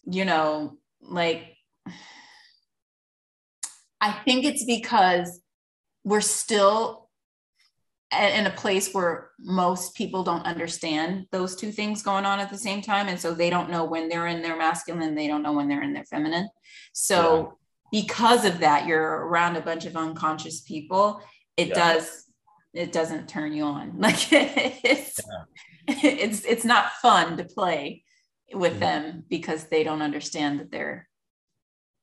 you 0.05 0.25
know, 0.25 0.77
like, 1.01 1.55
I 4.01 4.11
think 4.11 4.43
it's 4.43 4.65
because 4.65 5.39
we're 6.03 6.21
still 6.21 7.09
in 8.11 8.45
a 8.45 8.51
place 8.51 8.93
where 8.93 9.31
most 9.39 9.95
people 9.95 10.23
don't 10.23 10.45
understand 10.45 11.25
those 11.31 11.55
two 11.55 11.71
things 11.71 12.03
going 12.03 12.25
on 12.25 12.39
at 12.39 12.49
the 12.49 12.57
same 12.57 12.81
time. 12.81 13.07
And 13.07 13.19
so 13.19 13.33
they 13.33 13.49
don't 13.49 13.71
know 13.71 13.85
when 13.85 14.09
they're 14.09 14.27
in 14.27 14.41
their 14.41 14.57
masculine, 14.57 15.15
they 15.15 15.27
don't 15.27 15.41
know 15.41 15.53
when 15.53 15.67
they're 15.67 15.81
in 15.81 15.93
their 15.93 16.05
feminine. 16.05 16.49
So, 16.91 17.57
because 17.91 18.43
of 18.45 18.59
that, 18.59 18.87
you're 18.87 19.01
around 19.01 19.55
a 19.55 19.61
bunch 19.61 19.85
of 19.85 19.95
unconscious 19.95 20.61
people. 20.61 21.21
It 21.57 21.69
Yeah. 21.69 21.75
does, 21.75 22.22
it 22.73 22.91
doesn't 22.91 23.27
turn 23.29 23.53
you 23.53 23.63
on. 23.63 23.93
Like 23.99 24.31
it's, 24.31 25.19
it's, 25.87 26.45
it's 26.45 26.65
not 26.65 26.93
fun 27.01 27.37
to 27.37 27.43
play 27.43 28.03
with 28.53 28.75
Mhm. 28.75 28.79
them 28.79 29.23
because 29.29 29.65
they 29.65 29.83
don't 29.83 30.01
understand 30.01 30.59
that 30.59 30.71
they're, 30.71 31.07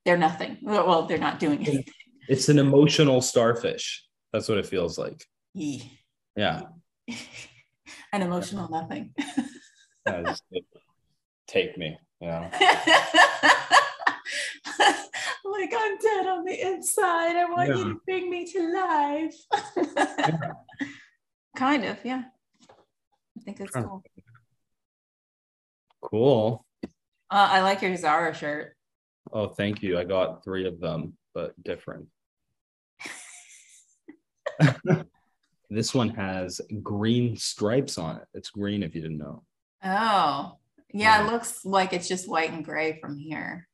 they're 0.05 0.19
nothing. 0.19 0.59
Well, 0.63 1.07
they're 1.07 1.19
not 1.19 1.39
doing 1.41 1.59
anything. 1.67 1.85
it's 2.29 2.49
an 2.49 2.59
emotional 2.59 3.21
starfish. 3.23 4.05
That's 4.33 4.49
what 4.49 4.59
it 4.59 4.67
feels 4.67 4.99
like. 4.99 5.25
Yeah. 5.55 6.63
An 8.13 8.23
emotional 8.23 8.69
nothing. 8.71 9.13
Yeah, 10.07 10.35
take 11.49 11.77
me. 11.79 11.99
Yeah. 12.21 12.51
Like 15.51 15.73
I'm 15.77 15.99
dead 15.99 16.27
on 16.27 16.45
the 16.45 16.61
inside. 16.61 17.37
I 17.37 17.45
want 17.51 17.69
Yeah. 17.71 17.77
you 17.77 17.85
to 17.95 18.01
bring 18.07 18.31
me 18.31 18.45
to 18.53 18.73
life. 18.73 19.35
kind 21.57 21.85
of, 21.85 21.99
yeah. 22.05 22.25
I 22.69 23.41
think 23.45 23.61
it's 23.61 23.75
Huh. 23.75 23.83
cool. 23.83 24.03
Cool. 26.03 26.67
Uh, 26.85 26.89
I 27.31 27.61
like 27.61 27.83
your 27.83 27.95
Zara 27.97 28.35
shirt. 28.35 28.75
Oh, 29.33 29.49
thank 29.49 29.83
you. 29.83 29.99
I 29.99 30.05
got 30.05 30.43
three 30.45 30.67
of 30.67 30.81
them, 30.81 31.17
but 31.35 31.55
different. 31.63 32.07
this 35.71 35.95
one 35.95 36.09
has 36.11 36.61
green 36.83 37.37
stripes 37.37 37.97
on 37.99 38.17
it. 38.17 38.25
It's 38.35 38.51
green 38.51 38.83
if 38.83 38.95
you 38.95 39.03
didn't 39.03 39.19
know. 39.19 39.43
Oh, 39.85 40.59
yeah, 40.93 41.19
Yeah. 41.21 41.25
it 41.27 41.31
looks 41.31 41.65
like 41.65 41.93
it's 41.93 42.09
just 42.09 42.29
white 42.29 42.51
and 42.51 42.65
gray 42.65 42.99
from 43.01 43.17
here. 43.19 43.69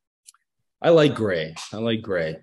I 0.87 0.91
like 0.91 1.16
gray. 1.16 1.53
I 1.72 1.78
like 1.78 2.01
gray 2.01 2.37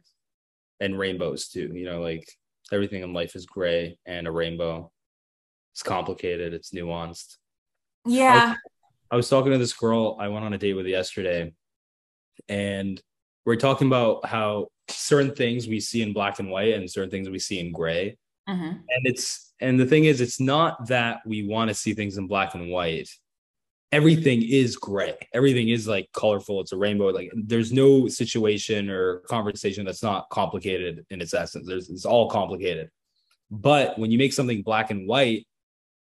and 0.82 1.00
rainbows 1.00 1.48
too. 1.48 1.72
You 1.74 1.86
know, 1.86 2.02
like 2.02 2.30
everything 2.74 3.02
in 3.02 3.14
life 3.14 3.38
is 3.38 3.46
gray 3.46 3.98
and 4.06 4.28
a 4.28 4.32
rainbow. 4.32 4.92
It's 5.72 5.82
complicated, 5.82 6.54
it's 6.54 6.72
nuanced. 6.72 7.38
Yeah. 8.06 8.56
I 9.10 9.16
was 9.16 9.30
talking 9.30 9.54
to 9.54 9.58
this 9.58 9.72
girl 9.72 10.18
I 10.20 10.28
went 10.28 10.44
on 10.44 10.52
a 10.52 10.58
date 10.58 10.74
with 10.74 10.88
yesterday, 10.88 11.54
and 12.50 13.02
we're 13.46 13.56
talking 13.56 13.88
about 13.88 14.26
how 14.26 14.68
certain 14.90 15.34
things 15.34 15.66
we 15.66 15.80
see 15.80 16.02
in 16.02 16.12
black 16.12 16.40
and 16.40 16.52
white 16.52 16.74
and 16.74 16.92
certain 16.92 17.12
things 17.12 17.30
we 17.30 17.40
see 17.40 17.62
in 17.62 17.72
gray. 17.72 18.18
Mhm. 18.50 18.72
And 18.72 19.06
it's 19.06 19.54
and 19.62 19.80
the 19.80 19.86
thing 19.86 20.04
is, 20.04 20.20
it's 20.20 20.42
not 20.42 20.88
that 20.88 21.22
we 21.26 21.48
want 21.48 21.70
to 21.70 21.74
see 21.74 21.94
things 21.94 22.18
in 22.18 22.28
black 22.28 22.56
and 22.56 22.70
white. 22.70 23.08
Everything 23.94 24.42
is 24.42 24.76
gray. 24.76 25.16
Everything 25.34 25.70
is 25.70 25.88
like 25.88 26.10
colorful. 26.14 26.60
It's 26.62 26.72
a 26.72 26.78
rainbow. 26.78 27.08
Like 27.10 27.32
there's 27.36 27.72
no 27.72 28.08
situation 28.08 28.90
or 28.90 29.20
conversation 29.20 29.86
that's 29.86 30.04
not 30.04 30.30
complicated 30.30 31.06
in 31.10 31.22
its 31.22 31.34
essence. 31.34 31.68
There's 31.68 31.90
it's 31.90 32.06
all 32.06 32.30
complicated. 32.30 32.90
But 33.52 34.00
when 34.00 34.10
you 34.12 34.18
make 34.18 34.34
something 34.34 34.64
black 34.64 34.90
and 34.90 35.08
white, 35.08 35.48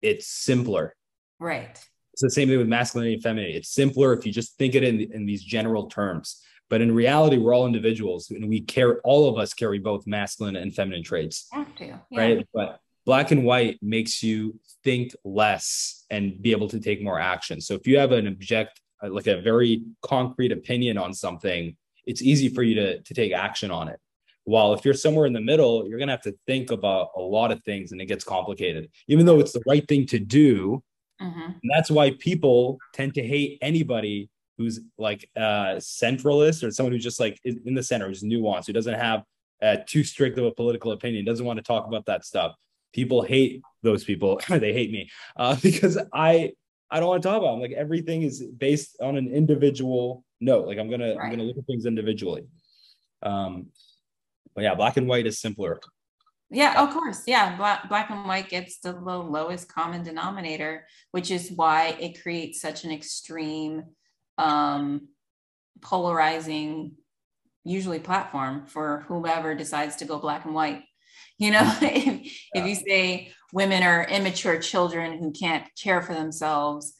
it's 0.01 0.27
simpler. 0.27 0.95
Right. 1.39 1.79
It's 2.13 2.21
the 2.23 2.31
same 2.31 2.47
thing 2.47 2.57
with 2.57 2.67
masculinity 2.67 3.13
and 3.13 3.23
femininity. 3.23 3.57
It's 3.57 3.69
simpler 3.69 4.11
if 4.13 4.25
you 4.25 4.31
just 4.31 4.57
think 4.57 4.73
it 4.73 4.83
in, 4.83 4.99
in 5.13 5.25
these 5.27 5.43
general 5.43 5.87
terms. 5.87 6.41
But 6.69 6.81
in 6.81 6.93
reality, 6.93 7.37
we're 7.37 7.53
all 7.53 7.67
individuals 7.67 8.29
and 8.31 8.49
we 8.49 8.61
carry, 8.61 8.95
all 9.03 9.29
of 9.29 9.37
us 9.37 9.53
carry 9.53 9.79
both 9.79 10.05
masculine 10.07 10.55
and 10.55 10.73
feminine 10.73 11.03
traits, 11.03 11.47
Have 11.51 11.73
to. 11.75 11.85
Yeah. 11.85 12.19
right? 12.19 12.47
But 12.53 12.79
black 13.07 13.31
and 13.31 13.43
white 13.45 13.79
makes 13.81 14.21
you 14.21 14.59
think 14.83 15.15
less 15.23 16.03
and 16.11 16.39
be 16.41 16.51
able 16.51 16.67
to 16.67 16.79
take 16.79 17.01
more 17.01 17.19
action. 17.19 17.61
So 17.61 17.73
if 17.73 17.87
you 17.87 17.97
have 17.97 18.11
an 18.11 18.27
object, 18.27 18.81
uh, 19.01 19.09
like 19.09 19.27
a 19.27 19.41
very 19.41 19.81
concrete 20.01 20.51
opinion 20.51 20.97
on 20.97 21.13
something, 21.13 21.75
it's 22.05 22.21
easy 22.21 22.49
for 22.49 22.63
you 22.63 22.75
to, 22.75 23.01
to 23.01 23.13
take 23.13 23.31
action 23.31 23.71
on 23.71 23.87
it. 23.87 23.99
While 24.43 24.73
if 24.73 24.83
you're 24.83 24.93
somewhere 24.93 25.25
in 25.25 25.33
the 25.33 25.41
middle, 25.41 25.87
you're 25.87 25.97
going 25.99 26.09
to 26.09 26.13
have 26.13 26.21
to 26.23 26.35
think 26.45 26.69
about 26.69 27.09
a 27.15 27.21
lot 27.21 27.51
of 27.53 27.63
things 27.63 27.91
and 27.93 28.01
it 28.01 28.05
gets 28.07 28.25
complicated. 28.25 28.89
Even 29.07 29.25
though 29.25 29.39
it's 29.39 29.53
the 29.53 29.63
right 29.65 29.87
thing 29.87 30.05
to 30.07 30.19
do, 30.19 30.83
Mhm. 31.19 31.45
and 31.63 31.71
that's 31.73 31.89
why 31.89 32.11
people 32.11 32.77
tend 32.93 33.15
to 33.15 33.23
hate 33.25 33.57
anybody 33.61 34.29
who's 34.57 34.79
like 34.99 35.27
uh 35.35 35.75
centralist 35.79 36.63
or 36.63 36.69
someone 36.69 36.93
who's 36.93 37.03
just 37.03 37.19
like 37.19 37.39
in 37.43 37.73
the 37.73 37.81
center, 37.81 38.07
who's 38.07 38.23
nuanced, 38.23 38.67
who 38.67 38.73
doesn't 38.73 38.99
have 38.99 39.23
uh, 39.61 39.77
too 39.87 40.03
strict 40.03 40.37
of 40.37 40.45
a 40.45 40.51
political 40.51 40.91
opinion, 40.91 41.25
doesn't 41.25 41.45
want 41.45 41.57
to 41.57 41.63
talk 41.63 41.87
about 41.87 42.05
that 42.05 42.23
stuff. 42.23 42.53
People 42.97 43.21
hate 43.21 43.61
those 43.83 44.03
people. 44.03 44.41
they 44.49 44.73
hate 44.73 44.91
me 44.91 45.09
uh, 45.37 45.55
because 45.61 45.97
I 46.11 46.53
I 46.89 46.99
don't 46.99 47.09
want 47.09 47.21
to 47.21 47.29
talk 47.29 47.37
about 47.37 47.51
them. 47.51 47.61
Like 47.61 47.73
everything 47.73 48.23
is 48.23 48.43
based 48.43 48.97
on 48.99 49.15
an 49.17 49.27
individual 49.27 50.25
note. 50.41 50.65
Like 50.67 50.79
I'm 50.79 50.89
gonna 50.89 51.15
right. 51.15 51.25
I'm 51.25 51.29
gonna 51.29 51.43
look 51.43 51.57
at 51.57 51.67
things 51.67 51.85
individually. 51.85 52.47
Um, 53.21 53.67
but 54.55 54.63
yeah, 54.63 54.73
black 54.73 54.97
and 54.97 55.07
white 55.07 55.27
is 55.27 55.39
simpler. 55.39 55.79
Yeah, 56.49 56.81
of 56.81 56.91
course. 56.91 57.23
Yeah, 57.27 57.55
black 57.55 57.87
black 57.87 58.09
and 58.09 58.25
white 58.25 58.49
gets 58.49 58.79
the 58.79 58.93
lowest 58.93 59.71
common 59.71 60.01
denominator, 60.01 60.87
which 61.11 61.29
is 61.29 61.51
why 61.51 61.97
it 61.99 62.23
creates 62.23 62.61
such 62.61 62.83
an 62.83 62.91
extreme, 62.91 63.83
um, 64.39 65.09
polarizing, 65.81 66.93
usually 67.63 67.99
platform 67.99 68.65
for 68.65 69.03
whoever 69.07 69.53
decides 69.53 69.97
to 69.97 70.05
go 70.05 70.17
black 70.17 70.45
and 70.45 70.55
white. 70.55 70.83
You 71.37 71.51
know, 71.51 71.73
if, 71.81 72.05
yeah. 72.05 72.61
if 72.61 72.67
you 72.67 72.75
say 72.75 73.31
women 73.53 73.83
are 73.83 74.03
immature 74.03 74.59
children 74.59 75.17
who 75.19 75.31
can't 75.31 75.65
care 75.81 76.01
for 76.01 76.13
themselves, 76.13 76.93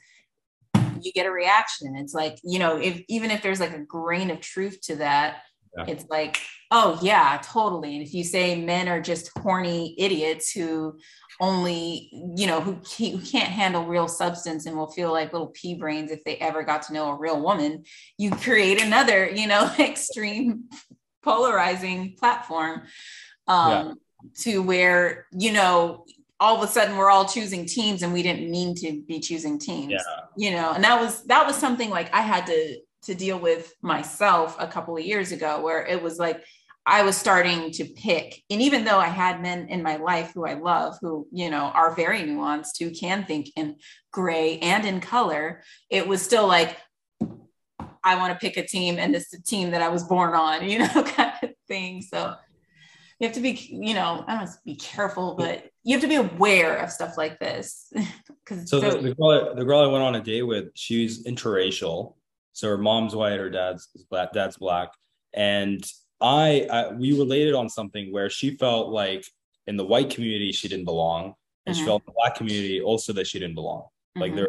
you 1.01 1.11
get 1.11 1.25
a 1.25 1.31
reaction. 1.31 1.95
It's 1.95 2.13
like, 2.13 2.37
you 2.43 2.59
know, 2.59 2.77
if 2.77 3.01
even 3.07 3.31
if 3.31 3.41
there's 3.41 3.59
like 3.59 3.73
a 3.73 3.83
grain 3.83 4.31
of 4.31 4.39
truth 4.39 4.79
to 4.83 4.97
that, 4.97 5.41
yeah. 5.77 5.85
it's 5.87 6.05
like, 6.09 6.37
oh 6.71 6.97
yeah, 7.01 7.39
totally. 7.43 7.95
And 7.95 8.05
if 8.05 8.13
you 8.13 8.23
say 8.23 8.59
men 8.59 8.87
are 8.87 9.01
just 9.01 9.31
horny 9.37 9.95
idiots 9.97 10.51
who 10.51 10.97
only, 11.39 12.09
you 12.35 12.47
know, 12.47 12.61
who, 12.61 12.79
who 12.97 13.21
can't 13.21 13.49
handle 13.49 13.85
real 13.85 14.07
substance 14.07 14.65
and 14.65 14.75
will 14.75 14.91
feel 14.91 15.11
like 15.11 15.33
little 15.33 15.53
pea 15.53 15.75
brains 15.75 16.11
if 16.11 16.23
they 16.23 16.37
ever 16.37 16.63
got 16.63 16.81
to 16.83 16.93
know 16.93 17.09
a 17.09 17.17
real 17.17 17.41
woman, 17.41 17.83
you 18.17 18.31
create 18.31 18.81
another, 18.81 19.29
you 19.29 19.47
know, 19.47 19.71
extreme 19.79 20.63
polarizing 21.23 22.15
platform. 22.17 22.83
Um, 23.47 23.71
yeah 23.71 23.93
to 24.35 24.61
where 24.61 25.27
you 25.31 25.51
know 25.51 26.05
all 26.39 26.55
of 26.55 26.67
a 26.67 26.71
sudden 26.71 26.97
we're 26.97 27.09
all 27.09 27.25
choosing 27.25 27.65
teams 27.65 28.03
and 28.03 28.13
we 28.13 28.21
didn't 28.21 28.49
mean 28.49 28.75
to 28.75 29.01
be 29.07 29.19
choosing 29.19 29.57
teams 29.57 29.93
yeah. 29.93 30.25
you 30.35 30.51
know? 30.51 30.73
And 30.73 30.83
that 30.83 31.01
was 31.01 31.23
that 31.25 31.45
was 31.45 31.55
something 31.55 31.89
like 31.89 32.13
i 32.13 32.21
had 32.21 32.45
to 32.47 32.79
to 33.03 33.15
deal 33.15 33.39
with 33.39 33.73
myself 33.81 34.55
a 34.59 34.67
couple 34.67 34.97
of 34.97 35.03
years 35.03 35.31
ago 35.31 35.61
where 35.61 35.85
it 35.85 36.01
was 36.01 36.19
like 36.19 36.43
i 36.85 37.03
was 37.03 37.17
starting 37.17 37.71
to 37.71 37.85
pick. 37.85 38.43
And 38.49 38.61
even 38.61 38.83
though 38.83 38.99
i 38.99 39.07
had 39.07 39.41
men 39.41 39.67
in 39.69 39.81
my 39.81 39.97
life 39.97 40.31
who 40.33 40.45
i 40.45 40.53
love 40.53 40.97
who 41.01 41.27
you 41.31 41.49
know 41.49 41.71
are 41.73 41.95
very 41.95 42.19
nuanced 42.19 42.79
who 42.79 42.91
can 42.91 43.25
think 43.25 43.49
in 43.55 43.77
gray 44.11 44.59
and 44.59 44.85
in 44.85 44.99
color 44.99 45.63
it 45.89 46.07
was 46.07 46.21
still 46.21 46.47
like 46.47 46.77
i 48.03 48.15
want 48.15 48.33
to 48.33 48.39
pick 48.39 48.57
a 48.57 48.67
team 48.67 48.97
and 48.99 49.13
this 49.13 49.23
is 49.23 49.29
the 49.29 49.41
team 49.41 49.71
that 49.71 49.81
i 49.81 49.89
was 49.89 50.03
born 50.03 50.33
on 50.33 50.67
you 50.69 50.79
know 50.79 51.03
kind 51.03 51.33
of 51.43 51.49
thing. 51.67 52.01
So 52.01 52.35
you 53.19 53.27
have 53.27 53.35
to 53.35 53.41
be, 53.41 53.51
you 53.51 53.93
know, 53.93 54.23
I 54.27 54.35
don't 54.35 54.45
know, 54.45 54.51
be 54.65 54.75
careful, 54.75 55.35
but 55.35 55.71
you 55.83 55.93
have 55.93 56.01
to 56.01 56.07
be 56.07 56.15
aware 56.15 56.77
of 56.77 56.91
stuff 56.91 57.17
like 57.17 57.39
this. 57.39 57.91
Because 58.45 58.69
so, 58.69 58.79
the, 58.79 59.01
the, 59.01 59.13
girl, 59.13 59.55
the 59.55 59.65
girl 59.65 59.81
I 59.81 59.87
went 59.87 60.05
on 60.05 60.15
a 60.15 60.21
date 60.21 60.43
with, 60.43 60.69
she's 60.73 61.25
interracial. 61.25 62.15
So 62.53 62.69
her 62.69 62.77
mom's 62.77 63.13
white, 63.13 63.37
her 63.37 63.49
dad's 63.49 63.89
black, 64.09 64.31
dad's 64.31 64.55
black, 64.55 64.93
and 65.33 65.83
I, 66.21 66.65
I 66.71 66.93
we 66.93 67.11
related 67.11 67.55
on 67.55 67.67
something 67.67 68.11
where 68.13 68.29
she 68.29 68.55
felt 68.55 68.87
like 68.89 69.25
in 69.67 69.75
the 69.75 69.83
white 69.83 70.09
community 70.09 70.53
she 70.53 70.69
didn't 70.69 70.85
belong, 70.85 71.35
and 71.65 71.75
mm-hmm. 71.75 71.83
she 71.83 71.85
felt 71.85 72.03
in 72.03 72.05
the 72.07 72.13
black 72.21 72.35
community 72.35 72.81
also 72.81 73.11
that 73.13 73.27
she 73.27 73.37
didn't 73.37 73.55
belong. 73.55 73.81
Mm-hmm. 73.81 74.21
Like 74.21 74.35
there, 74.35 74.47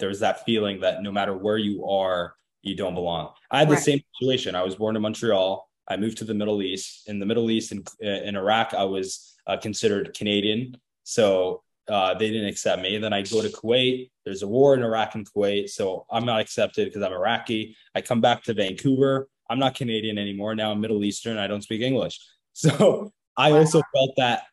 there's 0.00 0.20
that 0.20 0.44
feeling 0.44 0.80
that 0.80 1.02
no 1.02 1.12
matter 1.12 1.36
where 1.36 1.58
you 1.58 1.86
are, 1.86 2.34
you 2.62 2.76
don't 2.76 2.94
belong. 2.94 3.30
I 3.50 3.60
had 3.60 3.68
right. 3.68 3.76
the 3.76 3.80
same 3.80 4.00
situation. 4.14 4.54
I 4.54 4.64
was 4.64 4.74
born 4.74 4.96
in 4.96 5.02
Montreal. 5.02 5.68
I 5.88 5.96
moved 5.96 6.18
to 6.18 6.24
the 6.24 6.34
Middle 6.34 6.62
East. 6.62 7.08
In 7.08 7.18
the 7.18 7.26
Middle 7.26 7.50
East, 7.50 7.72
in, 7.72 7.84
in 8.00 8.36
Iraq, 8.36 8.74
I 8.74 8.84
was 8.84 9.34
uh, 9.46 9.56
considered 9.56 10.14
Canadian. 10.14 10.76
So 11.04 11.62
uh, 11.88 12.14
they 12.14 12.30
didn't 12.30 12.48
accept 12.48 12.82
me. 12.82 12.98
Then 12.98 13.12
I 13.12 13.22
go 13.22 13.42
to 13.42 13.48
Kuwait. 13.48 14.10
There's 14.24 14.42
a 14.42 14.48
war 14.48 14.74
in 14.74 14.82
Iraq 14.82 15.14
and 15.14 15.30
Kuwait. 15.30 15.70
So 15.70 16.06
I'm 16.10 16.26
not 16.26 16.40
accepted 16.40 16.88
because 16.88 17.02
I'm 17.02 17.12
Iraqi. 17.12 17.76
I 17.94 18.00
come 18.00 18.20
back 18.20 18.42
to 18.44 18.54
Vancouver. 18.54 19.28
I'm 19.48 19.60
not 19.60 19.76
Canadian 19.76 20.18
anymore. 20.18 20.54
Now 20.56 20.72
I'm 20.72 20.80
Middle 20.80 21.04
Eastern. 21.04 21.38
I 21.38 21.46
don't 21.46 21.62
speak 21.62 21.82
English. 21.82 22.20
So 22.58 23.12
I 23.36 23.50
also 23.52 23.82
felt 23.94 24.12
that 24.16 24.44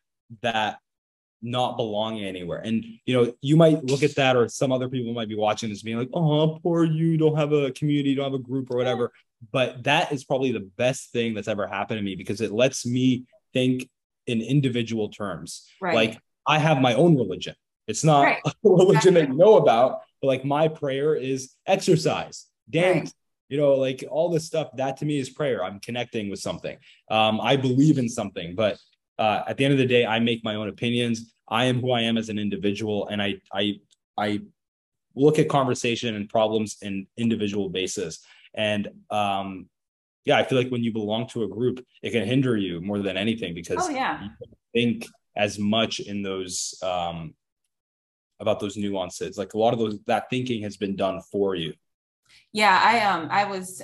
that 0.41 0.79
not 1.41 1.77
belonging 1.77 2.25
anywhere. 2.25 2.59
And 2.59 2.83
you 3.05 3.13
know, 3.15 3.33
you 3.39 3.55
might 3.55 3.81
look 3.85 4.03
at 4.03 4.15
that, 4.15 4.35
or 4.35 4.49
some 4.49 4.73
other 4.73 4.89
people 4.89 5.13
might 5.13 5.29
be 5.29 5.35
watching 5.35 5.69
this 5.69 5.83
being 5.83 5.97
like, 5.97 6.09
oh, 6.13 6.59
poor 6.61 6.83
you, 6.83 7.15
don't 7.15 7.37
have 7.37 7.53
a 7.53 7.71
community, 7.71 8.13
don't 8.13 8.25
have 8.25 8.33
a 8.33 8.43
group 8.43 8.69
or 8.71 8.75
whatever 8.75 9.13
but 9.51 9.83
that 9.83 10.11
is 10.11 10.23
probably 10.23 10.51
the 10.51 10.69
best 10.77 11.11
thing 11.11 11.33
that's 11.33 11.47
ever 11.47 11.67
happened 11.67 11.99
to 11.99 12.03
me 12.03 12.15
because 12.15 12.41
it 12.41 12.51
lets 12.51 12.85
me 12.85 13.25
think 13.53 13.89
in 14.27 14.41
individual 14.41 15.09
terms. 15.09 15.67
Right. 15.81 15.95
Like 15.95 16.19
I 16.47 16.59
have 16.59 16.81
my 16.81 16.93
own 16.93 17.15
religion. 17.17 17.55
It's 17.87 18.03
not 18.03 18.23
right. 18.23 18.41
a 18.45 18.69
religion 18.69 19.15
that 19.15 19.29
you 19.29 19.35
know 19.35 19.57
about, 19.57 20.01
but 20.21 20.27
like 20.27 20.45
my 20.45 20.67
prayer 20.67 21.15
is 21.15 21.53
exercise, 21.67 22.47
dance, 22.69 23.09
right. 23.09 23.13
you 23.49 23.57
know, 23.57 23.73
like 23.73 24.03
all 24.09 24.29
this 24.29 24.45
stuff. 24.45 24.69
That 24.77 24.97
to 24.97 25.05
me 25.05 25.19
is 25.19 25.29
prayer. 25.29 25.63
I'm 25.63 25.79
connecting 25.79 26.29
with 26.29 26.39
something. 26.39 26.77
Um, 27.11 27.41
I 27.41 27.57
believe 27.57 27.97
in 27.97 28.07
something, 28.07 28.55
but 28.55 28.77
uh, 29.19 29.43
at 29.47 29.57
the 29.57 29.65
end 29.65 29.73
of 29.73 29.77
the 29.77 29.85
day, 29.85 30.05
I 30.05 30.19
make 30.19 30.43
my 30.43 30.55
own 30.55 30.69
opinions. 30.69 31.33
I 31.47 31.65
am 31.65 31.81
who 31.81 31.91
I 31.91 32.01
am 32.01 32.17
as 32.17 32.29
an 32.29 32.39
individual, 32.39 33.07
and 33.09 33.21
I 33.21 33.35
I 33.53 33.79
I 34.17 34.41
look 35.15 35.39
at 35.39 35.49
conversation 35.49 36.15
and 36.15 36.29
problems 36.29 36.77
in 36.81 37.05
individual 37.17 37.69
basis. 37.69 38.25
And 38.55 38.89
um, 39.09 39.67
yeah, 40.25 40.37
I 40.37 40.43
feel 40.43 40.57
like 40.57 40.69
when 40.69 40.83
you 40.83 40.93
belong 40.93 41.27
to 41.29 41.43
a 41.43 41.47
group, 41.47 41.85
it 42.01 42.11
can 42.11 42.25
hinder 42.25 42.55
you 42.57 42.81
more 42.81 42.99
than 42.99 43.17
anything 43.17 43.53
because 43.53 43.77
oh, 43.81 43.89
yeah. 43.89 44.23
you 44.23 44.29
think 44.73 45.07
as 45.35 45.59
much 45.59 45.99
in 45.99 46.21
those 46.21 46.75
um, 46.83 47.33
about 48.39 48.59
those 48.59 48.77
nuances. 48.77 49.37
Like 49.37 49.53
a 49.53 49.57
lot 49.57 49.73
of 49.73 49.79
those 49.79 49.99
that 50.05 50.29
thinking 50.29 50.63
has 50.63 50.77
been 50.77 50.95
done 50.95 51.21
for 51.31 51.55
you. 51.55 51.73
Yeah, 52.51 52.79
I 52.83 53.01
um 53.01 53.27
I 53.31 53.45
was 53.45 53.81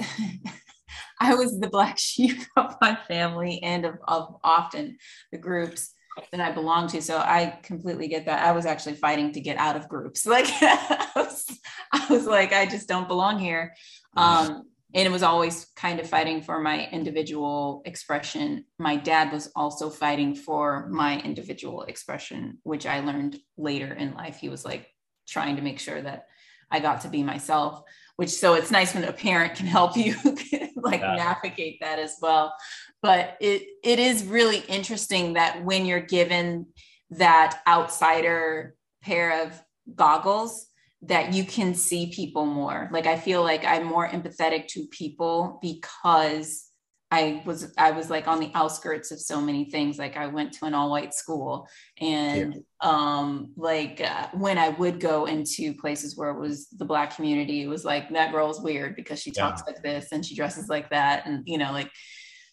I 1.19 1.35
was 1.35 1.59
the 1.59 1.69
black 1.69 1.97
sheep 2.07 2.37
of 2.55 2.75
my 2.81 2.97
family 3.07 3.61
and 3.63 3.85
of, 3.85 3.95
of 4.07 4.39
often 4.43 4.97
the 5.31 5.37
groups 5.37 5.93
that 6.31 6.41
I 6.41 6.51
belong 6.51 6.87
to. 6.89 7.01
So 7.01 7.17
I 7.17 7.59
completely 7.63 8.07
get 8.07 8.25
that. 8.25 8.45
I 8.45 8.51
was 8.51 8.65
actually 8.65 8.95
fighting 8.95 9.31
to 9.33 9.39
get 9.39 9.57
out 9.57 9.75
of 9.75 9.87
groups. 9.87 10.25
Like 10.29 10.47
I 10.61 11.07
was, 11.15 11.45
I 11.91 12.05
was 12.09 12.25
like, 12.25 12.53
I 12.53 12.65
just 12.65 12.87
don't 12.87 13.07
belong 13.07 13.39
here. 13.39 13.73
Um, 14.15 14.63
and 14.93 15.07
it 15.07 15.11
was 15.11 15.21
always 15.21 15.67
kind 15.75 15.99
of 15.99 16.09
fighting 16.09 16.41
for 16.41 16.59
my 16.59 16.87
individual 16.89 17.83
expression. 17.85 18.65
My 18.79 18.95
dad 18.95 19.31
was 19.31 19.51
also 19.55 19.89
fighting 19.89 20.33
for 20.33 20.87
my 20.89 21.19
individual 21.21 21.83
expression, 21.83 22.57
which 22.63 22.87
I 22.87 23.01
learned 23.01 23.39
later 23.55 23.93
in 23.93 24.15
life. 24.15 24.37
He 24.37 24.49
was 24.49 24.65
like 24.65 24.87
trying 25.27 25.57
to 25.57 25.61
make 25.61 25.79
sure 25.79 26.01
that 26.01 26.25
I 26.71 26.79
got 26.79 27.01
to 27.01 27.07
be 27.07 27.21
myself, 27.21 27.83
which 28.15 28.29
so 28.29 28.55
it's 28.55 28.71
nice 28.71 28.93
when 28.93 29.03
a 29.03 29.13
parent 29.13 29.55
can 29.55 29.67
help 29.67 29.95
you 29.95 30.15
like 30.75 31.01
yeah. 31.01 31.15
navigate 31.15 31.79
that 31.81 31.99
as 31.99 32.15
well. 32.21 32.53
But 33.01 33.37
it 33.39 33.63
it 33.83 33.99
is 33.99 34.23
really 34.23 34.59
interesting 34.67 35.33
that 35.33 35.63
when 35.63 35.85
you're 35.85 36.01
given 36.01 36.67
that 37.11 37.61
outsider 37.67 38.75
pair 39.01 39.45
of 39.45 39.61
goggles 39.95 40.68
that 41.03 41.33
you 41.33 41.43
can 41.45 41.73
see 41.73 42.11
people 42.11 42.45
more. 42.45 42.89
Like 42.91 43.07
I 43.07 43.17
feel 43.17 43.41
like 43.41 43.63
I'm 43.65 43.85
more 43.85 44.07
empathetic 44.07 44.67
to 44.69 44.85
people 44.87 45.59
because 45.61 46.69
I 47.11 47.41
was 47.45 47.73
I 47.77 47.91
was 47.91 48.09
like 48.09 48.27
on 48.27 48.39
the 48.39 48.51
outskirts 48.53 49.11
of 49.11 49.19
so 49.19 49.41
many 49.41 49.65
things. 49.65 49.97
Like 49.97 50.15
I 50.15 50.27
went 50.27 50.53
to 50.53 50.65
an 50.65 50.75
all 50.75 50.91
white 50.91 51.13
school, 51.13 51.67
and 51.99 52.53
yeah. 52.53 52.59
um, 52.81 53.51
like 53.55 53.99
uh, 54.01 54.27
when 54.33 54.59
I 54.59 54.69
would 54.69 54.99
go 54.99 55.25
into 55.25 55.73
places 55.73 56.15
where 56.15 56.29
it 56.29 56.39
was 56.39 56.67
the 56.67 56.85
black 56.85 57.15
community, 57.15 57.63
it 57.63 57.67
was 57.67 57.83
like 57.83 58.09
that 58.11 58.31
girl's 58.31 58.61
weird 58.61 58.95
because 58.95 59.19
she 59.19 59.31
talks 59.31 59.63
yeah. 59.65 59.73
like 59.73 59.81
this 59.81 60.11
and 60.11 60.23
she 60.23 60.35
dresses 60.35 60.69
like 60.69 60.91
that, 60.91 61.25
and 61.25 61.43
you 61.47 61.57
know, 61.57 61.71
like 61.71 61.89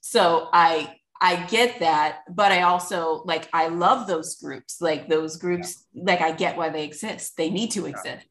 so 0.00 0.48
I 0.54 0.94
I 1.20 1.44
get 1.46 1.80
that, 1.80 2.20
but 2.30 2.50
I 2.50 2.62
also 2.62 3.22
like 3.26 3.50
I 3.52 3.68
love 3.68 4.06
those 4.06 4.36
groups. 4.36 4.80
Like 4.80 5.08
those 5.08 5.36
groups, 5.36 5.84
yeah. 5.92 6.04
like 6.06 6.22
I 6.22 6.32
get 6.32 6.56
why 6.56 6.70
they 6.70 6.84
exist. 6.84 7.36
They 7.36 7.50
need 7.50 7.72
to 7.72 7.84
exist. 7.84 8.24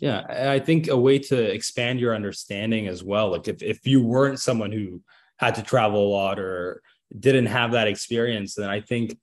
Yeah, 0.00 0.52
I 0.52 0.58
think 0.58 0.88
a 0.88 0.96
way 0.96 1.18
to 1.18 1.36
expand 1.36 2.00
your 2.00 2.14
understanding 2.14 2.86
as 2.88 3.02
well. 3.02 3.30
Like 3.30 3.48
if 3.48 3.62
if 3.62 3.86
you 3.86 4.02
weren't 4.02 4.40
someone 4.40 4.72
who 4.72 5.02
had 5.38 5.54
to 5.56 5.62
travel 5.62 6.06
a 6.06 6.10
lot 6.10 6.38
or 6.38 6.82
didn't 7.18 7.46
have 7.46 7.72
that 7.72 7.88
experience, 7.88 8.54
then 8.54 8.68
I 8.68 8.80
think 8.80 9.16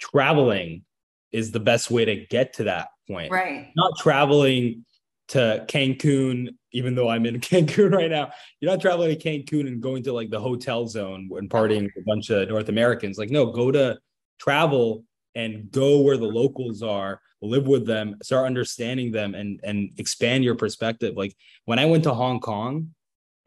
traveling 0.00 0.84
is 1.32 1.52
the 1.52 1.60
best 1.60 1.90
way 1.90 2.04
to 2.04 2.26
get 2.26 2.54
to 2.54 2.64
that 2.64 2.88
point. 3.08 3.30
Right. 3.30 3.68
Not 3.76 3.92
traveling 3.98 4.84
to 5.28 5.64
Cancun, 5.68 6.48
even 6.72 6.94
though 6.94 7.08
I'm 7.08 7.26
in 7.26 7.40
Cancun 7.40 7.92
right 7.92 8.10
now. 8.10 8.30
You're 8.60 8.70
not 8.70 8.80
traveling 8.80 9.16
to 9.16 9.22
Cancun 9.22 9.66
and 9.66 9.80
going 9.80 10.02
to 10.04 10.12
like 10.12 10.30
the 10.30 10.40
hotel 10.40 10.86
zone 10.86 11.28
and 11.32 11.48
partying 11.48 11.84
with 11.84 11.96
a 11.98 12.04
bunch 12.06 12.30
of 12.30 12.48
North 12.48 12.68
Americans. 12.68 13.18
Like, 13.18 13.30
no, 13.30 13.46
go 13.46 13.70
to 13.70 13.98
travel 14.38 15.04
and 15.34 15.70
go 15.70 16.00
where 16.00 16.16
the 16.16 16.26
locals 16.26 16.82
are 16.82 17.20
live 17.42 17.66
with 17.66 17.86
them, 17.86 18.16
start 18.22 18.46
understanding 18.46 19.12
them 19.12 19.34
and 19.34 19.60
and 19.62 19.92
expand 19.98 20.44
your 20.44 20.54
perspective. 20.54 21.16
Like 21.16 21.34
when 21.64 21.78
I 21.78 21.86
went 21.86 22.04
to 22.04 22.14
Hong 22.14 22.40
Kong 22.40 22.94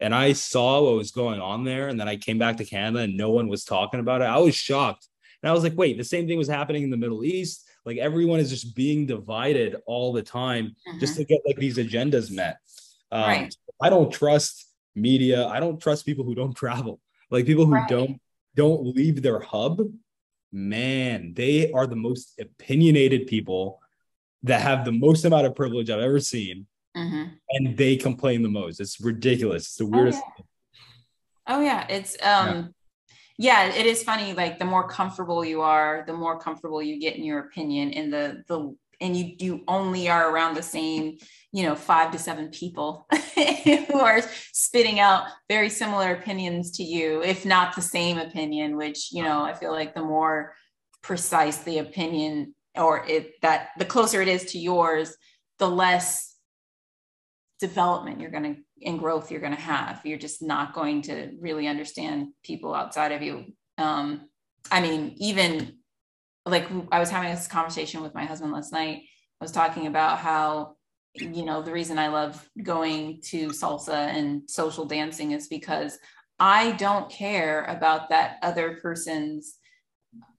and 0.00 0.14
I 0.14 0.32
saw 0.32 0.82
what 0.82 0.96
was 0.96 1.10
going 1.10 1.40
on 1.40 1.64
there 1.64 1.88
and 1.88 1.98
then 1.98 2.08
I 2.08 2.16
came 2.16 2.38
back 2.38 2.56
to 2.58 2.64
Canada 2.64 3.04
and 3.04 3.16
no 3.16 3.30
one 3.30 3.48
was 3.48 3.64
talking 3.64 4.00
about 4.00 4.20
it, 4.20 4.24
I 4.24 4.38
was 4.38 4.54
shocked. 4.54 5.08
And 5.42 5.50
I 5.50 5.52
was 5.52 5.62
like, 5.62 5.76
wait, 5.76 5.98
the 5.98 6.04
same 6.04 6.26
thing 6.26 6.38
was 6.38 6.48
happening 6.48 6.82
in 6.82 6.90
the 6.90 6.96
Middle 6.96 7.24
East. 7.24 7.68
Like 7.84 7.98
everyone 7.98 8.40
is 8.40 8.50
just 8.50 8.74
being 8.74 9.06
divided 9.06 9.76
all 9.86 10.12
the 10.12 10.22
time 10.22 10.74
mm-hmm. 10.88 10.98
just 10.98 11.16
to 11.16 11.24
get 11.24 11.40
like 11.46 11.56
these 11.56 11.76
agendas 11.76 12.34
met. 12.34 12.56
Um, 13.12 13.22
right. 13.22 13.54
I 13.80 13.90
don't 13.90 14.12
trust 14.12 14.66
media. 14.94 15.46
I 15.46 15.60
don't 15.60 15.80
trust 15.80 16.06
people 16.06 16.24
who 16.24 16.34
don't 16.34 16.54
travel. 16.56 17.00
Like 17.30 17.46
people 17.46 17.66
who 17.66 17.74
right. 17.74 17.88
don't 17.88 18.20
don't 18.54 18.86
leave 18.94 19.22
their 19.22 19.40
hub. 19.40 19.80
Man, 20.52 21.34
they 21.34 21.72
are 21.72 21.86
the 21.86 21.96
most 21.96 22.40
opinionated 22.40 23.26
people 23.26 23.80
that 24.44 24.60
have 24.60 24.84
the 24.84 24.92
most 24.92 25.24
amount 25.24 25.46
of 25.46 25.54
privilege 25.54 25.90
I've 25.90 26.00
ever 26.00 26.20
seen. 26.20 26.66
Mm-hmm. 26.96 27.24
And 27.50 27.76
they 27.76 27.96
complain 27.96 28.42
the 28.42 28.48
most. 28.48 28.80
It's 28.80 29.00
ridiculous. 29.00 29.64
It's 29.64 29.76
the 29.76 29.86
weirdest. 29.86 30.22
Oh, 30.24 30.32
yeah. 30.38 30.44
Oh, 31.56 31.60
yeah. 31.60 31.86
It's 31.88 32.16
um 32.22 32.74
yeah. 33.36 33.66
yeah, 33.66 33.74
it 33.74 33.86
is 33.86 34.02
funny. 34.02 34.32
Like 34.32 34.58
the 34.58 34.64
more 34.64 34.86
comfortable 34.88 35.44
you 35.44 35.62
are, 35.62 36.04
the 36.06 36.12
more 36.12 36.38
comfortable 36.38 36.82
you 36.82 37.00
get 37.00 37.16
in 37.16 37.24
your 37.24 37.40
opinion 37.40 37.92
and 37.92 38.12
the 38.12 38.44
the 38.46 38.76
and 39.00 39.16
you 39.16 39.34
you 39.38 39.64
only 39.68 40.08
are 40.08 40.30
around 40.30 40.54
the 40.54 40.62
same 40.62 41.18
you 41.52 41.62
know 41.62 41.74
five 41.74 42.10
to 42.12 42.18
seven 42.18 42.48
people 42.48 43.06
who 43.34 43.98
are 43.98 44.22
spitting 44.52 45.00
out 45.00 45.26
very 45.48 45.68
similar 45.68 46.12
opinions 46.12 46.70
to 46.72 46.82
you 46.82 47.22
if 47.22 47.44
not 47.44 47.74
the 47.74 47.82
same 47.82 48.18
opinion 48.18 48.76
which 48.76 49.10
you 49.12 49.22
know 49.22 49.42
i 49.42 49.52
feel 49.52 49.72
like 49.72 49.94
the 49.94 50.02
more 50.02 50.54
precise 51.02 51.58
the 51.58 51.78
opinion 51.78 52.54
or 52.76 53.04
it 53.06 53.40
that 53.42 53.68
the 53.78 53.84
closer 53.84 54.20
it 54.20 54.28
is 54.28 54.52
to 54.52 54.58
yours 54.58 55.16
the 55.58 55.68
less 55.68 56.36
development 57.60 58.20
you're 58.20 58.30
going 58.30 58.54
to 58.54 58.60
and 58.86 58.98
growth 58.98 59.30
you're 59.30 59.40
going 59.40 59.54
to 59.54 59.60
have 59.60 60.00
you're 60.04 60.18
just 60.18 60.42
not 60.42 60.74
going 60.74 61.00
to 61.02 61.30
really 61.40 61.66
understand 61.68 62.28
people 62.42 62.74
outside 62.74 63.12
of 63.12 63.22
you 63.22 63.44
um 63.78 64.28
i 64.70 64.80
mean 64.80 65.14
even 65.18 65.74
like 66.46 66.68
I 66.92 66.98
was 66.98 67.10
having 67.10 67.30
this 67.30 67.46
conversation 67.46 68.02
with 68.02 68.14
my 68.14 68.24
husband 68.24 68.52
last 68.52 68.72
night. 68.72 69.02
I 69.40 69.44
was 69.44 69.52
talking 69.52 69.86
about 69.86 70.18
how, 70.18 70.76
you 71.14 71.44
know, 71.44 71.62
the 71.62 71.72
reason 71.72 71.98
I 71.98 72.08
love 72.08 72.48
going 72.62 73.20
to 73.26 73.48
salsa 73.48 73.94
and 73.94 74.48
social 74.48 74.84
dancing 74.84 75.32
is 75.32 75.48
because 75.48 75.98
I 76.38 76.72
don't 76.72 77.10
care 77.10 77.64
about 77.64 78.10
that 78.10 78.36
other 78.42 78.78
person's 78.82 79.56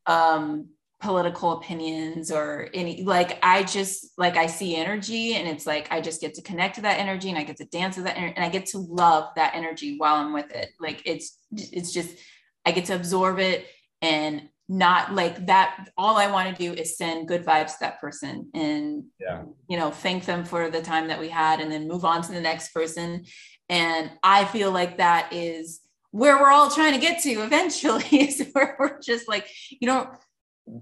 um, 0.06 0.70
political 1.02 1.54
opinions 1.54 2.32
or 2.32 2.70
any, 2.74 3.04
like, 3.04 3.38
I 3.44 3.64
just, 3.64 4.12
like, 4.18 4.38
I 4.38 4.48
see 4.48 4.76
energy 4.76 5.36
and 5.36 5.48
it's 5.48 5.68
like, 5.68 5.92
I 5.92 6.02
just 6.02 6.22
get 6.22 6.34
to 6.36 6.42
connect 6.42 6.76
to 6.76 6.82
that 6.82 7.00
energy 7.00 7.30
and 7.30 7.38
I 7.38 7.44
get 7.44 7.58
to 7.58 7.66
dance 7.66 7.96
with 7.96 8.06
that 8.06 8.18
and 8.18 8.44
I 8.44 8.50
get 8.50 8.66
to 8.68 8.80
love 8.80 9.30
that 9.36 9.54
energy 9.56 9.98
while 9.98 10.16
I'm 10.16 10.34
with 10.34 10.52
it. 10.52 10.70
Like, 10.80 11.02
it's, 11.06 11.38
it's 11.52 11.92
just, 11.92 12.18
I 12.66 12.72
get 12.72 12.86
to 12.86 12.96
absorb 12.96 13.40
it 13.40 13.68
and 14.02 14.50
not 14.68 15.14
like 15.14 15.46
that 15.46 15.90
all 15.96 16.18
i 16.18 16.26
want 16.26 16.50
to 16.50 16.64
do 16.64 16.74
is 16.74 16.98
send 16.98 17.28
good 17.28 17.46
vibes 17.46 17.74
to 17.74 17.78
that 17.82 18.02
person 18.02 18.50
and 18.56 19.04
yeah. 19.20 19.44
you 19.68 19.78
know 19.78 19.92
thank 19.92 20.26
them 20.26 20.44
for 20.44 20.72
the 20.72 20.82
time 20.82 21.08
that 21.08 21.20
we 21.20 21.30
had 21.30 21.60
and 21.60 21.72
then 21.72 21.88
move 21.88 22.04
on 22.04 22.22
to 22.22 22.32
the 22.32 22.42
next 22.42 22.74
person 22.74 23.24
and 23.70 24.10
i 24.24 24.44
feel 24.46 24.72
like 24.72 24.98
that 24.98 25.32
is 25.32 25.82
where 26.10 26.40
we're 26.40 26.50
all 26.50 26.72
trying 26.72 26.94
to 26.94 27.00
get 27.00 27.22
to 27.22 27.30
eventually 27.30 28.06
is 28.12 28.50
where 28.54 28.76
we're 28.80 29.00
just 29.00 29.28
like 29.28 29.48
you 29.70 29.88
know 29.88 30.12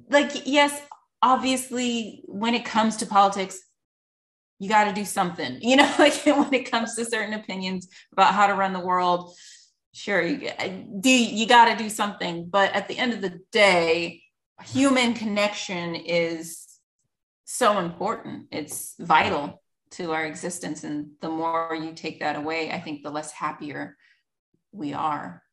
like 0.10 0.32
yes 0.46 0.82
obviously 1.22 2.24
when 2.28 2.54
it 2.54 2.66
comes 2.66 2.98
to 2.98 3.06
politics 3.06 3.60
you 4.60 4.70
got 4.70 4.86
to 4.86 4.94
do 4.94 5.06
something 5.06 5.58
you 5.62 5.76
know 5.78 5.94
like 6.00 6.14
when 6.26 6.54
it 6.54 6.70
comes 6.70 6.96
to 6.96 7.06
certain 7.06 7.34
opinions 7.34 7.88
about 8.12 8.34
how 8.34 8.48
to 8.48 8.54
run 8.54 8.74
the 8.74 8.80
world 8.80 9.36
sure 9.94 10.22
you 10.22 10.50
do 11.00 11.10
you 11.10 11.48
got 11.48 11.66
to 11.66 11.82
do 11.82 11.90
something. 11.90 12.50
But 12.50 12.74
at 12.74 12.88
the 12.88 12.98
end 12.98 13.14
of 13.14 13.22
the 13.22 13.40
day 13.52 14.24
human 14.64 15.14
connection 15.14 15.96
is 15.96 16.68
so 17.46 17.80
important. 17.80 18.48
It's 18.52 18.96
vital 19.00 19.62
to 19.92 20.12
our 20.12 20.26
existence. 20.26 20.84
And 20.84 21.12
the 21.22 21.30
more 21.30 21.78
you 21.80 21.94
take 21.94 22.20
that 22.20 22.36
away 22.36 22.72
i 22.72 22.80
think 22.80 23.04
the 23.04 23.12
less 23.12 23.32
happier 23.32 23.96
we 24.72 24.94
are. 24.94 25.44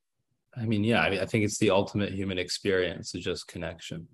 I 0.57 0.65
mean 0.65 0.83
yeah 0.83 1.03
i, 1.03 1.11
mean, 1.11 1.21
I 1.21 1.27
think 1.27 1.45
it's 1.45 1.59
the 1.59 1.71
ultimate 1.71 2.13
human 2.13 2.39
experience 2.39 3.15
is 3.15 3.23
just 3.23 3.47
connection 3.47 4.09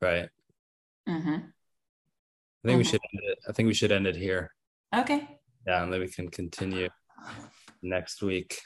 right. 0.00 0.28
Mm-hmm. 1.08 1.28
i 1.28 1.32
think 1.32 1.42
mm-hmm. 2.64 2.78
we 2.78 2.84
should 2.84 3.00
end 3.12 3.22
it. 3.24 3.38
I 3.48 3.52
think 3.52 3.66
we 3.66 3.74
should 3.74 3.92
end 3.92 4.06
it 4.06 4.16
here. 4.16 4.50
Okay. 4.94 5.28
Yeah 5.66 5.82
and 5.82 5.92
then 5.92 6.00
we 6.00 6.08
can 6.08 6.28
continue 6.28 6.88
next 7.82 8.22
week 8.22 8.58